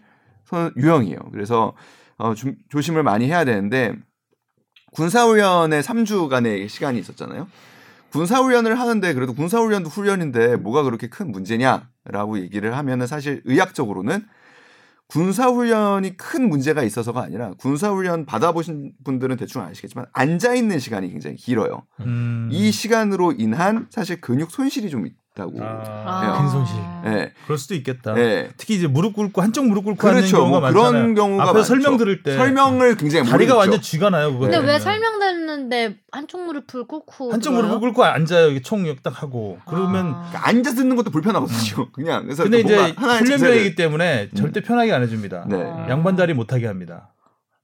선- 0.52 0.74
유형이에요. 0.78 1.18
그래서 1.32 1.74
어, 2.18 2.36
좀 2.36 2.56
조심을 2.70 3.02
많이 3.04 3.26
해야 3.26 3.46
되는데 3.46 3.96
군사훈련에 4.94 5.82
3주간의 5.82 6.68
시간이 6.70 7.00
있었잖아요. 7.00 7.48
군사훈련을 8.12 8.78
하는데 8.78 9.14
그래도 9.14 9.34
군사훈련도 9.34 9.90
훈련인데 9.90 10.58
뭐가 10.58 10.84
그렇게 10.84 11.08
큰 11.08 11.32
문제냐라고 11.32 12.40
얘기를 12.40 12.76
하면은 12.76 13.08
사실 13.08 13.42
의학적으로는 13.46 14.26
군사훈련이 15.08 16.16
큰 16.18 16.48
문제가 16.50 16.84
있어서가 16.84 17.22
아니라 17.22 17.52
군사훈련 17.58 18.26
받아보신 18.26 18.94
분들은 19.04 19.38
대충 19.38 19.62
아시겠지만 19.62 20.06
앉아 20.14 20.56
있는 20.56 20.80
시간이 20.80 21.10
굉장히 21.10 21.36
길어요. 21.36 21.86
음. 22.02 22.48
이 22.52 22.72
시간으로 22.72 23.34
인한 23.34 23.88
사실 23.90 24.22
근육 24.22 24.52
손실이 24.52 24.90
좀 24.90 25.06
있다고. 25.32 25.58
아, 25.62 26.38
큰 26.38 26.50
손실. 26.50 26.76
예. 27.06 27.32
그럴 27.46 27.58
수도 27.58 27.74
있겠다. 27.76 28.18
예. 28.18 28.50
특히 28.58 28.76
이제 28.76 28.88
무릎 28.88 29.14
꿇고 29.14 29.42
한쪽 29.42 29.66
무릎 29.66 29.86
꿇고 29.86 30.08
하는 30.08 30.20
그렇죠. 30.20 30.38
경우가 30.38 30.60
뭐 30.60 30.70
많잖아요. 30.70 30.92
그런 30.92 31.16
경우가 31.16 31.46
많죠. 31.46 31.64
설명 31.64 31.98
들을 31.98 32.24
때 32.24 32.36
설명을 32.36 32.98
굉장히 32.98 33.30
다리가 33.30 33.54
모르겠죠. 33.54 33.58
완전 33.58 33.82
쥐가 33.82 34.10
나요. 34.10 34.34
그거. 34.34 34.42
근데 34.42 34.60
네. 34.60 34.68
왜 34.68 34.80
설명됐는데 34.80 35.96
한쪽 36.12 36.46
무릎을 36.46 36.86
꿇고 36.88 37.32
한쪽 37.32 37.52
들어요? 37.52 37.68
무릎 37.68 37.80
꿇고 37.80 38.04
앉아요. 38.04 38.50
이게 38.50 38.62
총딱 38.62 39.22
하고 39.22 39.60
그러면 39.66 40.08
아. 40.08 40.28
그러니까 40.30 40.48
앉아 40.50 40.72
듣는 40.74 40.96
것도 40.96 41.12
불편하거든요. 41.12 41.92
그냥 41.92 42.24
그래서 42.24 42.44
근데 42.44 42.64
뭔가 42.64 42.88
이제 42.88 42.96
하나의 42.98 43.20
훈련병이기 43.22 43.76
때문에 43.76 44.30
음. 44.32 44.36
절대 44.36 44.62
편하게 44.62 44.94
안 44.94 45.02
해줍니다. 45.04 45.46
네. 45.48 45.64
아. 45.64 45.88
양반 45.90 46.16
다리 46.16 46.34
못하게 46.34 46.68
합니다. 46.68 47.10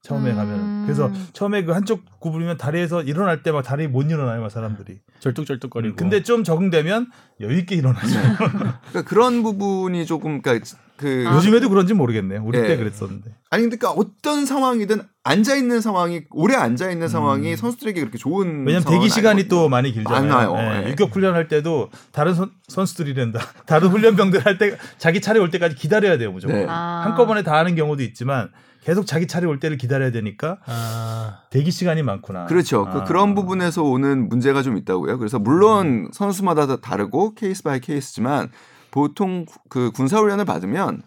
처음에 0.08 0.30
음. 0.30 0.36
가면 0.36 0.82
그래서 0.84 1.12
처음에 1.34 1.64
그 1.64 1.72
한쪽 1.72 2.02
구부리면 2.20 2.56
다리에서 2.56 3.02
일어날 3.02 3.42
때 3.42 3.52
막 3.52 3.62
다리 3.62 3.86
못 3.88 4.10
일어나요, 4.10 4.40
막 4.40 4.50
사람들이. 4.50 5.00
절뚝절뚝거리고. 5.20 5.96
근데 5.96 6.22
좀 6.22 6.44
적응되면 6.44 7.10
여유 7.40 7.58
있게 7.58 7.74
일어나죠. 7.76 8.06
그러니까 8.88 9.02
그런 9.04 9.42
부분이 9.42 10.06
조금 10.06 10.40
그러니까 10.42 10.64
그 10.98 11.24
아. 11.26 11.34
요즘에도 11.36 11.68
그런지 11.70 11.94
모르겠네요. 11.94 12.42
우리 12.44 12.60
네. 12.60 12.66
때 12.68 12.76
그랬었는데. 12.76 13.30
아니 13.50 13.62
그러니까 13.64 13.90
어떤 13.92 14.44
상황이든 14.44 15.00
앉아 15.24 15.56
있는 15.56 15.80
상황이 15.80 16.22
오래 16.30 16.54
앉아 16.56 16.90
있는 16.90 17.08
상황이 17.08 17.52
음. 17.52 17.56
선수들에게 17.56 18.00
그렇게 18.00 18.18
좋은 18.18 18.66
왜냐면 18.66 18.84
대기 18.84 19.08
시간이 19.08 19.42
아니거든요. 19.42 19.48
또 19.62 19.68
많이 19.68 19.92
길잖아요. 19.92 20.52
많아요. 20.52 20.82
예, 20.82 20.86
예. 20.86 20.90
유격 20.90 21.14
훈련할 21.14 21.48
때도 21.48 21.88
다른 22.12 22.34
선, 22.34 22.50
선수들이란다. 22.68 23.40
다른 23.66 23.88
훈련병들 23.88 24.44
할 24.44 24.58
때 24.58 24.76
자기 24.98 25.20
차례 25.20 25.38
올 25.38 25.50
때까지 25.50 25.76
기다려야 25.76 26.18
돼요, 26.18 26.32
무조건. 26.32 26.56
네. 26.58 26.66
아. 26.68 27.02
한꺼번에 27.04 27.42
다 27.42 27.54
하는 27.56 27.74
경우도 27.76 28.02
있지만 28.02 28.50
계속 28.84 29.06
자기 29.06 29.26
차례 29.26 29.46
올 29.46 29.60
때를 29.60 29.76
기다려야 29.76 30.10
되니까 30.10 30.58
아, 30.66 31.40
대기 31.50 31.70
시간이 31.70 32.02
많구나. 32.02 32.46
그렇죠. 32.46 32.86
아. 32.88 32.92
그 32.92 33.04
그런 33.04 33.34
부분에서 33.34 33.82
오는 33.84 34.28
문제가 34.28 34.62
좀 34.62 34.76
있다고요. 34.76 35.18
그래서 35.18 35.38
물론 35.38 36.08
선수마다 36.12 36.66
다 36.66 36.76
다르고 36.80 37.34
case 37.34 37.62
by 37.62 37.80
case지만 37.80 38.50
보통 38.90 39.46
그 39.68 39.90
군사훈련을 39.92 40.44
받으면 40.44 41.02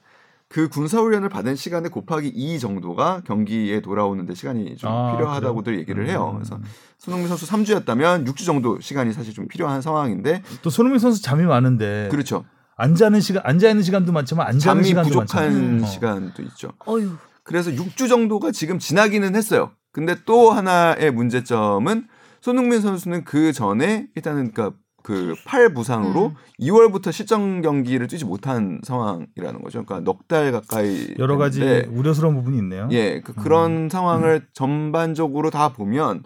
그 0.48 0.68
군사훈련을 0.68 1.30
받은 1.30 1.56
시간에 1.56 1.88
곱하기 1.90 2.28
2 2.28 2.60
정도가 2.60 3.22
경기에 3.26 3.80
돌아오는데 3.80 4.36
시간이 4.36 4.76
좀 4.76 4.92
아, 4.92 5.14
필요하다고들 5.14 5.80
얘기를 5.80 6.10
해요. 6.10 6.32
음. 6.34 6.40
그래서 6.40 6.60
손흥민 6.98 7.30
선수 7.30 7.48
3주였다면 7.48 8.28
6주 8.28 8.46
정도 8.46 8.80
시간이 8.80 9.14
사실 9.14 9.34
좀 9.34 9.48
필요한 9.48 9.82
상황인데 9.82 10.44
또 10.62 10.70
손흥민 10.70 11.00
선수 11.00 11.22
잠이 11.22 11.44
많은데 11.44 12.10
그렇죠. 12.12 12.44
앉아 12.76 13.08
있는 13.08 13.22
시간 13.22 13.44
앉아 13.46 13.70
있는 13.70 13.84
시간도 13.84 14.12
많지만 14.12 14.48
앉아 14.48 14.72
있는 14.72 14.84
잠이 14.84 14.84
시간도 14.84 15.10
부족한 15.10 15.44
많잖아요. 15.54 15.84
어. 15.84 15.88
시간도 15.88 16.44
있죠. 16.44 16.74
어휴. 16.86 17.12
그래서 17.44 17.72
6주 17.72 18.10
정도가 18.10 18.52
지금 18.52 18.78
지나기는 18.78 19.36
했어요. 19.36 19.72
근데 19.92 20.16
또 20.26 20.52
하나의 20.52 21.12
문제점은 21.12 22.08
손흥민 22.42 22.82
선수는 22.82 23.24
그 23.24 23.54
전에 23.54 24.08
일단은 24.16 24.52
그러니까 24.52 24.78
그 25.04 25.36
팔 25.46 25.74
부상으로 25.74 26.28
음. 26.28 26.36
2월부터 26.60 27.12
실전 27.12 27.62
경기를 27.62 28.08
뛰지 28.08 28.26
못한 28.26 28.80
상황이라는 28.84 29.62
거죠. 29.62 29.84
그러니까 29.84 30.00
넉 30.02 30.28
달 30.28 30.52
가까이 30.52 31.14
여러 31.20 31.38
가지 31.38 31.62
우려스러운 31.92 32.36
부분이 32.36 32.58
있네요. 32.60 32.88
예, 32.92 33.20
그, 33.22 33.34
그런 33.34 33.90
상황을 33.90 34.48
전반적으로 34.54 35.50
다 35.50 35.70
보면 35.70 36.24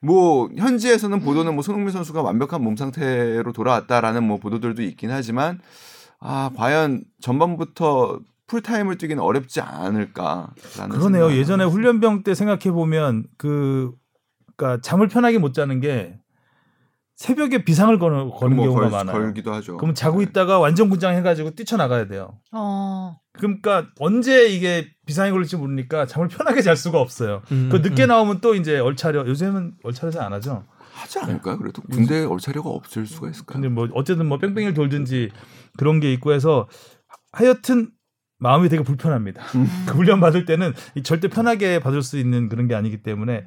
뭐 0.00 0.48
현지에서는 0.56 1.20
보도는 1.20 1.54
뭐 1.54 1.62
손흥민 1.62 1.90
선수가 1.92 2.22
완벽한 2.22 2.62
몸 2.62 2.76
상태로 2.76 3.52
돌아왔다라는 3.52 4.22
뭐 4.24 4.38
보도들도 4.38 4.82
있긴 4.82 5.10
하지만 5.10 5.60
아 6.20 6.50
과연 6.56 7.02
전반부터 7.20 8.20
풀타임을 8.46 8.96
뛰기는 8.96 9.22
어렵지 9.22 9.60
않을까라는 9.60 10.88
그러네요. 10.90 11.32
예전에. 11.32 11.64
훈련병 11.64 12.22
때 12.22 12.34
생각해 12.34 12.70
보면 12.72 13.24
그 13.36 13.92
그러니까 14.56 14.80
잠을 14.80 15.08
편하게 15.08 15.38
못 15.38 15.52
자는 15.52 15.80
게 15.80 16.18
새벽에 17.18 17.64
비상을 17.64 17.98
거는, 17.98 18.30
거는 18.30 18.56
뭐 18.56 18.66
경우가 18.66 18.82
걸, 18.82 18.90
많아요. 18.90 19.16
걸기도 19.20 19.52
하죠. 19.54 19.76
그럼 19.76 19.92
자고 19.92 20.22
있다가 20.22 20.60
완전 20.60 20.88
군장해가지고 20.88 21.50
뛰쳐나가야 21.56 22.06
돼요. 22.06 22.38
어. 22.52 23.18
그러니까 23.32 23.88
언제 23.98 24.46
이게 24.46 24.86
비상이 25.04 25.32
걸릴지 25.32 25.56
모르니까 25.56 26.06
잠을 26.06 26.28
편하게 26.28 26.62
잘 26.62 26.76
수가 26.76 27.00
없어요. 27.00 27.42
음, 27.50 27.70
그 27.72 27.78
늦게 27.78 28.04
음. 28.04 28.08
나오면 28.08 28.40
또 28.40 28.54
이제 28.54 28.78
얼차려 28.78 29.26
요즘은 29.26 29.78
얼차려서 29.82 30.20
안 30.20 30.32
하죠. 30.34 30.64
하지 30.92 31.18
않을까요? 31.18 31.58
그래도 31.58 31.82
군대 31.82 32.24
얼차려가 32.24 32.70
없을 32.70 33.04
수가 33.04 33.30
있을까요? 33.30 33.54
근데 33.54 33.68
뭐 33.68 33.88
어쨌든 33.94 34.26
뭐 34.26 34.38
뺑뺑이를 34.38 34.74
돌든지 34.74 35.30
그런 35.76 35.98
게 35.98 36.12
있고 36.12 36.32
해서 36.32 36.68
하여튼 37.32 37.90
마음이 38.38 38.68
되게 38.68 38.82
불편합니다. 38.82 39.42
그 39.86 39.94
훈련 39.94 40.20
받을 40.20 40.44
때는 40.44 40.72
이 40.94 41.02
절대 41.02 41.28
편하게 41.28 41.80
받을 41.80 42.02
수 42.02 42.18
있는 42.18 42.48
그런 42.48 42.68
게 42.68 42.74
아니기 42.74 42.98
때문에 43.02 43.44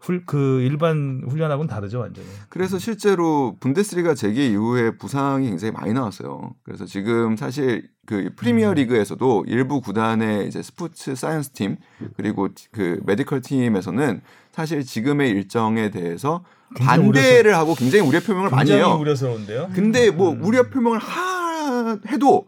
훌, 0.00 0.24
그 0.26 0.60
일반 0.60 1.22
훈련하고는 1.26 1.68
다르죠 1.68 2.00
완전히. 2.00 2.28
그래서 2.48 2.78
실제로 2.78 3.56
분데스리가 3.60 4.14
재개 4.14 4.46
이후에 4.46 4.96
부상이 4.98 5.48
굉장히 5.48 5.72
많이 5.72 5.94
나왔어요. 5.94 6.54
그래서 6.62 6.84
지금 6.84 7.36
사실 7.36 7.88
그 8.04 8.30
프리미어 8.36 8.74
리그에서도 8.74 9.46
일부 9.48 9.80
구단의 9.80 10.46
이제 10.46 10.62
스포츠 10.62 11.16
science 11.16 11.50
팀 11.50 11.76
그리고 12.16 12.48
그 12.72 13.00
medical 13.04 13.40
팀에서는 13.40 14.20
사실 14.52 14.84
지금의 14.84 15.30
일정에 15.30 15.90
대해서 15.90 16.44
반대를 16.76 17.56
하고 17.56 17.74
굉장히 17.74 18.06
우려 18.06 18.20
표명을 18.20 18.50
많이 18.50 18.70
굉장히 18.70 18.90
해요. 18.90 19.00
우려스러운데요. 19.00 19.70
근데 19.74 20.10
뭐 20.10 20.32
음. 20.32 20.44
우려 20.44 20.68
표명을 20.68 20.98
하 20.98 21.98
해도 22.08 22.46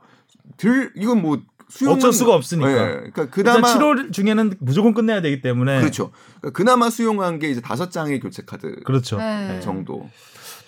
들 0.56 0.92
이건 0.96 1.22
뭐 1.22 1.40
수용은 1.70 1.96
어쩔 1.98 2.12
수가 2.12 2.34
없으니까. 2.34 2.70
예, 2.70 2.76
그러니까 3.12 3.26
그나마 3.30 3.68
7월 3.74 4.12
중에는 4.12 4.54
무조건 4.60 4.94
끝내야 4.94 5.20
되기 5.20 5.40
때문에 5.42 5.80
그렇죠. 5.80 6.10
그러니까 6.40 6.56
그나마 6.56 6.88
수용한 6.90 7.38
게 7.38 7.50
이제 7.50 7.60
다섯 7.60 7.90
장의 7.90 8.20
교체 8.20 8.42
카드 8.46 8.80
그렇죠. 8.84 9.18
네. 9.18 9.60
정도. 9.60 10.08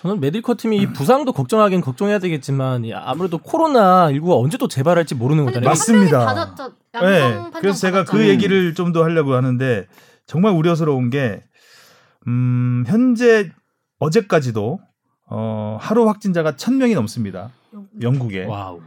저는 0.02 0.20
메디컬 0.20 0.56
팀이 0.56 0.78
이 0.78 0.86
부상도 0.86 1.32
걱정하긴 1.32 1.82
걱정해야 1.82 2.18
되겠지만 2.20 2.84
이 2.86 2.94
아무래도 2.94 3.36
코로나 3.38 4.08
19가 4.10 4.38
언제 4.42 4.56
또 4.56 4.66
재발할지 4.68 5.14
모르는 5.14 5.44
거잖아요. 5.44 5.68
맞- 5.68 5.72
맞습니다. 5.72 6.24
받았죠. 6.24 6.72
네. 7.02 7.20
양성 7.20 7.42
판정 7.44 7.60
그래서 7.60 7.78
제가 7.80 7.98
그 8.00 8.04
받았잖아요. 8.12 8.28
얘기를 8.30 8.74
좀 8.74 8.92
더 8.92 9.02
하려고 9.04 9.34
하는데 9.34 9.86
정말 10.26 10.52
우려스러운 10.52 11.10
게 11.10 11.42
음, 12.26 12.84
현재 12.86 13.50
어제까지도 13.98 14.80
어, 15.28 15.78
하루 15.80 16.08
확진자가 16.08 16.52
1000명이 16.52 16.94
넘습니다. 16.94 17.50
영국에. 18.00 18.44
wow. 18.46 18.80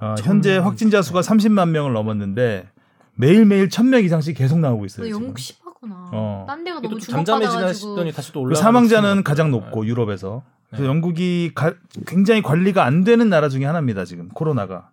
어, 0.00 0.14
현재 0.22 0.56
확진자 0.56 1.02
수가 1.02 1.20
30만 1.20 1.68
명을 1.70 1.92
넘었는데 1.92 2.68
매일매일 3.16 3.68
1000명 3.68 4.04
이상씩 4.04 4.36
계속 4.36 4.58
나오고 4.58 4.86
있어요. 4.86 5.04
너 5.04 5.06
지금. 5.08 5.20
영국 5.22 5.38
심하구나. 5.38 6.10
어. 6.12 6.44
딴 6.48 6.64
데가 6.64 6.80
너무 6.80 6.94
또 6.94 6.98
잠잠해지나. 7.00 7.72
싶더니 7.72 8.12
다시 8.12 8.32
또그 8.32 8.46
올라가. 8.46 8.60
사망자는 8.62 9.22
가장 9.24 9.50
높고 9.50 9.86
유럽에서 9.86 10.42
그래서 10.68 10.82
네. 10.84 10.88
영국이 10.88 11.52
가- 11.54 11.74
굉장히 12.06 12.42
관리가 12.42 12.84
안 12.84 13.04
되는 13.04 13.28
나라 13.28 13.48
중에 13.48 13.64
하나입니다 13.64 14.04
지금 14.04 14.28
코로나가 14.28 14.90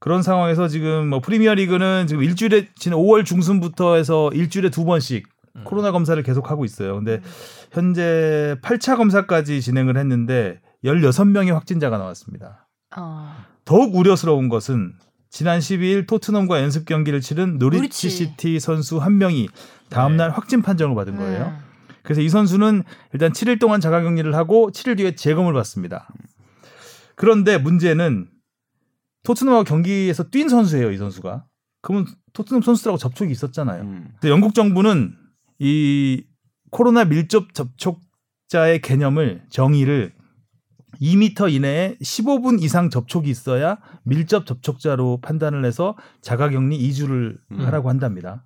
그런 0.00 0.22
상황에서 0.22 0.68
지금 0.68 1.08
뭐 1.08 1.20
프리미어 1.20 1.54
리그는 1.54 2.06
지금 2.06 2.22
일주일에 2.22 2.68
지난 2.76 2.98
5월 2.98 3.24
중순부터 3.24 3.94
해서 3.96 4.30
일주일에 4.32 4.70
두 4.70 4.84
번씩 4.84 5.26
음. 5.56 5.64
코로나 5.64 5.90
검사를 5.90 6.20
계속 6.22 6.50
하고 6.50 6.64
있어요. 6.64 6.94
근데 6.96 7.20
현재 7.72 8.56
8차 8.62 8.96
검사까지 8.96 9.60
진행을 9.62 9.96
했는데 9.96 10.60
16명의 10.84 11.52
확진자가 11.52 11.98
나왔습니다. 11.98 12.68
어. 12.96 13.34
더욱 13.68 13.94
우려스러운 13.94 14.48
것은 14.48 14.94
지난 15.28 15.58
12일 15.58 16.06
토트넘과 16.06 16.62
연습 16.62 16.86
경기를 16.86 17.20
치른 17.20 17.58
노리치. 17.58 18.08
시티 18.08 18.60
선수 18.60 18.96
한 18.96 19.18
명이 19.18 19.50
다음날 19.90 20.30
확진 20.30 20.62
판정을 20.62 20.96
받은 20.96 21.16
거예요. 21.16 21.50
네. 21.50 21.52
그래서 22.02 22.22
이 22.22 22.30
선수는 22.30 22.82
일단 23.12 23.30
7일 23.30 23.60
동안 23.60 23.82
자가 23.82 24.00
격리를 24.00 24.34
하고 24.34 24.70
7일 24.70 24.96
뒤에 24.96 25.14
재검을 25.16 25.52
받습니다. 25.52 26.08
그런데 27.14 27.58
문제는 27.58 28.30
토트넘하고 29.24 29.64
경기에서 29.64 30.30
뛴 30.30 30.48
선수예요, 30.48 30.90
이 30.90 30.96
선수가. 30.96 31.44
그러면 31.82 32.06
토트넘 32.32 32.62
선수들하고 32.62 32.96
접촉이 32.96 33.30
있었잖아요. 33.32 33.82
음. 33.82 34.08
근데 34.12 34.30
영국 34.30 34.54
정부는 34.54 35.14
이 35.58 36.24
코로나 36.70 37.04
밀접 37.04 37.52
접촉자의 37.52 38.80
개념을 38.80 39.42
정의를 39.50 40.14
2m 41.00 41.52
이내에 41.52 41.96
15분 42.02 42.62
이상 42.62 42.90
접촉이 42.90 43.28
있어야 43.28 43.78
밀접 44.04 44.46
접촉자로 44.46 45.20
판단을 45.22 45.64
해서 45.64 45.96
자가격리 46.22 46.78
2주를 46.90 47.36
음. 47.52 47.66
하라고 47.66 47.88
한답니다. 47.90 48.44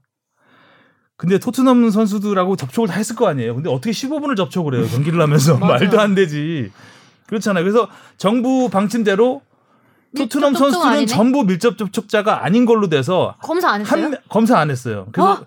근데 1.17 1.39
토트넘 1.39 1.89
선수들하고 1.91 2.57
접촉을 2.57 2.89
다 2.89 2.95
했을 2.95 3.15
거 3.15 3.29
아니에요. 3.29 3.55
근데 3.55 3.71
어떻게 3.71 3.93
15분을 3.93 4.37
접촉을 4.37 4.75
해요? 4.75 4.87
경기를 4.91 5.21
하면서. 5.21 5.57
말도 5.57 6.01
안 6.01 6.15
되지. 6.17 6.73
그렇잖아요. 7.29 7.63
그래서 7.63 7.89
정부 8.17 8.69
방침대로 8.69 9.41
토트넘 10.17 10.55
선수들은 10.55 10.91
아니네? 10.93 11.07
전부 11.07 11.45
밀접 11.45 11.79
접촉자가 11.79 12.45
아닌 12.45 12.67
걸로 12.67 12.89
돼서 12.89 13.37
검사 13.43 13.71
안 13.71 13.81
했어요? 13.83 14.03
한 14.03 14.11
명- 14.11 14.21
검사 14.29 14.59
안 14.59 14.71
했어요. 14.71 15.07
그래서 15.13 15.47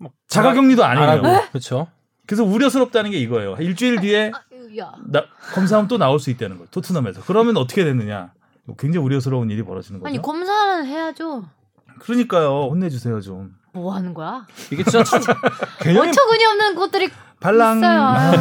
어? 0.00 0.08
자가격리도 0.28 0.84
안안 0.84 1.24
해요. 1.24 1.42
그렇죠. 1.50 1.88
그래서 2.26 2.44
우려스럽다는 2.44 3.10
게 3.10 3.18
이거예요. 3.18 3.56
일주일 3.60 4.00
뒤에 4.00 4.30
아, 4.32 4.38
야. 4.38 4.42
나- 4.76 5.24
검사하면 5.54 5.88
또 5.88 5.98
나올 5.98 6.18
수 6.20 6.30
있다는 6.30 6.56
거예요. 6.56 6.68
토트넘에서. 6.70 7.22
그러면 7.26 7.56
어떻게 7.56 7.84
되느냐? 7.84 8.30
굉장히 8.78 9.04
우려스러운 9.06 9.50
일이 9.50 9.62
벌어지는 9.62 10.00
거죠. 10.00 10.08
아니 10.08 10.20
검사는 10.20 10.84
해야죠. 10.86 11.44
그러니까요. 12.00 12.68
혼내주세요 12.70 13.20
좀. 13.20 13.54
뭐 13.72 13.94
하는 13.94 14.12
거야? 14.14 14.46
이게 14.72 14.82
진짜 14.82 15.04
참 15.04 15.20
개념이 15.80 16.08
어처구니 16.08 16.44
없는 16.46 16.74
것들이 16.74 17.08
발랑. 17.40 17.78
있어요. 17.78 18.02
아, 18.02 18.32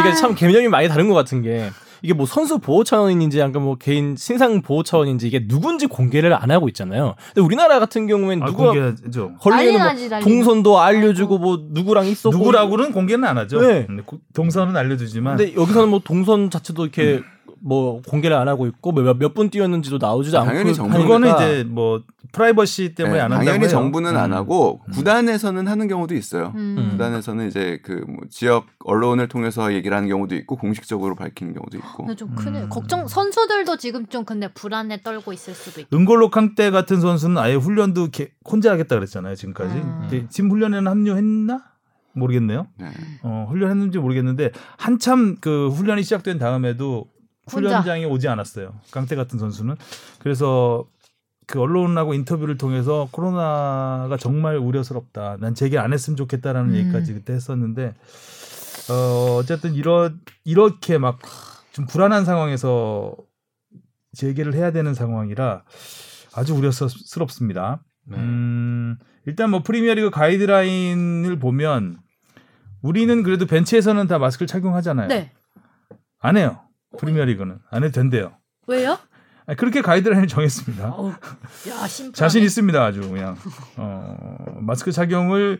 이게 0.00 0.12
참 0.14 0.34
개념이 0.34 0.68
많이 0.68 0.88
다른 0.88 1.08
것 1.08 1.14
같은 1.14 1.42
게 1.42 1.70
이게 2.02 2.14
뭐 2.14 2.26
선수 2.26 2.58
보호 2.58 2.84
차원인지 2.84 3.42
아니면 3.42 3.62
뭐 3.62 3.76
개인 3.76 4.16
신상 4.16 4.62
보호 4.62 4.82
차원인지 4.82 5.26
이게 5.26 5.46
누군지 5.46 5.86
공개를 5.86 6.32
안 6.34 6.50
하고 6.50 6.68
있잖아요. 6.68 7.14
근데 7.28 7.40
우리나라 7.40 7.78
같은 7.78 8.06
경우에는 8.06 8.42
아, 8.42 8.46
누가 8.46 8.64
공개하죠. 8.66 9.34
걸리는 9.40 9.80
뭐. 9.80 10.20
동선도 10.20 10.80
알려주고 10.80 11.38
뭐 11.38 11.58
누구랑 11.70 12.06
있었고 12.06 12.36
누구라고는 12.36 12.92
공개는 12.92 13.28
안 13.28 13.38
하죠. 13.38 13.60
네. 13.60 13.86
동선은 14.34 14.76
알려주지만 14.76 15.36
근데 15.36 15.54
여기서는 15.54 15.88
뭐 15.88 16.00
동선 16.02 16.50
자체도 16.50 16.84
이렇게 16.84 17.22
뭐 17.62 18.00
공개를 18.08 18.36
안 18.36 18.48
하고 18.48 18.66
있고 18.66 18.92
몇분 18.92 19.50
뛰었는지도 19.50 19.98
나오지도 20.00 20.38
않고 20.38 20.50
당연히 20.50 20.72
하니까 20.72 20.98
그거는 20.98 21.34
이제 21.34 21.64
뭐 21.68 22.02
프라이버시 22.32 22.94
때문에 22.94 23.14
네, 23.16 23.20
안 23.20 23.32
한다고 23.32 23.44
당연히 23.46 23.62
해요. 23.64 23.70
정부는 23.70 24.16
안 24.16 24.30
음. 24.32 24.36
하고 24.36 24.80
구단에서는 24.92 25.66
하는 25.66 25.88
경우도 25.88 26.14
있어요. 26.14 26.52
음. 26.56 26.88
구단에서는 26.92 27.48
이제 27.48 27.80
그 27.82 28.04
뭐 28.06 28.18
지역 28.30 28.66
언론을 28.84 29.28
통해서 29.28 29.72
얘기를 29.72 29.96
하는 29.96 30.08
경우도 30.08 30.34
있고 30.36 30.56
공식적으로 30.56 31.14
밝히는 31.14 31.54
경우도 31.54 31.76
있고. 31.78 32.04
근데 32.04 32.16
좀 32.16 32.34
크네. 32.34 32.62
음. 32.62 32.68
걱정 32.68 33.06
선수들도 33.08 33.76
지금 33.76 34.06
좀 34.06 34.24
근데 34.24 34.48
불안에 34.52 35.02
떨고 35.02 35.32
있을 35.32 35.54
수도 35.54 35.80
있고. 35.80 35.96
은골로 35.96 36.30
캉테 36.30 36.70
같은 36.70 37.00
선수는 37.00 37.38
아예 37.38 37.54
훈련도 37.54 38.08
개- 38.10 38.30
혼자 38.44 38.72
하겠다 38.72 38.96
그랬잖아요 38.96 39.34
지금까지. 39.34 39.74
음. 39.74 40.28
팀 40.30 40.50
훈련에는 40.50 40.86
합류했나 40.88 41.64
모르겠네요. 42.12 42.66
네. 42.78 42.86
어, 43.22 43.46
훈련했는지 43.50 43.98
모르겠는데 43.98 44.50
한참 44.76 45.36
그 45.40 45.68
훈련이 45.68 46.02
시작된 46.02 46.38
다음에도. 46.38 47.06
훈련장에 47.48 48.04
오지 48.04 48.28
않았어요. 48.28 48.74
깡태 48.92 49.16
같은 49.16 49.38
선수는. 49.40 49.74
그래서 50.20 50.84
그 51.50 51.60
언론하고 51.60 52.14
인터뷰를 52.14 52.56
통해서 52.56 53.08
코로나가 53.10 54.16
정말 54.18 54.56
우려스럽다. 54.56 55.38
난 55.40 55.54
재개 55.54 55.78
안 55.78 55.92
했으면 55.92 56.16
좋겠다라는 56.16 56.70
음. 56.70 56.76
얘기까지 56.76 57.14
그때 57.14 57.32
했었는데 57.32 57.94
어, 58.90 59.36
어쨌든 59.36 59.74
이러 59.74 60.10
이렇게 60.44 60.98
막 60.98 61.18
좀 61.72 61.86
불안한 61.86 62.24
상황에서 62.24 63.14
재개를 64.12 64.54
해야 64.54 64.72
되는 64.72 64.92
상황이라 64.94 65.64
아주 66.34 66.54
우려스럽습니다. 66.54 67.82
네. 68.06 68.16
음, 68.16 68.98
일단 69.26 69.50
뭐 69.50 69.62
프리미어리그 69.62 70.10
가이드라인을 70.10 71.38
보면 71.38 71.98
우리는 72.82 73.22
그래도 73.22 73.46
벤치에서는 73.46 74.06
다 74.08 74.18
마스크를 74.18 74.46
착용하잖아요. 74.46 75.08
네. 75.08 75.32
안 76.18 76.36
해요. 76.36 76.60
프리미어리그는 76.98 77.58
안 77.70 77.84
해도 77.84 77.92
된대요. 77.92 78.32
왜요? 78.66 78.98
아니, 79.50 79.56
그렇게 79.56 79.82
가이드라인을 79.82 80.28
정했습니다. 80.28 80.84
야. 80.84 81.86
자신 82.14 82.42
있습니다, 82.44 82.84
아주 82.84 83.00
그냥. 83.00 83.36
어, 83.76 84.36
마스크 84.60 84.92
착용을 84.92 85.58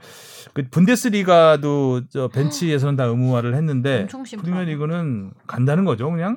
그 0.53 0.63
분데스리가도 0.71 2.03
저 2.09 2.29
벤치에서는 2.29 2.95
다 2.95 3.05
의무화를 3.05 3.57
했는데 3.57 4.07
심플하네. 4.09 4.43
프리미어리그는 4.43 5.33
간다는 5.49 5.85
거죠, 5.85 6.09
그냥. 6.09 6.37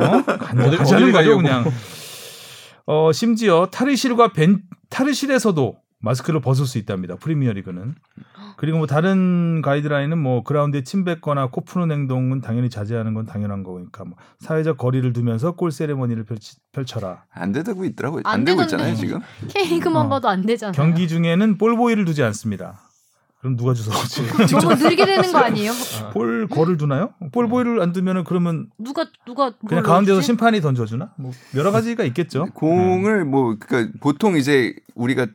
어? 0.00 0.22
간다, 0.22 0.38
가자는 0.70 1.12
거죠, 1.12 1.12
가려고. 1.12 1.42
그냥. 1.42 1.64
어, 2.86 3.12
심지어 3.12 3.68
탈의실과 3.70 4.32
벤 4.32 4.62
탈의실에서도 4.88 5.76
마스크를 6.00 6.40
벗을 6.40 6.64
수 6.66 6.78
있답니다. 6.78 7.16
프리미어리그는. 7.16 7.94
그리고 8.56 8.78
뭐 8.78 8.86
다른 8.86 9.62
가이드라인은 9.62 10.16
뭐 10.18 10.42
그라운드에 10.44 10.82
침 10.84 11.04
뱉거나 11.04 11.48
코 11.48 11.60
푸는 11.62 11.90
행동은 11.90 12.40
당연히 12.40 12.70
자제하는 12.70 13.14
건 13.14 13.26
당연한 13.26 13.62
거니까 13.64 14.04
뭐 14.04 14.16
사회적 14.38 14.78
거리를 14.78 15.12
두면서 15.12 15.52
골 15.52 15.72
세레머니를 15.72 16.24
펼치, 16.24 16.56
펼쳐라. 16.72 17.24
안 17.30 17.52
되고 17.52 17.84
있더라고요. 17.84 18.22
안 18.24 18.34
안, 18.40 18.44
되고. 18.44 18.62
있잖아요 18.62 18.94
지금. 18.94 19.20
K리그만 19.48 20.06
어. 20.06 20.08
봐도 20.08 20.28
안 20.28 20.42
되잖아요. 20.46 20.72
경기 20.72 21.08
중에는 21.08 21.58
볼 21.58 21.76
보이를 21.76 22.04
두지 22.04 22.22
않습니다. 22.22 22.80
그럼 23.40 23.56
누가 23.56 23.72
주워오지? 23.72 24.26
너무 24.52 24.74
느리게 24.74 25.06
되는 25.06 25.30
거 25.30 25.38
아니에요? 25.38 25.70
볼 26.12 26.48
거를 26.48 26.76
두나요? 26.76 27.10
볼 27.32 27.48
보이를 27.48 27.80
안 27.80 27.92
두면은 27.92 28.24
그러면 28.24 28.68
누가 28.78 29.06
누가 29.26 29.52
그냥 29.68 29.84
가운데서 29.84 30.14
넣어주지? 30.14 30.26
심판이 30.26 30.60
던져주나? 30.60 31.12
뭐 31.16 31.30
여러 31.54 31.70
가지가 31.70 32.02
있겠죠. 32.04 32.46
공을 32.54 33.24
뭐 33.24 33.56
그러니까 33.58 33.92
보통 34.00 34.36
이제 34.36 34.74
우리가 34.96 35.28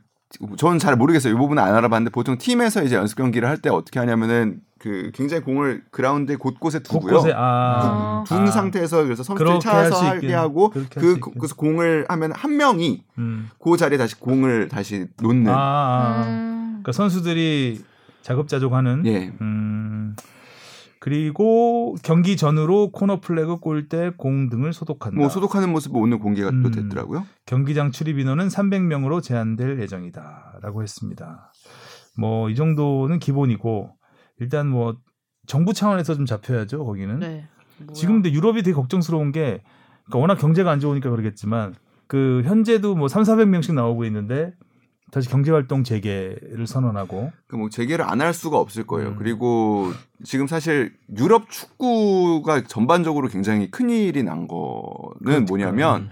저는 0.58 0.80
잘 0.80 0.96
모르겠어요. 0.96 1.34
이 1.34 1.38
부분은 1.38 1.62
안 1.62 1.76
알아봤는데 1.76 2.12
보통 2.12 2.38
팀에서 2.38 2.84
이제 2.84 2.96
연습 2.96 3.16
경기를 3.18 3.48
할 3.48 3.58
때 3.58 3.70
어떻게 3.70 4.00
하냐면은 4.00 4.62
그 4.80 5.12
굉장히 5.14 5.44
공을 5.44 5.84
그라운드 5.92 6.38
곳곳에 6.38 6.80
두고요. 6.80 7.14
곳곳에 7.14 7.34
아, 7.36 8.24
둔 8.28 8.40
아, 8.40 8.52
상태에서 8.52 9.04
그래서 9.04 9.24
선수들이 9.24 9.62
수 9.62 9.70
하게 10.06 10.34
하고 10.34 10.70
그. 10.72 11.20
그래서 11.20 11.56
공을 11.56 12.06
하면 12.10 12.32
한 12.34 12.58
명이 12.58 13.04
음. 13.20 13.50
그 13.64 13.78
자리에 13.78 13.98
다시 13.98 14.20
공을 14.20 14.68
다시 14.68 15.08
놓는 15.22 15.48
아, 15.50 15.56
아. 15.56 16.24
음. 16.28 16.64
그러니까 16.82 16.92
선수들이 16.92 17.82
자급자족하는. 18.24 19.06
예. 19.06 19.32
음. 19.40 20.16
그리고 21.04 21.98
경기 22.02 22.38
전으로 22.38 22.92
코너 22.94 23.20
플래그 23.20 23.58
골대 23.58 24.12
공 24.16 24.48
등을 24.48 24.72
소독한다. 24.72 25.20
뭐 25.20 25.28
소독하는 25.28 25.70
모습이 25.70 25.94
오늘 25.98 26.18
공개가 26.18 26.50
또 26.50 26.56
음. 26.56 26.72
됐더라고요. 26.72 27.26
경기장 27.46 27.92
출입 27.92 28.20
인원은 28.20 28.48
300명으로 28.48 29.22
제한될 29.22 29.82
예정이다라고 29.82 30.82
했습니다. 30.82 31.52
뭐 32.18 32.50
이 32.50 32.56
정도는 32.56 33.20
기본이고 33.20 33.92
일단 34.40 34.70
뭐 34.70 34.96
정부 35.46 35.74
차원에서 35.74 36.16
좀 36.16 36.26
잡혀야죠 36.26 36.86
거기는. 36.86 37.20
네. 37.20 37.50
지금 37.94 38.22
근데 38.22 38.32
유럽이 38.32 38.64
되게 38.64 38.74
걱정스러운 38.74 39.34
게 39.34 39.62
그러니까 40.06 40.20
워낙 40.20 40.36
경제가 40.36 40.72
안 40.72 40.80
좋으니까 40.80 41.10
그러겠지만 41.10 41.76
그 42.08 42.44
현재도 42.46 42.96
뭐 42.96 43.10
3, 43.10 43.24
400명씩 43.24 43.74
나오고 43.74 44.06
있는데 44.06 44.54
다시 45.14 45.30
경제 45.30 45.52
활동 45.52 45.84
재개를 45.84 46.66
선언하고 46.66 47.32
그뭐 47.48 47.70
재개를 47.70 48.04
안 48.04 48.20
할 48.20 48.34
수가 48.34 48.58
없을 48.58 48.88
거예요. 48.88 49.10
음. 49.10 49.16
그리고 49.18 49.92
지금 50.24 50.48
사실 50.48 50.94
유럽 51.18 51.52
축구가 51.52 52.64
전반적으로 52.64 53.28
굉장히 53.28 53.70
큰 53.70 53.92
일이 53.92 54.24
난 54.24 54.48
거는 54.48 55.20
그렇죠. 55.24 55.46
뭐냐면 55.46 56.10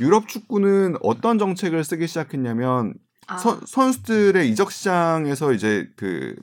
유럽 0.00 0.28
축구는 0.28 0.96
어떤 1.02 1.38
정책을 1.38 1.82
쓰기 1.82 2.06
시작했냐면 2.06 2.94
아, 3.26 3.38
선, 3.38 3.60
선수들의 3.66 4.48
이적 4.50 4.70
시장에서 4.70 5.52
이제 5.52 5.88
그 5.96 6.36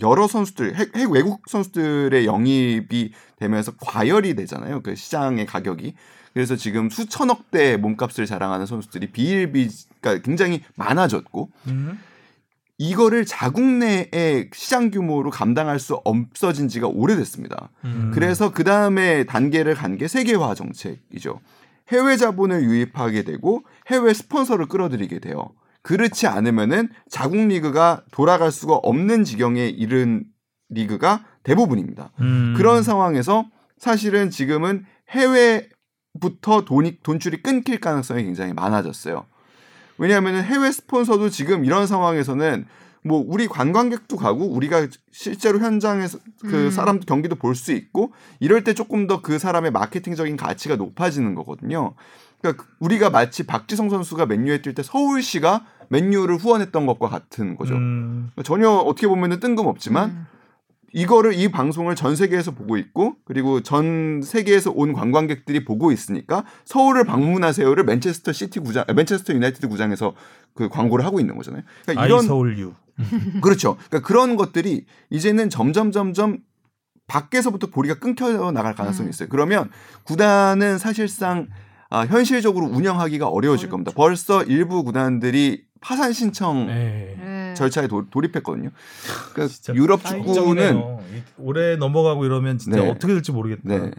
여러 0.00 0.28
선수들 0.28 0.76
핵, 0.76 0.94
핵 0.96 1.10
외국 1.10 1.42
선수들의 1.48 2.26
영입이 2.26 3.12
되면서 3.36 3.72
과열이 3.80 4.34
되잖아요. 4.36 4.82
그 4.82 4.94
시장의 4.94 5.46
가격이. 5.46 5.94
그래서 6.32 6.56
지금 6.56 6.90
수천억 6.90 7.50
대 7.50 7.76
몸값을 7.76 8.26
자랑하는 8.26 8.66
선수들이 8.66 9.10
비일비가 9.12 10.18
굉장히 10.22 10.62
많아졌고 10.76 11.50
음. 11.68 11.98
이거를 12.78 13.26
자국 13.26 13.62
내의 13.62 14.48
시장 14.54 14.90
규모로 14.90 15.30
감당할 15.30 15.78
수 15.78 16.00
없어진 16.04 16.68
지가 16.68 16.86
오래됐습니다. 16.88 17.68
음. 17.84 18.10
그래서 18.14 18.52
그 18.52 18.64
다음에 18.64 19.24
단계를 19.24 19.74
간 19.74 19.98
게 19.98 20.08
세계화 20.08 20.54
정책이죠. 20.54 21.40
해외 21.88 22.16
자본을 22.16 22.62
유입하게 22.62 23.24
되고 23.24 23.64
해외 23.88 24.14
스폰서를 24.14 24.66
끌어들이게 24.66 25.18
돼요. 25.18 25.50
그렇지 25.82 26.26
않으면은 26.26 26.88
자국 27.10 27.36
리그가 27.38 28.02
돌아갈 28.12 28.52
수가 28.52 28.76
없는 28.76 29.24
지경에 29.24 29.66
이른 29.66 30.24
리그가 30.70 31.24
대부분입니다. 31.42 32.12
음. 32.20 32.54
그런 32.56 32.82
상황에서 32.82 33.46
사실은 33.76 34.30
지금은 34.30 34.84
해외 35.10 35.68
부터 36.20 36.64
돈이 36.64 36.98
돈줄이 37.02 37.42
끊길 37.42 37.78
가능성이 37.80 38.24
굉장히 38.24 38.52
많아졌어요. 38.52 39.26
왜냐하면 39.98 40.42
해외 40.42 40.72
스폰서도 40.72 41.30
지금 41.30 41.64
이런 41.64 41.86
상황에서는 41.86 42.66
뭐 43.02 43.24
우리 43.26 43.46
관광객도 43.48 44.16
가고 44.16 44.46
우리가 44.46 44.86
실제로 45.10 45.58
현장에서 45.58 46.18
그 46.42 46.66
음. 46.66 46.70
사람도 46.70 47.06
경기도 47.06 47.34
볼 47.36 47.54
수 47.54 47.72
있고 47.72 48.12
이럴 48.40 48.64
때 48.64 48.74
조금 48.74 49.06
더 49.06 49.22
그 49.22 49.38
사람의 49.38 49.70
마케팅적인 49.70 50.36
가치가 50.36 50.76
높아지는 50.76 51.34
거거든요. 51.34 51.94
그러니까 52.40 52.64
우리가 52.78 53.10
마치 53.10 53.46
박지성 53.46 53.90
선수가 53.90 54.26
맨유에 54.26 54.62
뛸 54.62 54.74
때 54.74 54.82
서울시가 54.82 55.64
맨유를 55.88 56.36
후원했던 56.36 56.86
것과 56.86 57.08
같은 57.08 57.56
거죠. 57.56 57.74
음. 57.74 58.30
전혀 58.44 58.68
어떻게 58.70 59.06
보면은 59.06 59.40
뜬금없지만 59.40 60.10
음. 60.10 60.26
이거를 60.92 61.34
이 61.34 61.48
방송을 61.48 61.94
전 61.94 62.16
세계에서 62.16 62.52
보고 62.52 62.76
있고 62.76 63.16
그리고 63.24 63.60
전 63.60 64.22
세계에서 64.22 64.72
온 64.72 64.92
관광객들이 64.92 65.64
보고 65.64 65.92
있으니까 65.92 66.44
서울을 66.64 67.04
방문하세요를 67.04 67.84
맨체스터 67.84 68.32
시티 68.32 68.60
구장, 68.60 68.84
아, 68.88 68.92
맨체스터 68.92 69.34
유나이티드 69.34 69.68
구장에서 69.68 70.14
그 70.54 70.68
광고를 70.68 71.04
하고 71.04 71.20
있는 71.20 71.36
거잖아요. 71.36 71.62
그러니까 71.82 72.02
아이 72.02 72.08
이런 72.08 72.22
서울유. 72.22 72.74
그렇죠. 73.42 73.76
그러니까 73.88 74.06
그런 74.06 74.36
것들이 74.36 74.84
이제는 75.10 75.48
점점 75.48 75.92
점점 75.92 76.38
밖에서부터 77.06 77.68
고리가 77.68 77.98
끊겨 77.98 78.52
나갈 78.52 78.74
가능성이 78.74 79.08
음. 79.08 79.10
있어요. 79.10 79.28
그러면 79.28 79.70
구단은 80.04 80.78
사실상 80.78 81.48
아, 81.88 82.06
현실적으로 82.06 82.66
운영하기가 82.66 83.26
어려워질 83.26 83.66
어렵죠. 83.66 83.70
겁니다. 83.70 83.92
벌써 83.96 84.44
일부 84.44 84.84
구단들이 84.84 85.64
파산 85.80 86.12
신청 86.12 86.66
네. 86.66 87.16
네. 87.50 87.54
절차에 87.54 87.86
도, 87.88 88.08
돌입했거든요. 88.10 88.70
그러니까 89.32 89.46
진짜 89.54 89.74
유럽 89.74 90.04
축구는 90.04 90.24
걱정이네요. 90.26 91.00
이- 91.14 91.22
올해 91.38 91.76
넘어가고 91.76 92.24
이러면 92.24 92.58
진짜 92.58 92.80
네. 92.80 92.88
어떻게 92.90 93.12
될지 93.12 93.32
모르겠다. 93.32 93.62
네. 93.66 93.90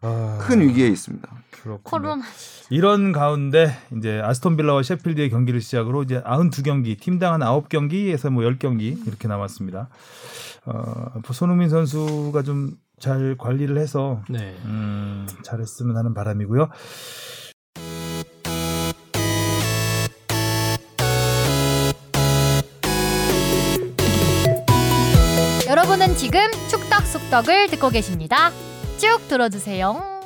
아, 0.00 0.38
큰 0.42 0.60
위기에 0.60 0.88
있습니다. 0.88 1.28
그렇군요. 1.50 1.80
코로나 1.82 2.22
이런 2.70 3.12
가운데 3.12 3.76
이제 3.96 4.20
아스톤 4.22 4.56
빌라와 4.56 4.82
셰필드의 4.82 5.30
경기를 5.30 5.60
시작으로 5.60 6.02
이제 6.02 6.22
92경기, 6.22 6.98
팀당 7.00 7.32
한 7.34 7.40
9경기에서 7.40 8.30
뭐 8.30 8.42
10경기 8.44 9.06
이렇게 9.06 9.28
남았습니다. 9.28 9.88
어, 10.66 11.12
손흥민 11.32 11.68
선수가 11.68 12.42
좀 12.42 12.76
잘 13.00 13.34
관리를 13.36 13.76
해서 13.76 14.22
네. 14.30 14.56
음, 14.64 15.26
잘했으면 15.42 15.96
하는 15.96 16.14
바람이고요. 16.14 16.70
지금 26.24 26.40
축덕 26.70 27.02
속덕을 27.02 27.68
듣고 27.68 27.90
계십니다. 27.90 28.50
쭉 28.96 29.20
들어주세요. 29.28 30.22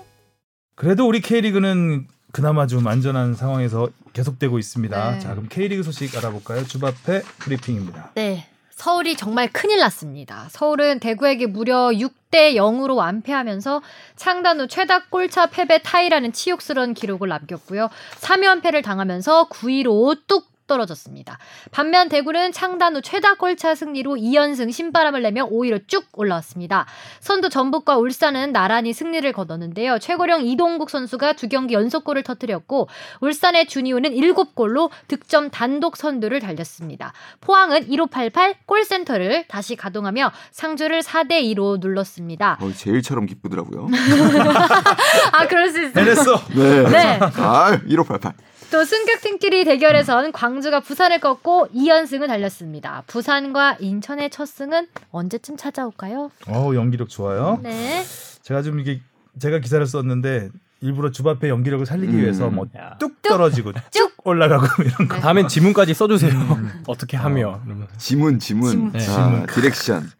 그래도 0.76 1.08
우리 1.08 1.20
K리그는 1.20 2.06
그나마 2.30 2.68
좀 2.68 2.86
안전한 2.86 3.34
상황에서 3.34 3.88
계속되고 4.12 4.60
있습니다. 4.60 5.10
네. 5.10 5.18
자, 5.18 5.30
그럼 5.30 5.48
K리그 5.48 5.82
소식 5.82 6.16
알아볼까요? 6.16 6.64
주바페 6.64 7.22
브리핑입니다. 7.40 8.12
네. 8.14 8.46
서울이 8.70 9.16
정말 9.16 9.50
큰일 9.52 9.80
났습니다. 9.80 10.46
서울은 10.52 11.00
대구에게 11.00 11.46
무려 11.46 11.88
6대 11.88 12.54
0으로 12.54 12.94
완패하면서 12.94 13.82
창단 14.14 14.60
후 14.60 14.68
최다 14.68 15.06
골차 15.06 15.46
패배 15.46 15.82
타이라는 15.82 16.32
치욕스러운 16.32 16.94
기록을 16.94 17.28
남겼고요. 17.28 17.90
3연패를 18.20 18.84
당하면서 18.84 19.48
9위로 19.48 20.16
뚝 20.28 20.46
떨어졌습니다. 20.68 21.38
반면 21.72 22.08
대구는 22.08 22.52
창단 22.52 22.94
후 22.94 23.02
최다 23.02 23.34
골차 23.34 23.74
승리로 23.74 24.14
2연승 24.14 24.70
신바람을 24.70 25.22
내며 25.22 25.48
5위로 25.48 25.88
쭉 25.88 26.06
올라왔습니다. 26.12 26.86
선두 27.18 27.48
전북과 27.48 27.96
울산은 27.96 28.52
나란히 28.52 28.92
승리를 28.92 29.30
거뒀는데요. 29.32 29.98
최고령 29.98 30.42
이동국 30.46 30.90
선수가 30.90 31.32
두 31.32 31.48
경기 31.48 31.74
연속골을 31.74 32.22
터뜨렸고 32.22 32.88
울산의 33.20 33.66
준이호는 33.66 34.12
7골로 34.12 34.90
득점 35.08 35.50
단독 35.50 35.96
선두를 35.96 36.38
달렸습니다. 36.38 37.12
포항은 37.40 37.88
1588 37.88 38.54
골센터를 38.66 39.46
다시 39.48 39.74
가동하며 39.74 40.30
상주를 40.52 41.00
4대 41.00 41.42
2로 41.54 41.80
눌렀습니다. 41.80 42.58
어, 42.60 42.70
제일처럼 42.72 43.26
기쁘더라고요. 43.26 43.88
아, 45.32 45.46
그럴 45.48 45.70
수 45.70 45.82
있어요. 45.82 46.04
해냈어. 46.04 46.36
네. 46.54 46.82
네. 46.90 47.18
아, 47.36 47.78
1588. 47.88 48.34
또 48.70 48.84
승격팀끼리 48.84 49.64
대결에선 49.64 50.32
광주가 50.32 50.80
부산을 50.80 51.20
꺾고 51.20 51.68
2연승을 51.74 52.26
달렸습니다. 52.26 53.02
부산과 53.06 53.76
인천의 53.80 54.30
첫 54.30 54.46
승은 54.46 54.88
언제쯤 55.10 55.56
찾아올까요? 55.56 56.30
어, 56.48 56.70
연기력 56.74 57.08
좋아요. 57.08 57.58
네. 57.62 58.04
제가 58.42 58.62
좀 58.62 58.78
이게 58.80 59.00
제가 59.38 59.60
기사를 59.60 59.84
썼는데 59.86 60.50
일부러 60.80 61.10
주바페 61.10 61.48
연기력을 61.48 61.86
살리기 61.86 62.12
음. 62.12 62.18
위해서 62.18 62.50
뭐 62.50 62.66
야. 62.76 62.96
뚝 62.98 63.20
떨어지고 63.22 63.72
쭉! 63.72 63.80
쭉 63.90 64.12
올라가고 64.24 64.82
이런 64.82 65.08
거. 65.08 65.14
네. 65.16 65.20
다음엔 65.20 65.48
지문까지 65.48 65.94
써주세요. 65.94 66.32
음. 66.32 66.82
어떻게 66.86 67.16
하며. 67.16 67.60
이러면서. 67.64 67.92
지문 67.96 68.38
지문, 68.38 68.70
지문. 68.70 68.92
네. 68.92 69.06
아, 69.08 69.46
direction. 69.46 70.10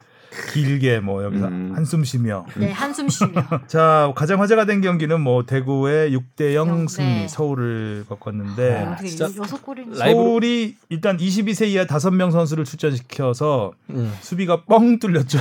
길게 0.52 1.00
뭐 1.00 1.22
여기서 1.24 1.48
음. 1.48 1.72
한숨 1.74 2.04
쉬며. 2.04 2.46
네, 2.56 2.70
한숨 2.72 3.08
쉬며. 3.08 3.32
자 3.66 4.12
가장 4.14 4.40
화제가 4.40 4.64
된 4.64 4.80
경기는 4.80 5.20
뭐 5.20 5.44
대구의 5.44 6.12
6대 6.16 6.54
0 6.54 6.68
영, 6.68 6.88
승리 6.88 7.06
네. 7.08 7.28
서울을 7.28 8.04
꺾었는데 8.08 8.88
어떻게 8.92 9.08
진짜 9.08 9.24
여섯 9.36 9.64
라이브로- 9.64 9.96
서울이 9.96 10.76
일단 10.88 11.16
22세 11.16 11.68
이하 11.68 11.84
5명 11.86 12.30
선수를 12.32 12.64
출전시켜서 12.64 13.72
음. 13.90 14.12
수비가 14.20 14.62
뻥 14.64 14.98
뚫렸죠. 14.98 15.38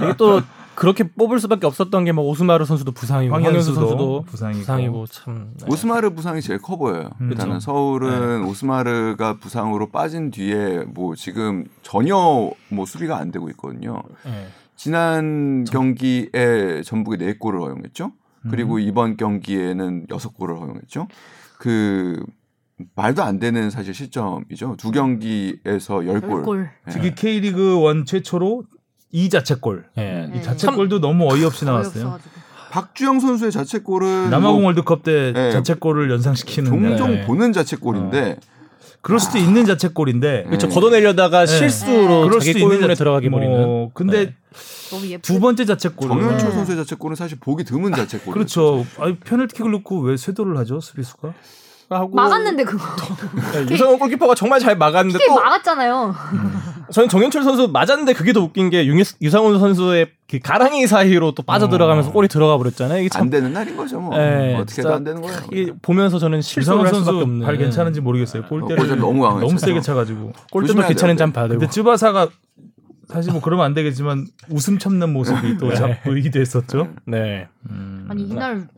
이게 0.00 0.14
또 0.16 0.40
그렇게 0.80 1.04
뽑을 1.04 1.38
수밖에 1.40 1.66
없었던 1.66 2.04
게 2.04 2.12
뭐 2.12 2.24
오스마르 2.24 2.64
선수도 2.64 2.92
부상이고 2.92 3.34
황현수 3.34 3.74
선수도 3.74 4.22
부상이고. 4.26 4.60
부상이고 4.60 5.06
참. 5.08 5.52
네. 5.58 5.66
오스마르 5.70 6.10
부상이 6.14 6.40
제일 6.40 6.58
커 6.60 6.76
보여요. 6.76 7.10
음. 7.20 7.30
일단은 7.30 7.50
그렇죠. 7.52 7.60
서울은 7.60 8.44
오스마르가 8.44 9.38
부상으로 9.38 9.90
빠진 9.90 10.30
뒤에 10.30 10.84
뭐 10.88 11.14
지금 11.14 11.66
전혀 11.82 12.16
뭐 12.70 12.86
수비가 12.86 13.18
안 13.18 13.30
되고 13.30 13.48
있거든요. 13.50 14.02
네. 14.24 14.48
지난 14.74 15.64
경기에 15.64 16.82
전북이 16.84 17.18
4 17.22 17.34
골을 17.38 17.60
허용했죠. 17.60 18.12
그리고 18.50 18.76
음. 18.76 18.80
이번 18.80 19.16
경기에는 19.18 20.06
6 20.08 20.34
골을 20.34 20.56
허용했죠. 20.58 21.08
그 21.58 22.24
말도 22.96 23.22
안 23.22 23.38
되는 23.38 23.68
사실 23.68 23.92
실점이죠. 23.92 24.76
두 24.78 24.90
경기에서 24.90 25.98
10골. 25.98 26.44
골. 26.44 26.70
특히 26.88 27.14
K리그 27.14 27.78
1 27.94 28.06
최초로 28.06 28.62
이 29.12 29.28
자책골. 29.28 29.84
네. 29.96 30.28
이 30.32 30.36
네. 30.36 30.42
자책골도 30.42 31.00
너무 31.00 31.30
어이없이 31.32 31.64
나왔어요. 31.64 32.04
어이없어가지고. 32.04 32.40
박주영 32.70 33.18
선수의 33.20 33.50
자책골은 33.50 34.30
남아공 34.30 34.58
뭐 34.60 34.66
월드컵 34.66 35.02
때 35.02 35.32
네. 35.34 35.50
자책골을 35.50 36.10
연상시키는 36.10 36.70
종종 36.70 37.10
네. 37.14 37.26
보는 37.26 37.52
자책골인데 37.52 38.36
그럴 39.02 39.18
수도 39.18 39.38
있는 39.38 39.66
자책골인데 39.66 40.44
그렇죠. 40.44 40.68
네. 40.68 40.74
걷어내려다가 40.74 41.46
네. 41.46 41.58
실수로 41.58 42.22
그럴 42.28 42.32
자기 42.38 42.46
수도 42.52 42.58
있는 42.60 42.68
골문에 42.68 42.94
자책- 42.94 42.98
들어가게 42.98 43.28
뭐, 43.28 43.40
버리는. 43.40 43.90
근데 43.94 44.26
네. 44.26 45.18
두 45.22 45.40
번째 45.40 45.64
자책골은 45.64 46.20
정현초 46.20 46.46
네. 46.46 46.52
선수의 46.52 46.76
자책골은 46.78 47.16
사실 47.16 47.38
보기 47.40 47.64
드문 47.64 47.92
자책골. 47.92 48.32
그렇죠. 48.34 48.86
아니, 48.98 49.16
페널티킥을 49.18 49.72
넣고 49.72 50.00
왜 50.02 50.16
쇄도를 50.16 50.56
하죠 50.58 50.80
수비수가? 50.80 51.32
하고 51.96 52.14
막았는데 52.14 52.64
그거. 52.64 52.84
네, 53.52 53.66
유성훈 53.72 53.98
골키퍼가 53.98 54.34
정말 54.36 54.60
잘 54.60 54.76
막았는데 54.76 55.18
킥또 55.18 55.34
막았잖아요. 55.34 56.14
저는 56.92 57.08
정현철 57.08 57.42
선수 57.42 57.68
맞았는데 57.68 58.12
그게 58.14 58.32
더 58.32 58.40
웃긴 58.40 58.70
게 58.70 58.86
윤- 58.86 59.02
유상훈 59.20 59.58
선수의 59.58 60.10
그 60.28 60.38
가랑이 60.38 60.86
사이로 60.86 61.32
또 61.32 61.42
빠져 61.42 61.68
들어가면서 61.68 62.10
어. 62.10 62.12
골이 62.12 62.28
들어가 62.28 62.56
버렸잖아요. 62.58 63.00
이게 63.00 63.08
참 63.08 63.22
안 63.22 63.30
되는 63.30 63.52
날인 63.52 63.76
거죠 63.76 64.00
뭐. 64.00 64.16
네, 64.16 64.54
어떻게든 64.54 64.66
진짜 64.82 64.94
안 64.94 65.04
되는 65.04 65.20
거예요. 65.20 65.36
이게 65.52 65.72
보면서 65.82 66.18
저는 66.18 66.42
실수를 66.42 66.78
할 66.80 66.86
수밖에 66.88 67.04
선수 67.04 67.20
없는. 67.22 67.44
발 67.46 67.56
괜찮은지 67.58 68.00
모르겠어요. 68.00 68.44
골대를 68.44 68.76
골대 68.76 68.94
너무 68.96 69.26
너무. 69.40 69.58
세게 69.58 69.80
차가지고. 69.80 70.32
골대도 70.52 70.82
괜찮은. 70.86 71.16
점 71.16 71.32
봐야 71.32 71.48
되고. 71.48 71.58
근데 71.58 71.70
쯔바사가 71.72 72.28
사실 73.08 73.32
뭐 73.32 73.40
그러면 73.40 73.66
안 73.66 73.74
되겠지만 73.74 74.26
웃음 74.50 74.78
참는 74.78 75.12
모습이 75.12 75.58
또 75.58 75.68
네. 75.70 75.74
자, 75.74 75.98
보이기도 76.04 76.38
했었죠. 76.40 76.88
네. 77.06 77.48
음. 77.68 78.06
아니 78.08 78.22
이날 78.22 78.68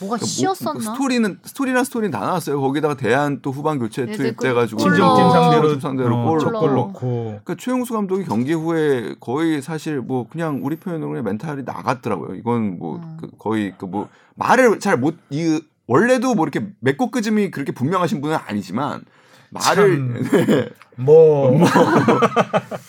뭐가 0.00 0.16
그러니까 0.16 0.26
씌었었나? 0.26 0.72
뭐, 0.72 0.80
스토리는 0.82 1.38
스토리랑 1.42 1.84
스토리는 1.84 2.10
다 2.10 2.20
나왔어요. 2.20 2.60
거기다가 2.60 2.94
대한 2.96 3.40
또 3.42 3.50
후반 3.50 3.78
교체 3.78 4.04
네, 4.06 4.12
투입돼가지고 4.12 4.82
골 4.82 4.90
친정팀 4.92 5.24
골로. 5.24 5.32
상대로 5.32 5.80
상대로 5.80 6.16
어, 6.16 6.36
골 6.36 6.74
넣고. 6.74 7.24
그러니까 7.44 7.54
최용수 7.58 7.94
감독이 7.94 8.24
경기 8.24 8.52
후에 8.52 9.14
거의 9.20 9.62
사실 9.62 10.00
뭐 10.00 10.26
그냥 10.28 10.60
우리 10.62 10.76
표현으로 10.76 11.10
그냥 11.10 11.24
멘탈이 11.24 11.62
나갔더라고요. 11.64 12.34
이건 12.36 12.78
뭐 12.78 12.96
음. 12.96 13.16
그 13.20 13.28
거의 13.38 13.72
그 13.78 13.86
뭐 13.86 14.08
말을 14.34 14.80
잘 14.80 14.98
못 14.98 15.16
이 15.30 15.60
원래도 15.86 16.34
뭐 16.34 16.44
이렇게 16.46 16.66
맺고 16.80 17.10
끄짐이 17.12 17.50
그렇게 17.52 17.70
분명하신 17.72 18.20
분은 18.20 18.36
아니지만 18.48 19.02
말을 19.50 20.20
네. 20.46 20.68
뭐 20.96 21.52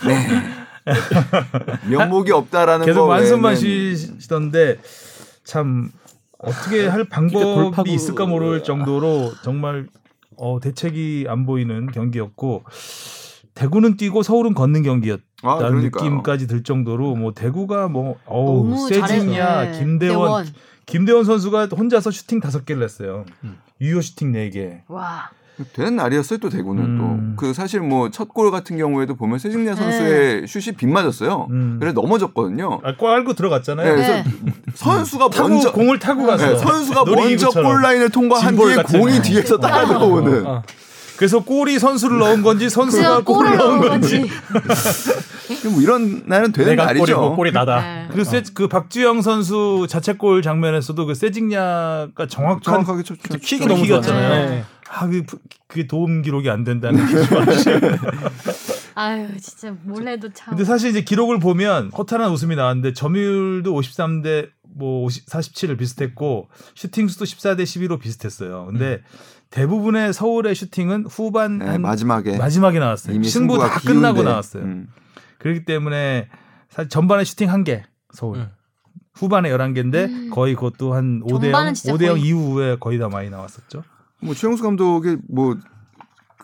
네. 0.05 0.27
면목이 1.89 2.31
없다라는 2.31 2.85
계속 2.85 3.07
외에는 3.09 3.55
쉬시던데 3.55 4.79
참 5.43 5.91
어떻게 6.39 6.87
할 6.87 7.05
방법이 7.05 7.91
있을까 7.93 8.25
모를 8.25 8.63
정도로 8.63 9.33
정말 9.43 9.87
어, 10.37 10.59
대책이 10.59 11.25
안 11.27 11.45
보이는 11.45 11.87
경기였고 11.87 12.63
대구는 13.55 13.97
뛰고 13.97 14.21
서울은 14.21 14.53
걷는 14.53 14.83
경기였다는 14.83 15.25
아. 15.43 15.69
느낌까지 15.69 16.45
들 16.47 16.61
정도로 16.61 17.15
뭐 17.15 17.33
대구가 17.33 17.87
뭐 17.87 18.17
어우 18.25 18.87
세징야 18.87 19.45
잘해. 19.65 19.79
김대원 19.79 20.27
대원. 20.27 20.45
김대원 20.85 21.25
선수가 21.25 21.65
혼자서 21.67 22.11
슈팅 22.11 22.39
다섯 22.39 22.65
개를 22.65 22.81
냈어요. 22.81 23.25
음. 23.43 23.57
유효 23.81 23.99
슈팅 24.01 24.31
네 24.31 24.49
개. 24.51 24.83
와. 24.87 25.29
되는 25.73 25.95
날이었어요 25.95 26.39
또 26.39 26.49
대구는 26.49 26.83
음. 26.83 27.35
또그 27.35 27.53
사실 27.53 27.79
뭐 27.79 28.09
첫 28.09 28.29
골 28.33 28.51
같은 28.51 28.77
경우에도 28.77 29.15
보면 29.15 29.39
세징야 29.39 29.75
선수의 29.75 30.47
슛이 30.47 30.75
빗 30.75 30.87
맞았어요. 30.87 31.47
음. 31.49 31.77
그래서 31.79 31.99
넘어졌거든요. 31.99 32.81
아, 32.83 32.95
골 32.95 33.11
안고 33.11 33.33
들어갔잖아요. 33.33 33.87
네, 33.87 33.91
그래서 33.95 34.13
네. 34.13 34.53
선수가 34.75 35.29
타고 35.29 35.49
먼저 35.49 35.71
공을 35.71 35.99
타고 35.99 36.25
갔어. 36.27 36.47
네, 36.47 36.57
선수가 36.57 37.05
먼저. 37.05 37.49
골 37.49 37.81
라인을 37.81 38.09
통과한 38.09 38.55
뒤에 38.55 38.75
같은. 38.75 38.99
공이 38.99 39.21
뒤에서 39.21 39.57
따라 39.57 39.87
들어오는. 39.87 40.45
어. 40.45 40.63
그래서 41.17 41.39
골이 41.39 41.79
선수를 41.79 42.19
넣은 42.19 42.43
건지 42.43 42.69
선수가 42.69 43.21
골을 43.23 43.57
넣은 43.57 43.79
건지. 43.81 44.29
뭐 45.71 45.81
이런 45.81 46.21
날은 46.27 46.51
되는 46.51 46.71
내가 46.71 46.85
날이죠. 46.85 47.05
골이고 47.05 47.35
골이 47.35 47.51
나다. 47.51 47.81
네. 47.81 48.05
그리고 48.11 48.23
세, 48.23 48.43
그 48.53 48.67
박주영 48.67 49.23
선수 49.23 49.87
자책골 49.89 50.43
장면에서도 50.43 51.05
그 51.07 51.15
세징야가 51.15 52.27
정확한 52.27 52.61
정확하게 52.61 53.01
쳤, 53.03 53.17
쳤, 53.23 53.41
킥이 53.41 53.61
좀 53.61 53.69
너무. 53.69 53.87
좋았잖아요. 53.87 54.49
네. 54.49 54.63
아, 54.89 55.05
그게, 55.07 55.25
부- 55.25 55.39
그게 55.67 55.85
도움 55.87 56.21
기록이 56.21 56.49
안 56.49 56.63
된다는. 56.63 57.03
아유 58.95 59.27
진짜 59.39 59.75
몰래도 59.83 60.29
참. 60.33 60.51
근데 60.51 60.63
사실 60.65 60.89
이제 60.89 61.01
기록을 61.01 61.39
보면 61.39 61.91
허탈한 61.95 62.31
웃음이 62.31 62.55
나왔는데 62.55 62.93
점유율도 62.93 63.71
53대 63.73 64.49
뭐 64.75 65.03
50, 65.05 65.27
47을 65.27 65.77
비슷했고 65.77 66.49
슈팅 66.75 67.07
수도 67.07 67.25
14대 67.25 67.63
12로 67.63 67.99
비슷했어요. 67.99 68.65
근데 68.67 69.01
대부분의 69.49 70.13
서울의 70.13 70.55
슈팅은 70.55 71.05
후반 71.05 71.59
네, 71.59 71.65
한 71.65 71.81
마지막에 71.81 72.37
마지막에 72.37 72.79
나왔어요. 72.79 73.15
이미 73.15 73.27
승부 73.27 73.57
다 73.59 73.79
끝나고 73.79 74.15
기운데. 74.15 74.29
나왔어요. 74.31 74.63
음. 74.63 74.87
그렇기 75.39 75.65
때문에 75.65 76.27
사실 76.69 76.89
전반에 76.89 77.23
슈팅 77.23 77.51
한 77.51 77.63
개 77.63 77.83
서울. 78.13 78.37
음. 78.37 78.49
후반에 79.13 79.49
11개인데 79.49 79.95
음. 80.09 80.29
거의 80.31 80.53
그것도 80.55 80.93
한 80.93 81.21
5대 81.23 81.33
0, 81.33 81.41
전반은 81.41 81.73
진짜 81.75 81.93
5대 81.93 82.05
0 82.05 82.15
거의- 82.15 82.23
이후에 82.27 82.77
거의 82.79 82.99
다 82.99 83.09
많이 83.09 83.29
나왔었죠. 83.29 83.83
뭐 84.21 84.33
최용수 84.33 84.63
감독이 84.63 85.17
뭐 85.29 85.57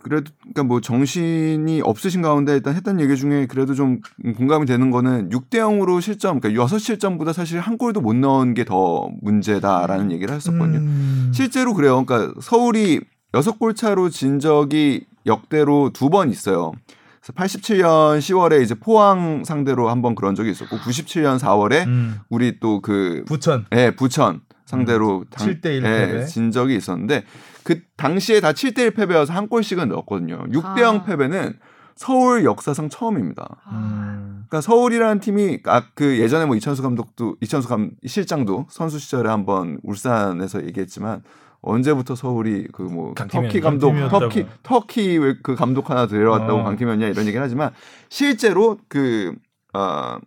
그래도 0.03 0.31
그러니까 0.41 0.63
뭐 0.63 0.81
정신이 0.81 1.81
없으신 1.81 2.21
가운데 2.21 2.53
일단 2.53 2.75
했던 2.75 2.99
얘기 2.99 3.15
중에 3.15 3.45
그래도 3.47 3.73
좀 3.73 4.01
공감이 4.35 4.65
되는 4.65 4.91
거는 4.91 5.29
6대 5.29 5.51
0으로 5.59 6.01
실점 6.01 6.39
그러니까 6.41 6.61
6 6.61 6.77
실점보다 6.79 7.31
사실 7.31 7.59
한 7.61 7.77
골도 7.77 8.01
못 8.01 8.13
넣은 8.15 8.53
게 8.53 8.65
더 8.65 9.09
문제다라는 9.21 10.11
얘기를 10.11 10.35
했었거든요. 10.35 10.79
음. 10.79 11.31
실제로 11.33 11.73
그래요. 11.73 12.03
그러니까 12.05 12.33
서울이 12.41 13.01
6골 13.31 13.75
차로 13.75 14.09
진 14.09 14.39
적이 14.39 15.05
역대로 15.25 15.89
두 15.93 16.09
번 16.09 16.29
있어요. 16.29 16.73
그래서 17.21 17.33
87년 17.59 18.19
10월에 18.19 18.61
이제 18.61 18.75
포항 18.75 19.43
상대로 19.45 19.89
한번 19.89 20.15
그런 20.15 20.35
적이 20.35 20.51
있었고 20.51 20.75
97년 20.77 21.39
4월에 21.39 21.87
음. 21.87 22.19
우리 22.29 22.59
또 22.59 22.81
그 22.81 23.23
부천 23.25 23.65
예, 23.73 23.91
부천 23.95 24.41
상대로 24.65 25.23
당- 25.29 25.47
7대 25.47 25.65
1 25.67 25.75
예, 25.77 26.07
패배. 26.07 26.25
진 26.25 26.51
적이 26.51 26.75
있었는데 26.75 27.23
그 27.63 27.81
당시에 27.97 28.39
다 28.41 28.51
7대1 28.51 28.95
패배여서 28.95 29.33
한 29.33 29.47
골씩은 29.47 29.89
넣었거든요. 29.89 30.43
6대 30.49 30.79
0 30.81 30.95
아. 30.95 31.03
패배는 31.03 31.57
서울 31.95 32.43
역사상 32.43 32.89
처음입니다. 32.89 33.47
아, 33.65 33.71
음. 33.71 34.45
그러니까 34.47 34.61
서울이라는 34.61 35.19
팀이 35.19 35.59
아 35.65 35.83
그 35.95 36.19
예전에 36.19 36.45
뭐 36.45 36.55
이천수 36.55 36.81
감독도 36.81 37.37
이천수 37.41 37.67
감 37.67 37.91
실장도 38.05 38.67
선수 38.69 38.99
시절에 38.99 39.29
한번 39.29 39.79
울산에서 39.83 40.65
얘기했지만 40.65 41.23
언제부터 41.61 42.15
서울이 42.15 42.67
그 42.73 42.81
뭐? 42.81 43.13
터키 43.15 43.61
감독 43.61 43.89
강팀이었다고. 43.91 44.19
터키 44.19 44.45
터키 44.63 45.17
왜그 45.17 45.55
감독 45.55 45.89
하나 45.89 46.07
데려왔다고 46.07 46.59
어. 46.59 46.63
강팀이었냐 46.63 47.07
이런 47.07 47.25
얘기를 47.25 47.41
하지만 47.41 47.71
실제로 48.09 48.77
그 48.89 49.33
어, 49.73 50.17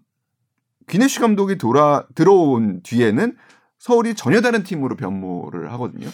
귀네슈 0.89 1.21
감독이 1.21 1.59
돌아 1.59 2.05
들어온 2.15 2.81
뒤에는 2.83 3.37
서울이 3.79 4.15
전혀 4.15 4.41
다른 4.41 4.63
팀으로 4.63 4.97
변모를 4.97 5.73
하거든요. 5.73 6.09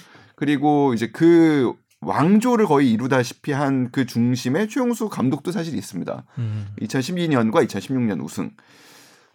그리고 0.47 0.93
이제 0.93 1.07
그 1.09 1.73
왕조를 2.01 2.67
거의 2.67 2.91
이루다시피 2.91 3.53
한 3.53 3.91
그 3.93 4.07
중심에 4.07 4.67
최용수 4.67 5.09
감독도 5.09 5.53
사실 5.53 5.77
있습니다. 5.77 6.25
음. 6.39 6.67
2012년과 6.81 7.65
2016년 7.69 8.21
우승. 8.25 8.51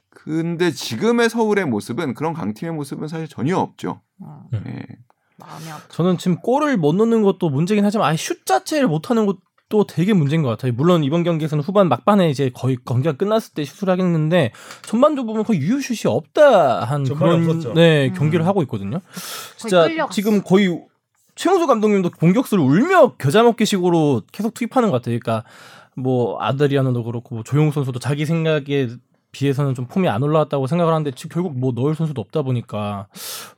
근데 0.10 0.70
지금의 0.72 1.30
서울의 1.30 1.64
모습은 1.66 2.14
그런 2.14 2.34
강팀의 2.34 2.74
모습은 2.74 3.08
사실 3.08 3.30
전혀 3.30 3.55
없죠. 3.58 4.01
마음이 5.38 5.70
아파. 5.72 5.88
저는 5.88 6.18
지금 6.18 6.36
골을 6.41 6.76
못 6.76 6.93
넣는 6.93 7.22
것도 7.22 7.49
문제긴 7.49 7.86
하지만 7.86 8.10
아예 8.10 8.18
슛 8.18 8.45
자체를 8.45 8.89
못 8.89 9.10
하는 9.10 9.28
것또 9.28 9.86
되게 9.88 10.12
문제인 10.12 10.41
것 10.41 10.49
같아요. 10.49 10.74
물론 10.74 11.05
이번 11.05 11.24
경기에서는 11.24 11.64
후반 11.64 11.88
막판에 11.88 12.30
이제 12.30 12.51
거의 12.53 12.76
경기가 12.84 13.16
끝났을 13.16 13.53
때 13.53 13.64
슛을 13.64 13.89
하겠는데 13.89 14.51
전반적으로 14.82 15.34
보면 15.36 15.45
거의 15.45 15.62
유효슛이 15.62 16.12
없다 16.12 16.84
한 16.84 17.05
그런 17.05 17.47
없었죠. 17.47 17.74
네 17.76 18.10
음. 18.10 18.14
경기를 18.14 18.45
하고 18.45 18.62
있거든요. 18.64 18.99
진짜. 19.55 19.88
지금 20.12 20.41
거의 20.41 20.78
최용수 21.38 21.68
감독님도 21.68 22.12
공격수를 22.12 22.64
울며 22.64 23.16
겨자 23.18 23.44
먹기식으로 23.44 24.24
계속 24.32 24.54
투입하는 24.54 24.90
것 24.92 24.98
같아요. 25.02 25.18
그러니까 25.20 25.48
뭐 25.96 26.42
아드리아노도 26.42 27.04
그렇고 27.04 27.36
뭐 27.36 27.44
조용 27.44 27.72
선수도 27.72 28.00
자기 28.00 28.26
생각에 28.26 28.90
비해서는 29.32 29.76
좀 29.76 29.86
폼이 29.88 30.08
안 30.10 30.24
올라왔다고 30.24 30.66
생각을 30.68 30.94
하는데 30.94 31.12
지금 31.12 31.30
결국 31.34 31.60
뭐 31.60 31.72
넣을 31.76 31.94
선수도 31.96 32.22
없다 32.22 32.42
보니까 32.42 33.08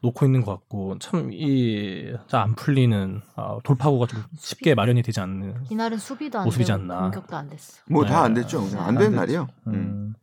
놓고 0.01 0.25
있는 0.25 0.43
것 0.43 0.51
같고 0.51 0.97
참 0.99 1.29
이 1.31 2.13
안 2.31 2.55
풀리는 2.55 3.21
아, 3.35 3.59
돌파구가 3.63 4.07
좀 4.07 4.23
쉽게 4.37 4.75
마련이 4.75 5.01
되지 5.03 5.19
않는 5.21 5.53
이날은 5.69 5.97
수비도 5.97 6.39
안 6.39 6.45
모습이지 6.45 6.71
되고 6.71 6.81
않나. 6.81 7.01
공격도 7.03 7.35
안 7.35 7.49
됐어. 7.49 7.77
뭐다 7.89 8.09
네. 8.09 8.15
안 8.15 8.33
됐죠. 8.33 8.61
그냥 8.65 8.81
안안 8.83 8.95
되는 8.95 9.09
됐죠. 9.11 9.19
날이에요. 9.21 9.47
음. 9.67 9.73
음. 9.73 10.13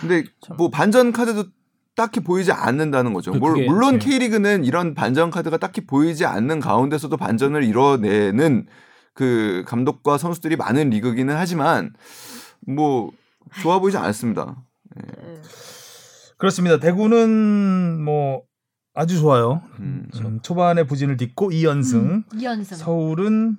근데 0.00 0.24
뭐 0.56 0.68
반전 0.68 1.12
카드도 1.12 1.44
딱히 1.96 2.20
보이지 2.20 2.50
않는다는 2.52 3.12
거죠. 3.12 3.32
그- 3.32 3.38
물- 3.38 3.52
그게- 3.54 3.66
물론 3.68 3.98
네. 3.98 4.04
K리그는 4.04 4.64
이런 4.64 4.94
반전 4.94 5.30
카드가 5.30 5.56
딱히 5.58 5.86
보이지 5.86 6.26
않는 6.26 6.60
가운데서도 6.60 7.16
반전을 7.16 7.62
이뤄내는 7.64 8.66
그 9.14 9.62
감독과 9.66 10.18
선수들이 10.18 10.56
많은 10.56 10.90
리그기는 10.90 11.34
하지만 11.36 11.92
뭐 12.66 13.12
좋아 13.62 13.78
보이지 13.78 13.96
않습니다. 13.96 14.56
그렇습니다. 16.36 16.78
대구는 16.78 18.02
뭐 18.02 18.42
아주 18.94 19.18
좋아요. 19.18 19.62
음, 19.80 20.08
음, 20.16 20.40
초반에 20.42 20.84
부진을 20.84 21.16
딛고 21.16 21.50
2연승. 21.50 21.94
음, 21.94 22.24
이연승. 22.36 22.76
서울은 22.76 23.56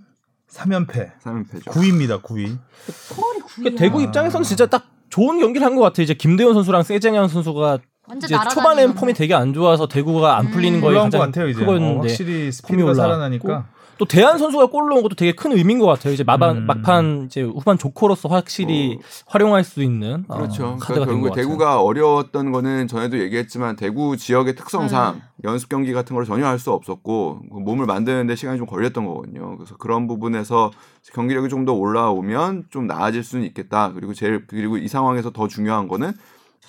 3연패. 0.49 1.19
3연패죠. 1.21 1.63
9위입니다. 1.71 2.21
9위. 2.21 2.57
서울이 2.87 3.39
9위야. 3.39 3.55
그러니까 3.55 3.79
대구 3.79 4.01
입장에서는 4.01 4.43
진짜 4.43 4.65
딱 4.65 4.85
좋은 5.09 5.39
경기를 5.39 5.65
한 5.65 5.75
것 5.75 5.81
같아요. 5.81 6.03
이제 6.03 6.13
김대현 6.13 6.53
선수랑 6.53 6.83
세쟁현 6.83 7.27
선수가 7.29 7.79
이제 8.17 8.35
초반엔 8.53 8.93
거. 8.93 8.99
폼이 9.01 9.13
되게 9.13 9.33
안 9.33 9.53
좋아서 9.53 9.87
대구가 9.87 10.37
안 10.37 10.51
풀리는 10.51 10.79
음. 10.79 10.81
거에 10.81 10.95
가장 10.95 11.21
같아요. 11.21 11.47
이제 11.47 11.57
어, 11.61 11.65
크거였는데 11.65 12.07
확실히 12.07 12.51
스피드가. 12.51 12.93
살아나니까. 12.93 13.65
또 13.97 14.03
대한 14.03 14.37
선수가 14.37 14.65
골 14.65 14.89
넣은 14.89 15.03
것도 15.03 15.15
되게 15.15 15.31
큰 15.31 15.53
의미인 15.53 15.79
것 15.79 15.85
같아요. 15.85 16.13
이제 16.13 16.25
마반, 16.25 16.57
음. 16.57 16.65
막판 16.65 17.27
이제 17.27 17.41
후반 17.43 17.77
조커로서 17.77 18.27
확실히 18.27 18.99
활용할 19.25 19.63
수 19.63 19.81
있는 19.81 20.25
어, 20.27 20.35
그렇죠. 20.35 20.75
카드가 20.81 21.05
그러니까 21.05 21.05
된것 21.05 21.07
결국 21.07 21.29
같아요. 21.29 21.45
대구가 21.45 21.81
어려웠던 21.81 22.51
거는 22.51 22.89
전에도 22.89 23.17
얘기했지만 23.19 23.77
대구 23.77 24.17
지역의 24.17 24.55
특성상 24.55 25.15
네. 25.15 25.21
연습 25.45 25.69
경기 25.69 25.93
같은 25.93 26.13
걸 26.13 26.25
전혀 26.25 26.45
할 26.45 26.59
수 26.59 26.71
없었고 26.73 27.39
그 27.49 27.57
몸을 27.59 27.85
만드는데 27.85 28.35
시간이 28.35 28.57
좀 28.57 28.67
걸렸던 28.67 29.05
거거든요. 29.05 29.55
그래서 29.55 29.77
그런 29.77 30.07
부분에서 30.07 30.71
경기력이 31.13 31.47
좀 31.47 31.63
더 31.65 31.71
올라오면 31.71 32.65
좀 32.71 32.87
나아질 32.87 33.23
수는 33.23 33.45
있겠다. 33.45 33.93
그리고 33.93 34.13
제일 34.13 34.45
그리고 34.45 34.75
이 34.77 34.89
상황에서 34.89 35.31
더 35.31 35.47
중요한 35.47 35.87
거는 35.87 36.11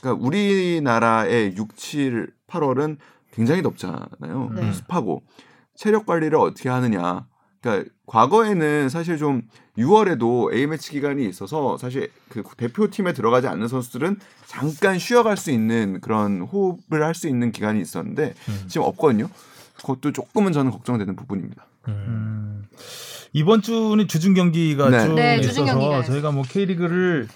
그러니까 0.01 0.25
우리나라의 0.25 1.57
6, 1.57 1.77
7, 1.77 2.33
8월은 2.49 2.97
굉장히 3.33 3.63
덥잖아요. 3.63 4.51
네. 4.55 4.73
습하고 4.73 5.23
체력 5.75 6.07
관리를 6.07 6.39
어떻게 6.39 6.69
하느냐. 6.69 7.27
그러니까 7.61 7.91
과거에는 8.07 8.89
사실 8.89 9.19
좀 9.19 9.43
6월에도 9.77 10.55
A 10.55 10.67
매치 10.67 10.91
기간이 10.93 11.27
있어서 11.29 11.77
사실 11.77 12.11
그 12.29 12.43
대표팀에 12.57 13.13
들어가지 13.13 13.47
않는 13.49 13.69
선수들은 13.69 14.19
잠깐 14.47 14.99
쉬어갈 14.99 15.37
수 15.37 15.51
있는 15.51 16.01
그런 16.01 16.41
호흡을 16.43 17.03
할 17.03 17.15
수 17.15 17.29
있는 17.29 17.51
기간이 17.53 17.81
있었는데 17.81 18.35
음. 18.49 18.65
지금 18.69 18.87
없거든요. 18.87 19.29
그것도 19.77 20.13
조금은 20.13 20.53
저는 20.53 20.71
걱정되는 20.71 21.17
부분입니다. 21.17 21.67
음. 21.89 21.93
음. 22.09 22.65
이번 23.33 23.61
주는 23.61 24.07
주중 24.09 24.33
경기가 24.35 24.89
네. 24.89 25.05
쭉 25.07 25.15
네, 25.15 25.39
있어서 25.41 25.65
경기가 25.65 26.03
저희가 26.05 26.31
뭐 26.31 26.43
K리그를 26.49 27.29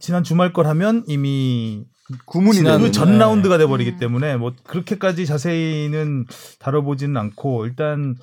지난 0.00 0.22
주말 0.22 0.52
걸 0.52 0.66
하면 0.66 1.04
이미 1.06 1.84
구문이 2.26 2.62
되는 2.62 2.92
전 2.92 3.12
네. 3.12 3.18
라운드가 3.18 3.58
돼 3.58 3.66
버리기 3.66 3.92
음. 3.92 3.98
때문에 3.98 4.36
뭐 4.36 4.52
그렇게까지 4.64 5.26
자세히는 5.26 6.26
다뤄보지는 6.58 7.16
않고 7.16 7.64
일단 7.66 8.16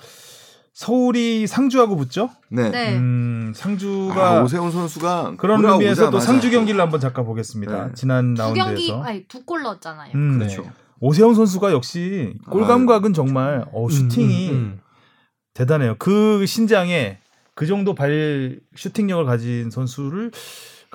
서울이 0.73 1.47
상주하고 1.47 1.95
붙죠. 1.95 2.29
네. 2.49 2.69
네. 2.69 2.95
음, 2.95 3.51
상주가 3.55 4.39
아, 4.39 4.43
오세훈 4.43 4.71
선수가 4.71 5.35
그런 5.37 5.63
의미에서 5.63 6.09
또 6.09 6.19
상주 6.19 6.49
경기를 6.51 6.79
한번 6.79 6.99
잠깐 6.99 7.25
보겠습니다. 7.25 7.87
네. 7.87 7.93
지난 7.93 8.33
두 8.35 8.53
경기 8.53 8.59
라운드에서 8.89 9.03
아니 9.03 9.23
두 9.27 9.43
골 9.45 9.63
넣었잖아요. 9.63 10.11
음, 10.15 10.39
그렇죠. 10.39 10.69
오세훈 10.99 11.33
선수가 11.35 11.71
역시 11.71 12.35
골 12.49 12.63
아, 12.63 12.67
감각은 12.67 13.13
정말 13.13 13.65
어, 13.73 13.89
슈팅이 13.89 14.49
음, 14.51 14.55
음, 14.55 14.79
대단해요. 15.53 15.95
그 15.97 16.45
신장에 16.45 17.17
그 17.55 17.65
정도 17.65 17.93
발 17.95 18.59
슈팅력을 18.75 19.25
가진 19.25 19.69
선수를 19.71 20.31
가 20.31 20.37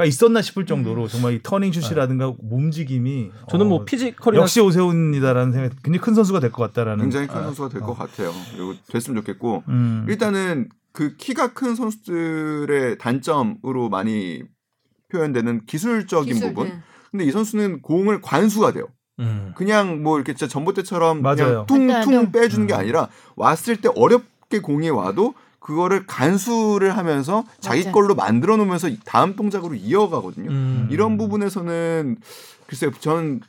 있었나 0.04 0.42
싶을 0.42 0.66
정도로 0.66 1.08
정말 1.08 1.32
이 1.34 1.40
터닝 1.42 1.72
슛이라든가 1.72 2.34
몸직임이 2.42 3.30
음. 3.32 3.32
저는 3.48 3.66
뭐 3.68 3.78
어, 3.80 3.84
피지컬이나 3.84 4.42
역시 4.42 4.60
오세훈이다라는 4.60 5.52
생각이 5.52 5.74
굉장히 5.82 5.98
큰 6.04 6.14
선수가 6.14 6.40
될 6.40 6.50
것 6.52 6.62
같다라는 6.64 7.04
굉장히 7.04 7.26
큰 7.26 7.38
아, 7.38 7.42
선수가 7.44 7.68
될 7.70 7.82
어. 7.82 7.86
것 7.86 7.94
같아요. 7.98 8.30
그리고 8.54 8.74
됐으면 8.88 9.16
좋겠고 9.22 9.64
음. 9.68 10.04
일단은 10.08 10.68
그 10.92 11.16
키가 11.16 11.52
큰 11.54 11.74
선수들의 11.74 12.98
단점으로 12.98 13.88
많이 13.88 14.42
표현되는 15.10 15.64
기술적인 15.66 16.32
기술, 16.34 16.48
부분. 16.48 16.68
네. 16.68 16.78
근데 17.10 17.24
이 17.24 17.30
선수는 17.30 17.80
공을 17.82 18.20
관수가 18.20 18.72
돼요. 18.72 18.86
음. 19.20 19.52
그냥 19.56 20.02
뭐 20.02 20.16
이렇게 20.18 20.34
진짜 20.34 20.46
전봇대처럼 20.50 21.22
맞아요. 21.22 21.64
그냥. 21.68 22.02
퉁퉁 22.04 22.32
빼주는 22.32 22.66
게 22.66 22.74
음. 22.74 22.78
아니라 22.78 23.08
왔을 23.36 23.76
때 23.76 23.88
어렵게 23.94 24.60
공이 24.60 24.90
와도 24.90 25.34
그거를 25.66 26.06
간수를 26.06 26.96
하면서 26.96 27.44
자기 27.58 27.80
맞아요. 27.80 27.92
걸로 27.92 28.14
만들어 28.14 28.56
놓으면서 28.56 28.88
다음 29.04 29.34
동작으로 29.34 29.74
이어가거든요. 29.74 30.48
음. 30.48 30.88
이런 30.92 31.18
부분에서는 31.18 32.18
글쎄요, 32.68 32.92
전 33.00 33.40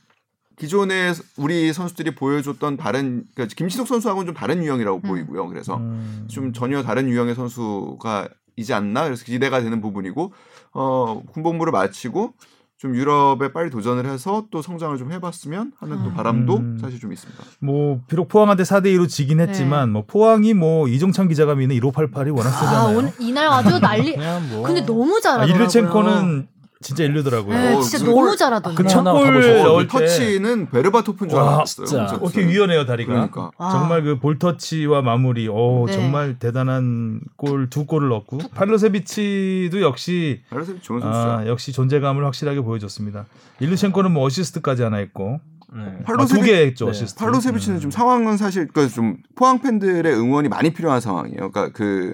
기존에 0.55 1.13
우리 1.37 1.71
선수들이 1.71 2.15
보여줬던 2.15 2.77
다른 2.77 3.23
그러니까 3.35 3.53
김신욱 3.55 3.87
선수하고는 3.87 4.25
좀 4.25 4.33
다른 4.33 4.63
유형이라고 4.63 4.97
음. 4.97 5.01
보이고요. 5.07 5.47
그래서 5.47 5.77
음. 5.77 6.25
좀 6.27 6.53
전혀 6.53 6.81
다른 6.81 7.07
유형의 7.07 7.35
선수가 7.35 8.29
이지 8.55 8.73
않나 8.73 9.03
그래서 9.03 9.23
기대가 9.23 9.61
되는 9.61 9.79
부분이고 9.79 10.33
어 10.73 11.21
군복무를 11.33 11.71
마치고 11.71 12.33
좀 12.77 12.95
유럽에 12.95 13.51
빨리 13.53 13.71
도전을 13.71 14.05
해서 14.05 14.45
또 14.51 14.61
성장을 14.61 14.95
좀 14.97 15.11
해봤으면 15.11 15.71
하는 15.79 16.03
또 16.03 16.09
음. 16.09 16.13
바람도 16.13 16.57
음. 16.57 16.77
사실 16.79 16.99
좀 16.99 17.11
있습니다. 17.11 17.43
뭐 17.59 18.01
비록 18.07 18.27
포항한테 18.27 18.63
4대 18.63 18.95
2로 18.95 19.09
지긴 19.09 19.39
했지만 19.39 19.89
뭐 19.91 20.03
포항이 20.05 20.53
뭐 20.53 20.87
이종찬 20.87 21.27
기자가 21.27 21.55
미는 21.55 21.75
1588이 21.79 22.37
워낙 22.37 22.49
아 22.49 22.51
세잖아요. 22.51 22.97
오늘 22.97 23.11
이날 23.19 23.47
아주 23.47 23.79
난리. 23.79 24.13
그냥 24.15 24.47
뭐 24.49 24.61
근데 24.61 24.85
너무 24.85 25.17
아, 25.17 25.21
잘하더라고요. 25.21 25.55
일류첸코는 25.55 26.47
진짜 26.81 27.03
일류더라고요. 27.05 27.57
네, 27.57 27.73
어, 27.75 27.81
진짜 27.81 27.97
그 27.99 28.03
너무 28.11 28.27
골- 28.27 28.37
잘하던데. 28.37 28.83
그첫 28.83 28.99
하나 28.99 29.13
골 29.13 29.23
가보죠. 29.25 29.49
어, 29.49 29.63
넣을 29.63 29.87
그때 29.87 30.05
터치는 30.05 30.69
베르바토프인 30.69 31.29
줄 31.29 31.39
와, 31.39 31.55
알았어요. 31.55 32.05
어떻게 32.21 32.41
유연해요 32.43 32.85
다리가. 32.85 33.11
그러니까 33.13 33.51
와. 33.57 33.71
정말 33.71 34.03
그 34.03 34.19
볼터치와 34.19 35.01
마무리, 35.01 35.47
오 35.47 35.85
네. 35.87 35.93
정말 35.93 36.37
대단한 36.37 37.19
골 37.35 37.67
두 37.69 37.85
골을 37.85 38.09
넣고 38.09 38.37
팔로세비치도 38.55 39.81
역시 39.81 40.43
베르바토프 40.49 40.81
좋은 40.81 40.99
선수죠. 41.01 41.29
아, 41.31 41.47
역시 41.47 41.71
존재감을 41.71 42.23
확실하게 42.25 42.61
보여줬습니다. 42.61 43.25
일루첸코는 43.59 44.11
뭐 44.11 44.23
어시스트까지 44.25 44.83
하나 44.83 44.97
했고 44.97 45.39
네. 45.75 45.81
아, 46.05 46.25
두개 46.25 46.65
했죠 46.67 46.85
네. 46.85 46.91
어시스트. 46.91 47.19
팔로세비치는 47.19 47.77
음. 47.77 47.81
좀 47.81 47.91
상황은 47.91 48.37
사실 48.37 48.67
그좀 48.67 49.17
포항 49.35 49.59
팬들의 49.61 50.13
응원이 50.13 50.47
많이 50.47 50.71
필요한 50.73 51.01
상황이에요. 51.01 51.51
그러니까 51.51 51.69
그 51.73 52.13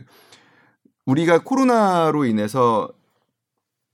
우리가 1.05 1.39
코로나로 1.43 2.25
인해서 2.25 2.89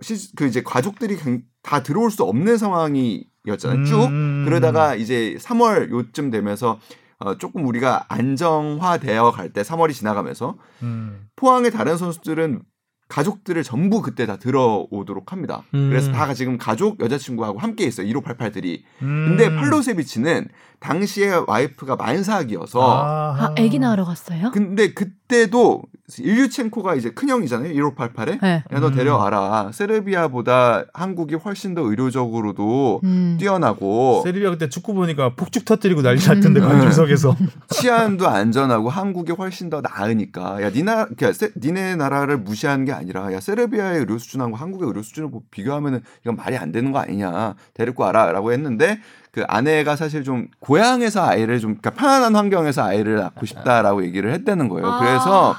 시, 0.02 0.34
그 0.36 0.46
이제 0.46 0.62
가족들이 0.64 1.18
갱- 1.18 1.44
다 1.64 1.84
들어올 1.84 2.10
수 2.12 2.24
없는 2.24 2.58
상황이었잖아요. 2.58 3.86
쭉 3.86 4.06
음. 4.06 4.44
그러다가 4.46 4.96
이제 4.96 5.36
3월 5.40 5.90
요쯤 5.92 6.32
되면서 6.32 6.80
어, 7.20 7.38
조금 7.38 7.66
우리가 7.68 8.06
안정화되어 8.08 9.32
갈 9.32 9.52
때 9.52 9.62
3월이 9.62 9.94
지나가면서 9.94 10.56
음. 10.84 11.28
포항의 11.36 11.72
다른 11.72 11.98
선수들은 11.98 12.62
가족들을 13.10 13.64
전부 13.64 14.02
그때 14.04 14.26
다 14.28 14.38
들어오도록 14.38 15.32
합니다. 15.32 15.64
음. 15.74 15.90
그래서 15.90 16.12
다 16.12 16.32
지금 16.36 16.58
가족 16.60 17.00
여자친구하고 17.02 17.58
함께 17.58 17.86
있어요. 17.86 18.06
1588들이. 18.08 18.84
음. 19.02 19.26
근데 19.30 19.54
팔로세비치는 19.54 20.48
당시에 20.80 21.42
와이프가 21.48 21.96
만삭이어서 21.96 22.80
아, 22.82 23.54
아기 23.58 23.80
낳으러 23.80 24.06
갔어요? 24.06 24.52
근데 24.52 24.94
그 24.94 25.10
때도 25.40 25.84
일류첸코가 26.18 26.96
이제 26.96 27.12
큰형이잖아요. 27.12 27.72
1588에. 27.72 28.42
네. 28.42 28.64
야, 28.74 28.80
너 28.80 28.88
음. 28.88 28.96
데려와라. 28.96 29.70
세르비아보다 29.72 30.86
한국이 30.92 31.36
훨씬 31.36 31.76
더 31.76 31.82
의료적으로도 31.82 33.02
음. 33.04 33.38
뛰어나고 33.40 34.22
세리비아 34.24 34.50
그때 34.50 34.70
축구 34.70 34.96
보니까 34.96 35.36
폭죽 35.36 35.66
터뜨리고 35.66 36.02
난리 36.02 36.20
날 36.20 36.38
음. 36.38 36.42
텐데 36.42 36.60
관중석에서. 36.60 37.36
치안도 37.70 38.28
안전하고 38.28 38.90
한국이 38.90 39.32
훨씬 39.32 39.70
더 39.70 39.82
나으니까 39.82 40.64
야 40.64 40.72
니나 40.72 41.06
그러니까 41.06 41.32
세- 41.32 41.52
니네 41.56 41.96
나라를 41.96 42.38
무시하는 42.40 42.86
게 42.86 42.92
아니라 42.92 43.32
야 43.32 43.40
세르비아의 43.40 44.00
의료 44.00 44.18
수준하고 44.18 44.56
한국의 44.56 44.88
의료 44.88 45.04
수준을 45.04 45.30
보- 45.30 45.44
비교하면은 45.52 46.02
이건 46.24 46.36
말이 46.38 46.58
안 46.58 46.72
되는 46.72 46.92
거 46.92 46.98
아니냐 47.00 47.54
데리고 47.76 48.02
와라 48.04 48.32
라고 48.32 48.52
했는데 48.52 49.00
그 49.32 49.44
아내가 49.48 49.96
사실 49.96 50.24
좀 50.24 50.48
고향에서 50.60 51.24
아이를 51.26 51.60
좀 51.60 51.78
그러니까 51.78 51.92
편안한 51.92 52.36
환경에서 52.36 52.84
아이를 52.84 53.16
낳고 53.18 53.46
싶다라고 53.46 54.04
얘기를 54.04 54.34
했다는 54.34 54.70
거예요. 54.70 54.88
아. 54.88 55.00
그래서 55.00 55.56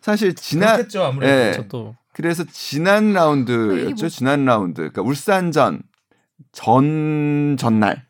사실 0.00 0.34
지난 0.34 0.76
그렇겠죠 0.76 1.04
아무래도. 1.04 1.32
예. 1.32 1.52
저도 1.52 1.94
그래서 2.12 2.44
지난 2.50 3.12
라운드였죠. 3.12 3.94
뭐- 4.04 4.08
지난 4.08 4.44
라운드. 4.44 4.76
그러니까 4.80 5.02
울산전 5.02 5.82
전 6.52 7.56
전날 7.58 8.04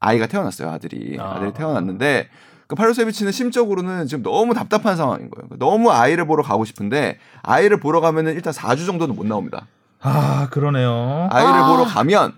아이가 0.00 0.26
태어났어요. 0.26 0.70
아들이 0.70 1.16
아. 1.20 1.34
아. 1.36 1.40
들이 1.40 1.52
태어났는데 1.52 2.28
그 2.68 2.74
파르세비치는 2.74 3.32
심적으로는 3.32 4.06
지금 4.06 4.22
너무 4.22 4.54
답답한 4.54 4.96
상황인 4.96 5.30
거예요. 5.30 5.48
너무 5.58 5.90
아이를 5.90 6.26
보러 6.26 6.42
가고 6.42 6.64
싶은데 6.64 7.18
아이를 7.42 7.78
보러 7.80 8.00
가면은 8.00 8.34
일단 8.34 8.52
4주 8.52 8.86
정도는 8.86 9.14
못 9.14 9.26
나옵니다. 9.26 9.66
아 10.00 10.48
그러네요. 10.50 11.28
아이를 11.30 11.52
아. 11.52 11.68
보러 11.68 11.84
가면 11.84 12.34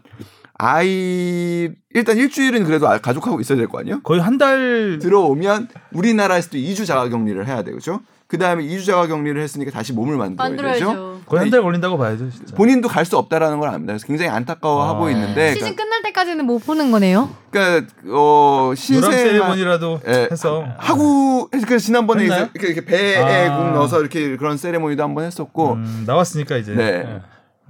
아이 0.59 1.71
일단 1.95 2.17
일주일은 2.17 2.65
그래도 2.65 2.89
아- 2.89 2.99
가족하고 2.99 3.41
있어야 3.41 3.57
될 3.59 3.69
거 3.69 3.79
아니에요? 3.81 4.01
거의 4.03 4.21
한 4.21 4.39
달 4.39 4.99
들어오면 5.01 5.69
우리나라에서도 5.93 6.59
2주 6.59 6.85
자가 6.87 7.09
격리를 7.09 7.47
해야 7.47 7.63
되죠. 7.63 7.77
그죠? 7.77 8.01
그 8.27 8.39
다음에 8.39 8.63
2주 8.65 8.85
자가 8.87 9.07
격리를 9.07 9.41
했으니까 9.41 9.71
다시 9.71 9.93
몸을 9.93 10.17
만들어야 10.17 10.49
되죠. 10.75 10.87
만들어야죠. 10.87 11.21
거의 11.27 11.41
한 11.41 11.51
달 11.51 11.63
걸린다고 11.63 11.97
봐야죠 11.97 12.29
진짜. 12.31 12.55
본인도 12.57 12.89
갈 12.89 13.05
수 13.05 13.17
없다라는 13.17 13.59
걸 13.61 13.69
압니다. 13.71 13.93
그래서 13.95 14.07
굉장히 14.07 14.31
안타까워하고 14.31 15.07
아. 15.07 15.11
있는데, 15.13 15.49
시즌 15.55 15.61
그러니까, 15.77 15.85
끝날 15.85 16.03
때까지는 16.03 16.45
못 16.45 16.59
보는 16.67 16.91
거네요. 16.91 17.31
그러니까 17.51 17.93
어 18.09 18.73
세리머니라도 18.77 20.01
예. 20.09 20.29
해서 20.31 20.65
하고 20.77 21.49
그 21.67 21.79
지난번에 21.79 22.25
했나요? 22.25 22.43
이제 22.43 22.51
이렇게, 22.55 22.73
이렇게 22.73 22.85
배에 22.85 23.49
아. 23.49 23.57
국 23.59 23.73
넣어서 23.75 24.01
이렇게 24.01 24.37
그런 24.37 24.57
세레모니도 24.57 25.03
한번 25.03 25.25
했었고, 25.25 25.75
음, 25.75 26.05
나왔으니까 26.07 26.57
이제. 26.59 26.75
네. 26.75 27.21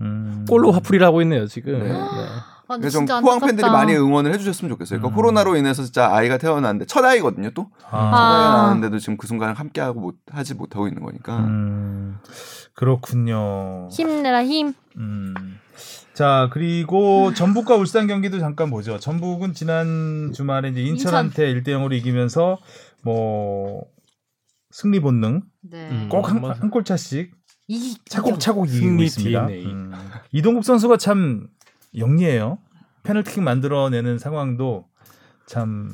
음. 0.01 0.45
골로 0.49 0.71
화풀이를 0.73 1.07
하고 1.07 1.23
있네요 1.23 1.47
지금. 1.47 1.79
네. 1.81 1.93
네. 2.69 2.75
아, 2.75 2.79
그래서 2.79 2.99
좀 2.99 3.07
포항 3.07 3.35
안타깝다. 3.35 3.47
팬들이 3.47 3.71
많이 3.71 3.95
응원을 3.95 4.33
해주셨으면 4.35 4.69
좋겠어요. 4.71 4.99
그러니까 5.01 5.15
음. 5.15 5.17
코로나로 5.17 5.57
인해서 5.57 5.83
진짜 5.83 6.15
아이가 6.15 6.37
태어났는데 6.39 6.85
첫 6.87 7.05
아이거든요, 7.05 7.51
또. 7.51 7.71
첫 7.81 7.89
아. 7.91 7.99
아. 7.99 8.35
아이가 8.35 8.57
나왔는데도 8.57 8.99
지금 8.99 9.17
그 9.17 9.27
순간 9.27 9.55
함께하고 9.55 10.01
못 10.01 10.17
하지 10.31 10.55
못하고 10.55 10.87
있는 10.87 11.03
거니까. 11.03 11.39
음, 11.39 12.19
그렇군요. 12.75 13.89
힘내라 13.91 14.45
힘. 14.45 14.75
음. 14.97 15.35
자 16.13 16.51
그리고 16.53 17.33
전북과 17.33 17.77
울산 17.77 18.07
경기도 18.09 18.41
잠깐 18.41 18.71
보죠. 18.71 18.99
전북은 18.99 19.55
지난 19.55 20.33
주말에 20.35 20.71
이제 20.71 20.83
인천한테 20.83 21.55
1대 21.55 21.69
0으로 21.69 21.93
이기면서 21.93 22.59
뭐 23.03 23.85
승리 24.71 25.01
본능 25.01 25.43
네. 25.63 25.89
음. 25.91 26.09
꼭한 26.11 26.41
맞아. 26.43 26.61
한골 26.61 26.85
차씩 26.85 27.31
이 27.69 27.97
차곡차곡 28.09 28.69
이기고 28.69 29.03
있습니다. 29.03 29.47
음. 29.47 29.93
이동국 30.33 30.65
선수가 30.65 30.97
참 30.97 31.47
영리해요. 31.97 32.59
페널티킥 33.03 33.43
만들어내는 33.43 34.19
상황도 34.19 34.85
참 35.47 35.91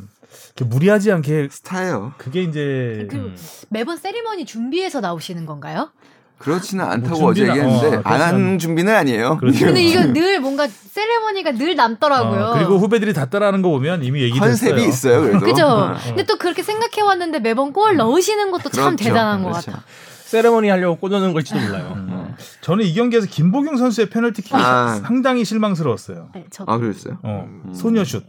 이렇게 0.56 0.64
무리하지 0.64 1.12
않게 1.12 1.48
스타예요. 1.50 2.12
그게 2.18 2.42
이제 2.42 3.06
그 3.10 3.16
음. 3.16 3.36
매번 3.70 3.96
세리머니 3.96 4.44
준비해서 4.46 5.00
나오시는 5.00 5.46
건가요? 5.46 5.90
그렇지는 6.38 6.84
않다고 6.84 7.20
뭐 7.20 7.30
어제 7.30 7.44
준비나- 7.44 7.48
얘기했는데 7.56 7.96
어, 7.98 8.00
안한 8.04 8.34
그렇지는- 8.34 8.58
준비는 8.58 8.94
아니에요. 8.94 9.36
그렇죠. 9.38 9.66
근데 9.66 9.82
이거 9.82 10.02
늘 10.12 10.40
뭔가 10.40 10.66
세리머니가 10.66 11.52
늘 11.52 11.76
남더라고요. 11.76 12.44
어, 12.46 12.52
그리고 12.54 12.78
후배들이 12.78 13.12
다 13.14 13.26
따라하는 13.26 13.62
거 13.62 13.68
보면 13.70 14.02
이미 14.02 14.20
얘기됐어요. 14.22 14.48
컨셉이 14.48 14.84
있어요. 14.84 15.20
그래도. 15.22 15.40
그죠? 15.46 15.66
어. 15.66 15.94
근데 16.04 16.24
또 16.24 16.36
그렇게 16.36 16.62
생각해 16.64 17.02
왔는데 17.02 17.38
매번 17.38 17.72
골 17.72 17.96
넣으시는 17.96 18.50
것도 18.50 18.70
참 18.70 18.96
그렇죠. 18.96 19.04
대단한 19.04 19.42
것 19.44 19.50
그렇죠. 19.52 19.70
같아. 19.70 19.84
세레머니 20.24 20.68
하려고 20.68 20.96
꽂아놓은 20.96 21.32
걸지도 21.32 21.60
몰라요. 21.60 22.03
음. 22.38 22.44
저는 22.60 22.84
이 22.84 22.94
경기에서 22.94 23.26
김보경 23.26 23.76
선수의 23.76 24.10
페널티킥이 24.10 24.60
아. 24.60 25.00
상당히 25.04 25.44
실망스러웠어요. 25.44 26.30
네, 26.34 26.46
저아 26.50 26.78
그랬어요. 26.78 27.18
어, 27.22 27.44
음. 27.48 27.74
소녀슛. 27.74 28.24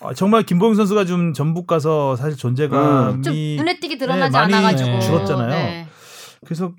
아, 0.00 0.14
정말 0.14 0.42
김보경 0.42 0.74
선수가 0.74 1.04
좀 1.04 1.32
전북 1.32 1.66
가서 1.66 2.16
사실 2.16 2.36
존재감이 2.36 3.22
좀 3.22 3.32
눈에 3.34 3.78
띄게 3.78 3.98
드러나지 3.98 4.32
네, 4.32 4.38
많이 4.38 4.54
않아가지고 4.54 4.98
줄었잖아요. 5.00 5.48
네. 5.48 5.88
그래서 6.44 6.72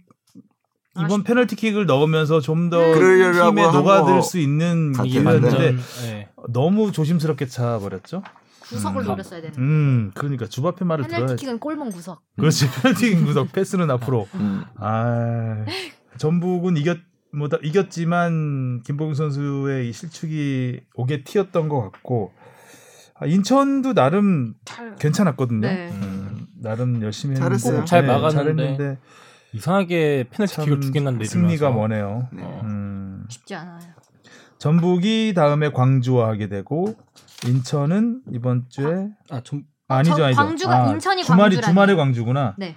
이번 0.99 1.23
페널티킥을 1.23 1.85
넣으면서 1.87 2.39
좀 2.41 2.69
더 2.69 2.77
힘에 2.93 3.61
한 3.63 3.73
녹아들 3.73 4.13
거수 4.15 4.37
있는. 4.39 4.91
기회였는데 4.91 5.75
네. 6.03 6.29
너무 6.49 6.91
조심스럽게 6.91 7.47
차 7.47 7.79
버렸죠. 7.79 8.21
구석을 8.61 9.01
음. 9.03 9.07
노렸어야 9.07 9.41
되는. 9.41 9.57
음, 9.57 10.11
그러니까 10.13 10.45
주바페 10.47 10.85
말을. 10.85 11.05
페널티킥은 11.07 11.59
골문 11.59 11.91
구석. 11.91 12.21
그렇지 12.37 12.69
페널티킥 12.81 13.25
구석 13.25 13.51
패스는 13.53 13.89
앞으로. 13.91 14.27
음. 14.35 14.63
아, 14.77 15.65
전북은 16.17 16.77
이겼 16.77 16.97
뭐 17.35 17.49
다- 17.49 17.57
이겼지만 17.63 18.81
김보경 18.83 19.15
선수의 19.15 19.89
이 19.89 19.93
실축이 19.93 20.81
오게 20.95 21.23
튀었던 21.23 21.67
것 21.69 21.81
같고 21.91 22.31
아, 23.15 23.25
인천도 23.25 23.93
나름 23.93 24.53
잘. 24.65 24.95
괜찮았거든요. 24.95 25.61
네. 25.67 25.89
음, 25.91 26.47
나름 26.61 27.01
열심히 27.01 27.35
잘했어요. 27.35 27.71
했는데, 27.73 27.89
잘 27.89 28.01
네, 28.01 28.07
막았는데 28.07 28.63
잘했는데 28.63 28.99
이상하게 29.53 30.25
페널티킥을 30.31 30.79
두 30.79 30.91
개나 30.91 31.11
내주면서 31.11 31.31
승리가 31.31 31.71
머네요. 31.71 32.27
네. 32.33 32.43
어. 32.43 32.61
음, 32.65 33.25
쉽지 33.29 33.55
않아요. 33.55 33.79
전북이 34.59 35.33
다음에 35.35 35.71
광주와 35.71 36.29
하게 36.29 36.47
되고 36.49 36.95
인천은 37.47 38.21
이번 38.31 38.65
주에 38.69 39.09
아, 39.29 39.41
좀 39.41 39.63
아니죠, 39.87 40.15
저- 40.17 40.23
아니죠. 40.25 40.37
광주가 40.41 40.83
아, 40.85 40.91
인천이 40.91 41.23
주말이 41.23 41.41
광주라니. 41.55 41.71
주말에 41.71 41.95
광주구나. 41.95 42.55
네. 42.57 42.75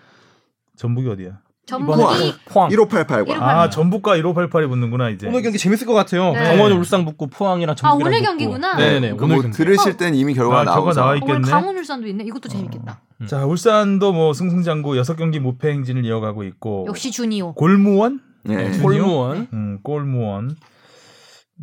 전북이 0.76 1.08
어디야? 1.08 1.40
전북이 1.66 2.34
포항. 2.48 2.70
1588과. 2.70 3.28
이름- 3.28 3.42
아, 3.42 3.68
전북과 3.68 4.16
1588이 4.18 4.68
붙는구나 4.68 5.10
이제. 5.10 5.26
오늘 5.26 5.42
경기 5.42 5.58
재밌을 5.58 5.84
것 5.86 5.94
같아요. 5.94 6.32
네. 6.32 6.38
강원 6.44 6.70
울산 6.72 7.04
붙고 7.04 7.26
포항이랑 7.26 7.74
전북이랑 7.74 8.06
오늘 8.06 8.18
붙고. 8.20 8.30
경기구나. 8.30 8.76
네네 8.76 9.00
그러니까 9.00 9.24
오늘 9.24 9.34
뭐 9.36 9.42
경기. 9.42 9.56
들으실 9.56 9.96
땐 9.96 10.14
이미 10.14 10.32
결과가 10.34 10.60
아, 10.60 10.64
나오죠. 10.64 11.00
나와 11.00 11.10
오늘 11.12 11.18
있겠네. 11.22 11.50
강원 11.50 11.76
울산도 11.76 12.06
있네. 12.06 12.24
이것도 12.24 12.48
재밌겠다. 12.48 13.00
음. 13.20 13.26
자, 13.26 13.44
울산도 13.44 14.12
뭐 14.12 14.32
승승장구 14.32 14.96
여섯 14.96 15.16
경기 15.16 15.40
무패 15.40 15.68
행진을 15.70 16.04
이어가고 16.04 16.44
있고 16.44 16.86
역시 16.88 17.10
주니오. 17.10 17.54
골무원? 17.54 18.20
네. 18.44 18.70
준이요? 18.70 18.82
골무원. 18.82 19.48
음, 19.52 19.78
골무원. 19.82 20.56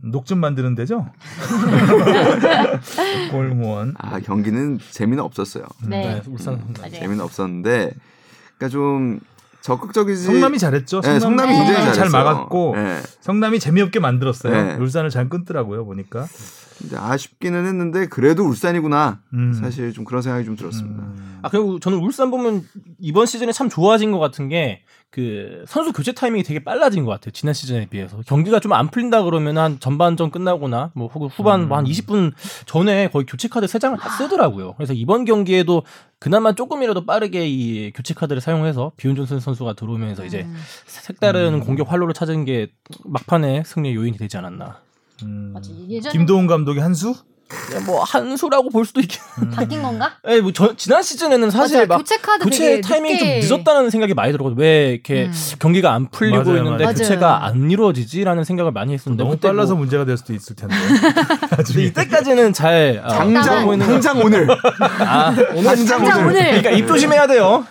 녹즙 0.03 0.37
만드는 0.37 0.75
데죠? 0.75 1.05
골무원. 3.31 3.93
아 3.97 4.19
경기는 4.19 4.79
재미는 4.91 5.23
없었어요. 5.23 5.65
네. 5.87 6.15
네, 6.15 6.21
울산. 6.27 6.59
맞아요. 6.77 6.91
재미는 6.91 7.21
없었는데, 7.23 7.91
그러니까 8.57 8.69
좀 8.69 9.19
적극적이지. 9.63 10.23
성남이 10.23 10.59
잘했죠. 10.59 11.01
네, 11.01 11.19
성남이 11.19 11.53
네. 11.53 11.57
굉장히 11.65 11.93
잘. 11.93 12.09
막았고 12.09 12.73
네. 12.75 13.01
성남이 13.21 13.59
재미없게 13.59 13.99
만들었어요. 13.99 14.53
네. 14.53 14.75
울산을 14.75 15.09
잘 15.09 15.29
끊더라고요, 15.29 15.85
보니까. 15.85 16.27
근데 16.83 16.97
아쉽기는 16.97 17.65
했는데 17.65 18.07
그래도 18.07 18.43
울산이구나. 18.43 19.21
음. 19.33 19.53
사실 19.53 19.93
좀 19.93 20.03
그런 20.03 20.21
생각이 20.21 20.45
좀 20.45 20.55
들었습니다. 20.55 21.01
음. 21.01 21.39
아 21.41 21.49
그리고 21.49 21.79
저는 21.79 21.97
울산 21.97 22.29
보면 22.29 22.63
이번 22.99 23.25
시즌에 23.25 23.51
참 23.51 23.69
좋아진 23.69 24.11
것 24.11 24.19
같은 24.19 24.49
게 24.49 24.83
그 25.13 25.63
선수 25.67 25.93
교체 25.93 26.11
타이밍이 26.11 26.41
되게 26.41 26.63
빨라진 26.63 27.05
것 27.05 27.11
같아요. 27.11 27.31
지난 27.31 27.53
시즌에 27.53 27.85
비해서 27.85 28.19
경기가 28.25 28.59
좀 28.59 28.73
안 28.73 28.89
풀린다 28.89 29.21
그러면 29.21 29.59
한 29.59 29.79
전반전 29.79 30.31
끝나거나 30.31 30.89
뭐 30.95 31.07
혹은 31.07 31.27
후반 31.27 31.67
뭐한 31.67 31.85
20분 31.85 32.33
전에 32.65 33.09
거의 33.09 33.23
교체 33.27 33.47
카드 33.47 33.67
세 33.67 33.77
장을 33.77 33.95
다 33.99 34.09
쓰더라고요. 34.09 34.73
그래서 34.73 34.93
이번 34.93 35.25
경기에도 35.25 35.83
그나마 36.17 36.53
조금이라도 36.53 37.05
빠르게 37.05 37.47
이 37.47 37.91
교체 37.91 38.15
카드를 38.15 38.41
사용해서 38.41 38.93
비운존슨 38.97 39.39
선수가 39.39 39.73
들어오면서 39.73 40.25
이제 40.25 40.41
음. 40.41 40.55
색다른 40.87 41.59
공격 41.59 41.91
활로를 41.91 42.15
찾은 42.15 42.45
게 42.45 42.71
막판에 43.05 43.61
승리의 43.67 43.93
요인이 43.93 44.17
되지 44.17 44.37
않았나. 44.37 44.79
음. 45.21 45.53
김도훈 46.11 46.47
감독의 46.47 46.81
한 46.81 46.93
수? 46.93 47.15
뭐 47.85 48.03
한수라고 48.03 48.69
볼 48.69 48.85
수도 48.85 48.99
있긴. 49.01 49.19
바뀐 49.51 49.81
건가? 49.81 50.13
예, 50.27 50.41
뭐 50.41 50.51
저, 50.51 50.75
지난 50.75 51.03
시즌에는 51.03 51.51
사실 51.51 51.77
맞아. 51.79 51.87
막 51.87 51.97
교체 51.97 52.17
카드 52.17 52.43
교체 52.45 52.65
되게 52.65 52.81
타이밍이 52.81 53.13
늦게... 53.13 53.41
좀 53.41 53.57
늦었다는 53.57 53.89
생각이 53.89 54.13
많이 54.13 54.31
들었거든요. 54.31 54.59
왜 54.59 54.91
이렇게 54.93 55.25
음. 55.25 55.33
경기가 55.59 55.93
안 55.93 56.09
풀리고 56.09 56.43
맞아요, 56.43 56.57
있는데 56.57 56.83
맞아요. 56.83 56.95
교체가 56.95 57.45
안 57.45 57.69
이루어지지라는 57.69 58.43
생각을 58.43 58.71
많이 58.71 58.93
했었는데 58.93 59.23
너무 59.23 59.35
그때 59.35 59.49
빨라서 59.49 59.73
뭐, 59.73 59.81
문제가 59.81 60.05
될 60.05 60.17
수도 60.17 60.33
있을 60.33 60.55
텐데. 60.55 60.75
근데. 61.55 61.83
이때까지는 61.83 62.53
잘 62.53 63.01
아, 63.03 63.09
당장 63.09 63.65
보이는 63.65 63.85
당장 63.85 64.19
오늘 64.19 64.47
아, 64.99 65.29
오늘 65.51 65.63
당장 65.63 65.99
당장 65.99 66.27
오늘. 66.27 66.43
그러니까 66.43 66.71
입 66.71 66.87
조심해야 66.87 67.27
돼요. 67.27 67.65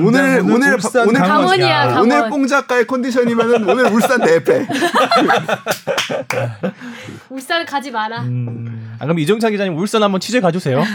오늘 0.00 0.40
오늘 0.40 0.74
울산 0.74 1.08
오늘 1.08 1.20
강원. 1.20 1.40
강원이야, 1.42 1.68
야, 1.68 1.86
강원. 1.88 2.10
오늘 2.10 2.30
뽕 2.30 2.46
작가의 2.46 2.86
컨디션이면은 2.86 3.68
오늘 3.68 3.92
울산 3.92 4.20
4패. 4.20 4.66
울산 7.28 7.66
가지 7.66 7.90
마라. 7.90 8.22
음. 8.22 8.94
아, 8.98 9.04
그럼 9.04 9.18
이정찬 9.18 9.50
기자님 9.50 9.76
울산 9.76 10.02
한번 10.02 10.20
취재 10.20 10.40
가주세요. 10.40 10.82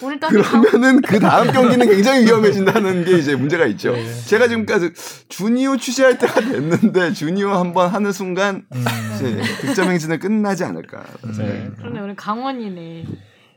그러면은 0.00 1.02
그 1.02 1.20
다음 1.20 1.52
경기는 1.52 1.84
굉장히 1.86 2.24
위험해진다는 2.24 3.04
게 3.04 3.18
이제 3.18 3.36
문제가 3.36 3.66
있죠. 3.66 3.92
네. 3.92 4.10
제가 4.26 4.48
지금까지 4.48 4.92
주니오 5.28 5.76
취재할 5.76 6.16
때가 6.18 6.40
됐는데 6.40 7.12
주니오 7.12 7.50
한번 7.50 7.90
하는 7.90 8.10
순간 8.10 8.64
음. 8.74 8.84
이제 9.14 9.40
득점 9.60 9.90
행진을 9.90 10.18
끝나지 10.18 10.64
않을까. 10.64 11.04
네. 11.38 11.68
그러네 11.78 12.00
오늘 12.00 12.16
강원이네. 12.16 13.04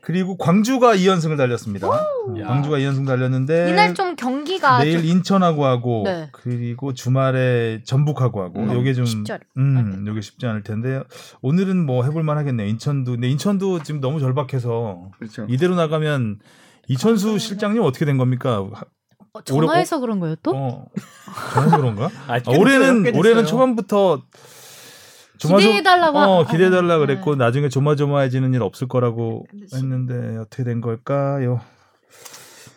그리고 0.04 0.36
광주가 0.38 0.96
2연승을 0.98 1.38
달렸습니다. 1.38 1.88
광주가 2.46 2.78
2연승 2.78 3.08
달렸는데 3.08 3.70
이날 3.70 3.94
좀 3.94 4.16
경기가 4.18 4.80
내일 4.84 4.98
좀 5.00 5.06
인천하고 5.06 5.66
하고 5.66 6.04
네. 6.06 6.28
그리고 6.34 6.94
주말에 6.94 7.82
전북하고 7.86 8.42
하고 8.42 8.60
음, 8.60 8.74
요게 8.74 8.94
좀 8.96 9.06
쉽지 9.06 9.34
음, 9.58 10.04
요게 10.06 10.20
쉽지 10.20 10.46
않을 10.46 10.64
텐데 10.64 11.02
오늘은 11.42 11.86
뭐 11.86 12.04
해볼 12.04 12.22
만 12.22 12.38
하겠네요. 12.38 12.68
인천도 12.68 13.14
근데 13.14 13.30
인천도 13.30 13.82
지금 13.84 14.02
너무 14.02 14.20
절박해서 14.20 15.12
그렇죠. 15.18 15.46
이대로 15.50 15.76
나가면 15.76 16.40
이천수 16.90 17.40
실장님 17.40 17.82
어떻게 17.82 18.04
된 18.04 18.18
겁니까? 18.18 18.68
하- 18.74 18.84
어, 19.36 19.42
전화해서 19.42 20.00
그런 20.02 20.20
거예요 20.20 20.36
또? 20.44 20.52
어, 20.54 20.86
전화해서 21.54 21.78
그런가? 21.78 22.10
아, 22.28 22.40
올해는 22.46 23.04
됐어요. 23.04 23.20
올해는 23.20 23.46
초반부터 23.46 24.22
기대해달라고 25.40 26.18
어 26.18 26.44
하- 26.44 26.52
기대해달라 26.52 26.96
어, 26.96 27.00
그랬고 27.00 27.36
나중에 27.36 27.70
조마조마해지는 27.70 28.54
일 28.54 28.62
없을 28.62 28.88
거라고 28.88 29.46
지금- 29.70 29.78
했는데 30.08 30.38
어떻게 30.38 30.64
된 30.64 30.80
걸까요? 30.82 31.60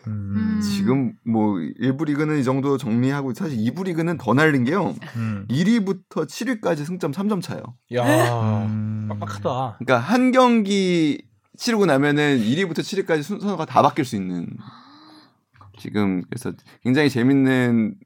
음, 0.08 0.34
음. 0.36 0.60
지금 0.60 1.12
뭐 1.24 1.54
1부 1.80 2.06
리그는 2.06 2.38
이 2.38 2.44
정도 2.44 2.78
정리하고 2.78 3.34
사실 3.34 3.58
2부 3.58 3.84
리그는 3.86 4.18
더 4.18 4.34
날린 4.34 4.62
게요. 4.64 4.94
음. 5.16 5.46
1위부터 5.50 6.26
7위까지 6.28 6.84
승점 6.84 7.10
3점 7.12 7.42
차요. 7.42 7.60
야 7.94 8.64
음. 8.66 9.06
빡빡하다. 9.08 9.76
그러니까 9.78 9.98
한 9.98 10.30
경기 10.30 11.24
치르고 11.56 11.86
나면은 11.86 12.38
1위부터 12.38 12.78
7위까지 12.80 13.22
순서가 13.22 13.64
다 13.64 13.82
바뀔 13.82 14.04
수 14.04 14.14
있는 14.14 14.46
지금 15.78 16.22
그래서 16.30 16.52
굉장히 16.82 17.10
재밌는 17.10 17.96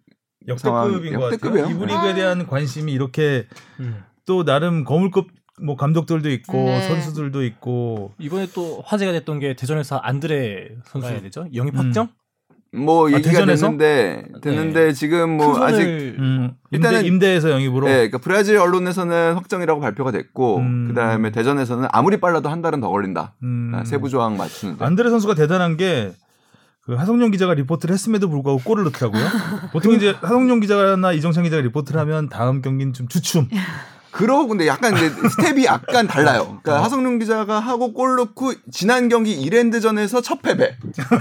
역대급인 0.48 1.14
것 1.14 1.20
같아요. 1.20 1.32
역대급이에요. 1.34 1.66
이부 1.70 1.84
리그에 1.84 2.14
대한 2.14 2.46
관심이 2.46 2.92
이렇게 2.92 3.46
음. 3.78 4.02
또 4.30 4.44
나름 4.44 4.84
거물급 4.84 5.26
뭐 5.60 5.74
감독들도 5.74 6.30
있고 6.30 6.52
네. 6.52 6.86
선수들도 6.86 7.42
있고 7.46 8.12
이번에 8.20 8.46
또 8.54 8.80
화제가 8.86 9.10
됐던 9.10 9.40
게 9.40 9.56
대전에서 9.56 9.96
안드레 9.96 10.68
선수 10.84 11.08
해야 11.08 11.20
되죠? 11.20 11.46
영입 11.52 11.74
음. 11.74 11.78
확정? 11.80 12.08
뭐 12.72 13.08
아, 13.08 13.10
얘기가 13.12 13.28
대전에서? 13.28 13.66
됐는데 13.66 14.24
됐는데 14.40 14.92
지금 14.92 15.36
뭐큰 15.36 15.60
아직 15.64 15.82
음, 15.82 16.52
임대, 16.70 16.88
일단은- 16.90 17.04
임대 17.06 17.26
에서 17.30 17.50
영입으로 17.50 17.86
네, 17.88 17.92
그러니까 17.94 18.18
브라질 18.18 18.58
언론에서는 18.58 19.34
확정이라고 19.34 19.80
발표가 19.80 20.12
됐고 20.12 20.58
음. 20.58 20.86
그다음에 20.86 21.32
대전에서는 21.32 21.88
아무리 21.90 22.20
빨라도 22.20 22.48
한 22.50 22.62
달은 22.62 22.80
더 22.80 22.88
걸린다. 22.88 23.34
음, 23.42 23.72
아, 23.74 23.82
세부 23.84 24.08
조항 24.08 24.36
맞추는데. 24.36 24.84
안드레 24.84 25.10
선수가 25.10 25.34
대단한 25.34 25.76
게 25.76 26.12
그 26.82 26.94
하성룡 26.94 27.30
기자가 27.30 27.54
리포트를 27.54 27.92
했음에도 27.92 28.28
불구하고 28.30 28.60
골을 28.64 28.84
넣더라고요. 28.84 29.22
보통 29.72 29.92
이제 29.92 30.12
하성룡 30.12 30.60
기자나 30.60 31.12
이정찬 31.12 31.44
기자가 31.44 31.62
리포트를 31.62 32.00
하면 32.00 32.28
다음 32.28 32.62
경기는 32.62 32.92
좀 32.94 33.06
주춤. 33.08 33.48
그러고 34.10 34.48
근데 34.48 34.66
약간 34.66 34.96
이제 34.96 35.08
스텝이 35.28 35.64
약간 35.64 36.06
달라요. 36.06 36.40
어. 36.40 36.58
그러니까 36.62 36.84
하성룡 36.84 37.18
기자가 37.18 37.60
하고 37.60 37.92
골 37.92 38.16
넣고 38.16 38.52
지난 38.70 39.08
경기 39.08 39.32
이랜드전에서 39.32 40.20
첫 40.20 40.42
패배. 40.42 40.76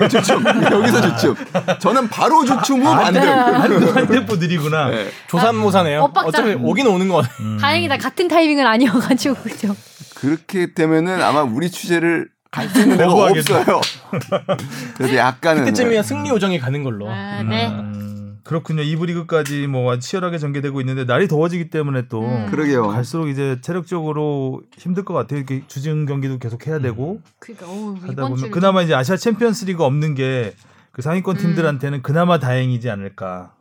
주춤. 0.09 0.43
여기서 0.71 1.01
주춤. 1.01 1.35
저는 1.79 2.07
바로 2.09 2.43
주춤 2.45 2.81
후 2.81 2.85
반등. 2.85 3.21
한, 3.21 3.61
한 3.95 4.07
템포 4.07 4.35
느리구나. 4.37 4.89
네. 4.89 5.09
조삼모사네요. 5.27 6.01
어, 6.01 6.07
빡짝. 6.11 6.27
어차피 6.27 6.53
오긴 6.53 6.87
오는 6.87 7.07
거 7.07 7.17
같아요. 7.17 7.33
음. 7.41 7.57
다행이다 7.59 7.97
같은 7.97 8.27
타이밍은 8.27 8.65
아니어가지고 8.65 9.35
그죠? 9.35 9.75
그렇게 10.15 10.73
되면은 10.73 11.21
아마 11.21 11.43
우리 11.43 11.69
취재를 11.69 12.29
갈수 12.51 12.79
있는 12.81 12.97
데가. 12.97 13.11
없어요. 13.13 13.81
그래서 14.97 15.15
약간은 15.15 15.65
그때쯤이야 15.65 16.01
승리 16.01 16.29
요정이 16.29 16.59
가는 16.59 16.83
걸로. 16.83 17.07
아, 17.09 17.43
네. 17.43 17.67
음, 17.67 18.08
그렇군요. 18.49 18.81
이부 18.81 19.05
리그까지 19.05 19.67
뭐 19.67 19.91
아주 19.91 20.07
치열하게 20.07 20.39
전개되고 20.39 20.81
있는데 20.81 21.05
날이 21.05 21.27
더워지기 21.27 21.69
때문에 21.69 22.07
또 22.07 22.21
음. 22.21 22.47
그러게요. 22.49 22.87
갈수록 22.87 23.27
이제 23.29 23.59
체력적으로 23.61 24.63
힘들 24.77 25.05
것 25.05 25.13
같아요. 25.13 25.37
이렇게 25.37 25.63
주중 25.67 26.05
경기도 26.05 26.39
계속 26.39 26.65
해야 26.67 26.79
되고 26.79 27.21
그러니까 27.39 27.67
어우, 27.67 27.95
하다 28.01 28.11
이번 28.11 28.23
보면 28.29 28.37
주 28.37 28.49
그나마 28.49 28.81
이제 28.81 28.93
아시아 28.95 29.15
챔피언스리그 29.15 29.83
없는 29.83 30.15
게 30.15 30.53
그 30.99 31.01
상위권 31.01 31.37
음. 31.37 31.41
팀들한테는 31.41 32.01
그나마 32.01 32.39
다행이지 32.39 32.89
않을까 32.89 33.53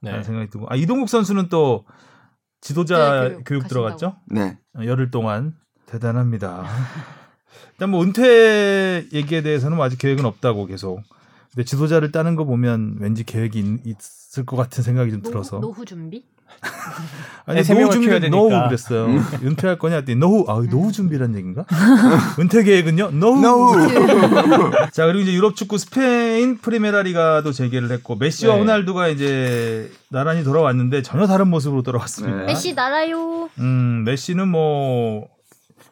네. 0.00 0.10
라는 0.10 0.24
생각이 0.24 0.50
들고 0.50 0.66
아 0.68 0.74
이동국 0.74 1.08
선수는 1.08 1.48
또 1.48 1.84
지도자 2.60 3.22
네, 3.22 3.28
교육, 3.28 3.44
교육 3.44 3.68
들어갔죠 3.68 4.16
네. 4.26 4.58
어, 4.76 4.84
열흘 4.84 5.12
동안 5.12 5.54
대단합니다. 5.86 6.64
일단 7.74 7.90
뭐 7.90 8.02
은퇴 8.02 9.06
얘기에 9.12 9.42
대해서는 9.42 9.76
뭐 9.76 9.86
아직 9.86 9.98
계획은 9.98 10.24
없다고 10.24 10.66
계속. 10.66 11.00
근데 11.54 11.64
지도자를 11.64 12.10
따는 12.12 12.34
거 12.34 12.44
보면 12.44 12.96
왠지 13.00 13.24
계획이 13.24 13.78
있, 13.84 13.96
을것 14.36 14.58
같은 14.58 14.82
생각이 14.82 15.12
좀 15.12 15.22
들어서. 15.22 15.60
노후, 15.60 15.72
노후 15.74 15.84
준비? 15.84 16.24
아니 17.46 17.58
네, 17.58 17.62
세 17.62 17.74
노후 17.74 17.90
준비. 17.90 18.28
노후 18.30 18.48
그랬어요. 18.66 19.06
은퇴할 19.44 19.78
거냐 19.78 19.96
했더니 19.96 20.16
노후 20.18 20.44
아 20.48 20.60
노후 20.68 20.90
준비란 20.90 21.34
얘기인가? 21.36 21.64
은퇴 22.40 22.62
계획은요? 22.64 23.10
노후. 23.12 23.40
노후. 23.40 24.70
자 24.92 25.06
그리고 25.06 25.20
이제 25.20 25.32
유럽 25.32 25.54
축구 25.54 25.78
스페인 25.78 26.58
프리메라 26.58 27.02
리가도 27.02 27.52
재개를 27.52 27.90
했고 27.92 28.16
메시와 28.16 28.54
네. 28.54 28.60
호날두가 28.60 29.08
이제 29.08 29.90
나란히 30.10 30.42
돌아왔는데 30.42 31.02
전혀 31.02 31.26
다른 31.26 31.48
모습으로 31.48 31.82
돌아왔습니다. 31.82 32.38
네. 32.38 32.44
메시 32.46 32.74
나라요. 32.74 33.48
음 33.58 34.02
메시는 34.04 34.48
뭐 34.48 35.28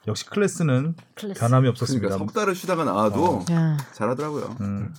역시 0.09 0.27
클래스는 0.27 0.95
클래스. 1.15 1.39
변함이 1.41 1.63
그러니까 1.63 1.71
없었습니다. 1.71 2.19
석 2.19 2.35
달을 2.35 2.55
쉬다가 2.57 2.85
나와도 2.85 3.45
야. 3.53 3.77
잘하더라고요. 3.95 4.57
음, 4.61 4.93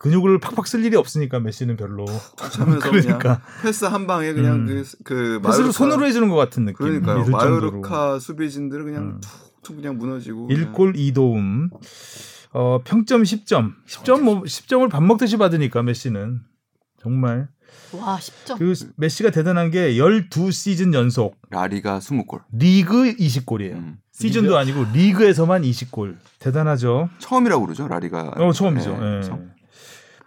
근육을 0.00 0.40
팍팍 0.40 0.66
쓸 0.66 0.82
일이 0.84 0.96
없으니까 0.96 1.40
메시는 1.40 1.76
별로 1.76 2.06
그러니까. 2.80 3.42
패스 3.62 3.84
한 3.84 4.06
방에 4.06 4.32
그냥 4.32 4.54
음. 4.60 4.66
그, 4.66 4.84
그 5.04 5.40
패스를 5.44 5.68
마요르카- 5.68 5.72
손으로 5.72 6.06
해주는 6.06 6.26
것 6.30 6.36
같은 6.36 6.64
느낌. 6.64 6.76
그러니까요. 6.78 7.24
정도로. 7.24 7.36
마요르카 7.36 8.18
수비진들은 8.18 8.84
그냥 8.86 9.02
음. 9.02 9.20
툭툭 9.62 9.76
그냥 9.76 9.98
무너지고. 9.98 10.46
그냥 10.46 10.72
1골 10.72 10.96
2도움. 10.96 11.68
어, 12.52 12.80
평점 12.82 13.22
10점. 13.24 13.74
10점 13.86 14.20
뭐 14.22 14.42
10점을 14.42 14.88
밥 14.90 15.02
먹듯이 15.02 15.36
받으니까 15.36 15.82
메시는 15.82 16.40
정말 17.02 17.48
와 17.92 18.16
10점. 18.18 18.58
그 18.58 18.72
메시가 18.96 19.30
대단한 19.30 19.70
게 19.70 19.94
12시즌 19.96 20.94
연속 20.94 21.36
라리가 21.50 21.98
20골. 21.98 22.40
리그 22.52 23.14
20골이에요. 23.16 23.72
음. 23.74 23.96
시즌도 24.12 24.56
아니고 24.56 24.86
리그에서만 24.94 25.60
20골. 25.62 26.16
대단하죠. 26.38 27.10
처음이라고 27.18 27.64
그러죠, 27.66 27.86
라리가. 27.86 28.32
어, 28.36 28.52
처음이죠. 28.52 28.96
네, 28.98 29.18
예. 29.18 29.22
처음. 29.22 29.50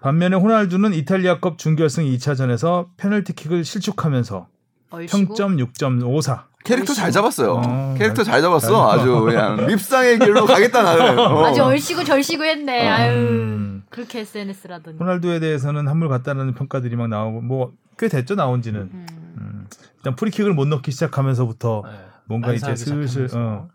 반면에 0.04 0.36
호날두는 0.36 0.93
이탈리아컵 0.93 1.58
준결승 1.58 2.04
2차전에서 2.04 2.88
페널티킥을 2.97 3.64
실축하면서 3.64 4.47
얼씨구. 4.89 5.28
평점 5.28 5.56
6.54. 5.58 6.43
캐릭터 6.66 6.93
잘 6.93 7.10
잡았어요. 7.12 7.54
어, 7.54 7.95
캐릭터 7.97 8.24
잘- 8.24 8.34
잘 8.34 8.41
잡았어. 8.41 8.91
아주 8.91 9.22
그냥 9.22 9.66
밉상의 9.66 10.20
길로 10.20 10.45
가겠다 10.45 10.84
나는. 10.84 11.18
어. 11.20 11.45
아주 11.45 11.64
얼씨구 11.64 12.04
절씨구 12.04 12.43
했네. 12.43 12.88
아유 12.88 13.18
음. 13.18 13.84
그렇게 13.89 14.20
SNS라더니. 14.20 14.97
호날두에 14.99 15.39
대해서는 15.39 15.88
한물 15.88 16.10
같다는 16.10 16.54
평가들이 16.54 16.95
막 16.97 17.08
나오고 17.08 17.41
뭐 17.41 17.72
꽤 17.97 18.08
됐죠 18.08 18.34
나온지는. 18.34 18.82
음. 18.91 19.06
음. 19.38 19.68
일단 19.97 20.16
프리킥을 20.16 20.51
못 20.54 20.68
넣기 20.68 20.91
시작하면서부터 20.91 21.84
네. 21.86 21.91
뭔가 22.26 22.51
이제 22.54 22.76
슬슬 22.76 23.08
시작하면서. 23.08 23.38
어, 23.39 23.70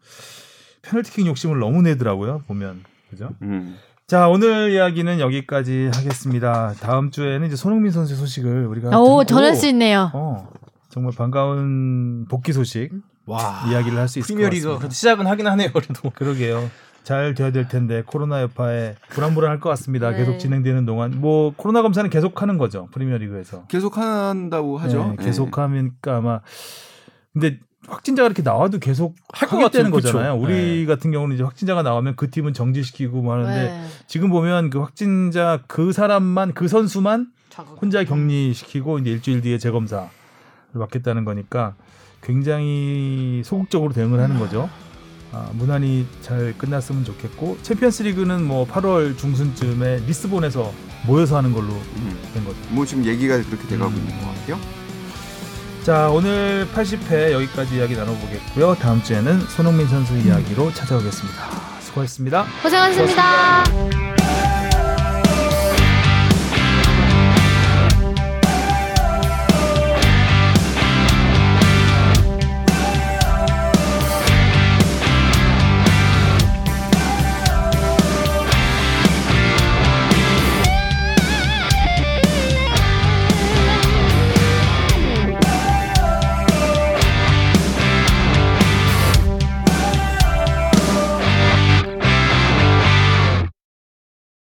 페널티킥 0.83 1.24
욕심을 1.26 1.59
너무 1.61 1.83
내더라고요 1.83 2.43
보면 2.49 2.83
그죠? 3.11 3.31
음. 3.43 3.76
자 4.09 4.27
오늘 4.27 4.71
이야기는 4.73 5.21
여기까지 5.21 5.91
하겠습니다. 5.93 6.73
다음 6.81 7.11
주에는 7.11 7.47
이제 7.47 7.57
손흥민 7.57 7.93
선수 7.93 8.17
소식을 8.17 8.65
우리가 8.65 8.99
오 8.99 9.23
전할 9.25 9.55
수 9.55 9.67
있네요. 9.69 10.11
어, 10.15 10.49
정말 10.89 11.13
반가운 11.15 12.25
복귀 12.27 12.55
소식 12.55 12.91
와. 13.27 13.67
이야기를 13.69 13.99
할 13.99 14.09
수 14.09 14.19
있을 14.19 14.23
것 14.23 14.29
프리미어리그 14.29 14.63
같습니다. 14.65 14.79
그래도 14.79 14.95
시작은 14.95 15.27
하긴 15.27 15.47
하네요. 15.49 15.73
그래도. 15.75 16.09
그러게요. 16.17 16.71
잘 17.03 17.35
돼야 17.35 17.53
될 17.53 17.69
텐데 17.69 18.03
코로나 18.07 18.41
여파에 18.41 18.95
불안불안할 19.11 19.61
것 19.61 19.69
같습니다. 19.69 20.09
네. 20.13 20.17
계속 20.17 20.39
진행되는 20.39 20.87
동안 20.87 21.13
뭐 21.21 21.53
코로나 21.55 21.83
검사는 21.83 22.09
계속하는 22.09 22.57
거죠 22.57 22.89
프리미어리그에서. 22.93 23.67
계속 23.69 23.99
한다고 23.99 24.79
하죠. 24.79 25.17
네, 25.19 25.23
계속하니까 25.27 26.17
아마 26.17 26.41
근데 27.35 27.61
확진자가 27.89 28.26
이렇게 28.26 28.43
나와도 28.43 28.78
계속 28.78 29.16
할것 29.32 29.61
하겠다는. 29.62 29.91
거잖아요. 29.91 30.39
그쵸? 30.39 30.45
우리 30.45 30.80
네. 30.80 30.86
같은 30.86 31.11
경우는 31.11 31.34
이제 31.34 31.43
확진자가 31.45 31.82
나오면 31.82 32.16
그 32.16 32.30
팀은 32.30 32.53
정지시키고 32.53 33.23
뭐 33.23 33.35
하는데 33.35 33.55
네. 33.55 33.85
지금 34.06 34.28
보면 34.31 34.70
그 34.70 34.78
확진자 34.81 35.60
그 35.66 35.93
사람만 35.93 36.55
그 36.55 36.69
선수만 36.69 37.28
자극. 37.51 37.81
혼자 37.81 38.05
격리시키고 38.05 38.98
이제 38.98 39.10
일주일 39.10 39.40
뒤에 39.40 39.59
재검사를 39.59 40.09
받겠다는 40.78 41.24
거니까 41.24 41.74
굉장히 42.23 43.43
소극적으로 43.44 43.93
대응을 43.93 44.20
하는 44.20 44.39
거죠. 44.39 44.69
아, 45.32 45.51
무난히 45.52 46.06
잘 46.23 46.55
끝났으면 46.56 47.05
좋겠고 47.05 47.59
챔피언스 47.62 48.02
리그는 48.05 48.47
뭐 48.47 48.66
8월 48.66 49.16
중순쯤에 49.19 50.05
리스본에서 50.06 50.73
모여서 51.06 51.36
하는 51.36 51.52
걸로 51.52 51.69
음. 51.69 52.19
된 52.32 52.44
거죠. 52.44 52.56
뭐 52.70 52.85
지금 52.86 53.05
얘기가 53.05 53.36
그렇게 53.43 53.69
돼가고 53.69 53.90
음. 53.90 53.97
있는 53.97 54.19
것 54.20 54.27
같아요. 54.27 54.78
자 55.89 56.10
오늘 56.10 56.69
80회 56.74 57.32
여기까지 57.32 57.77
이야기 57.77 57.97
나눠보겠고요. 57.97 58.74
다음 58.74 59.02
주에는 59.02 59.40
손흥민 59.40 59.89
선수 59.89 60.19
이야기로 60.19 60.70
찾아오겠습니다. 60.74 61.43
수고하셨습니다. 61.81 62.44
고생하셨습니다. 62.62 64.07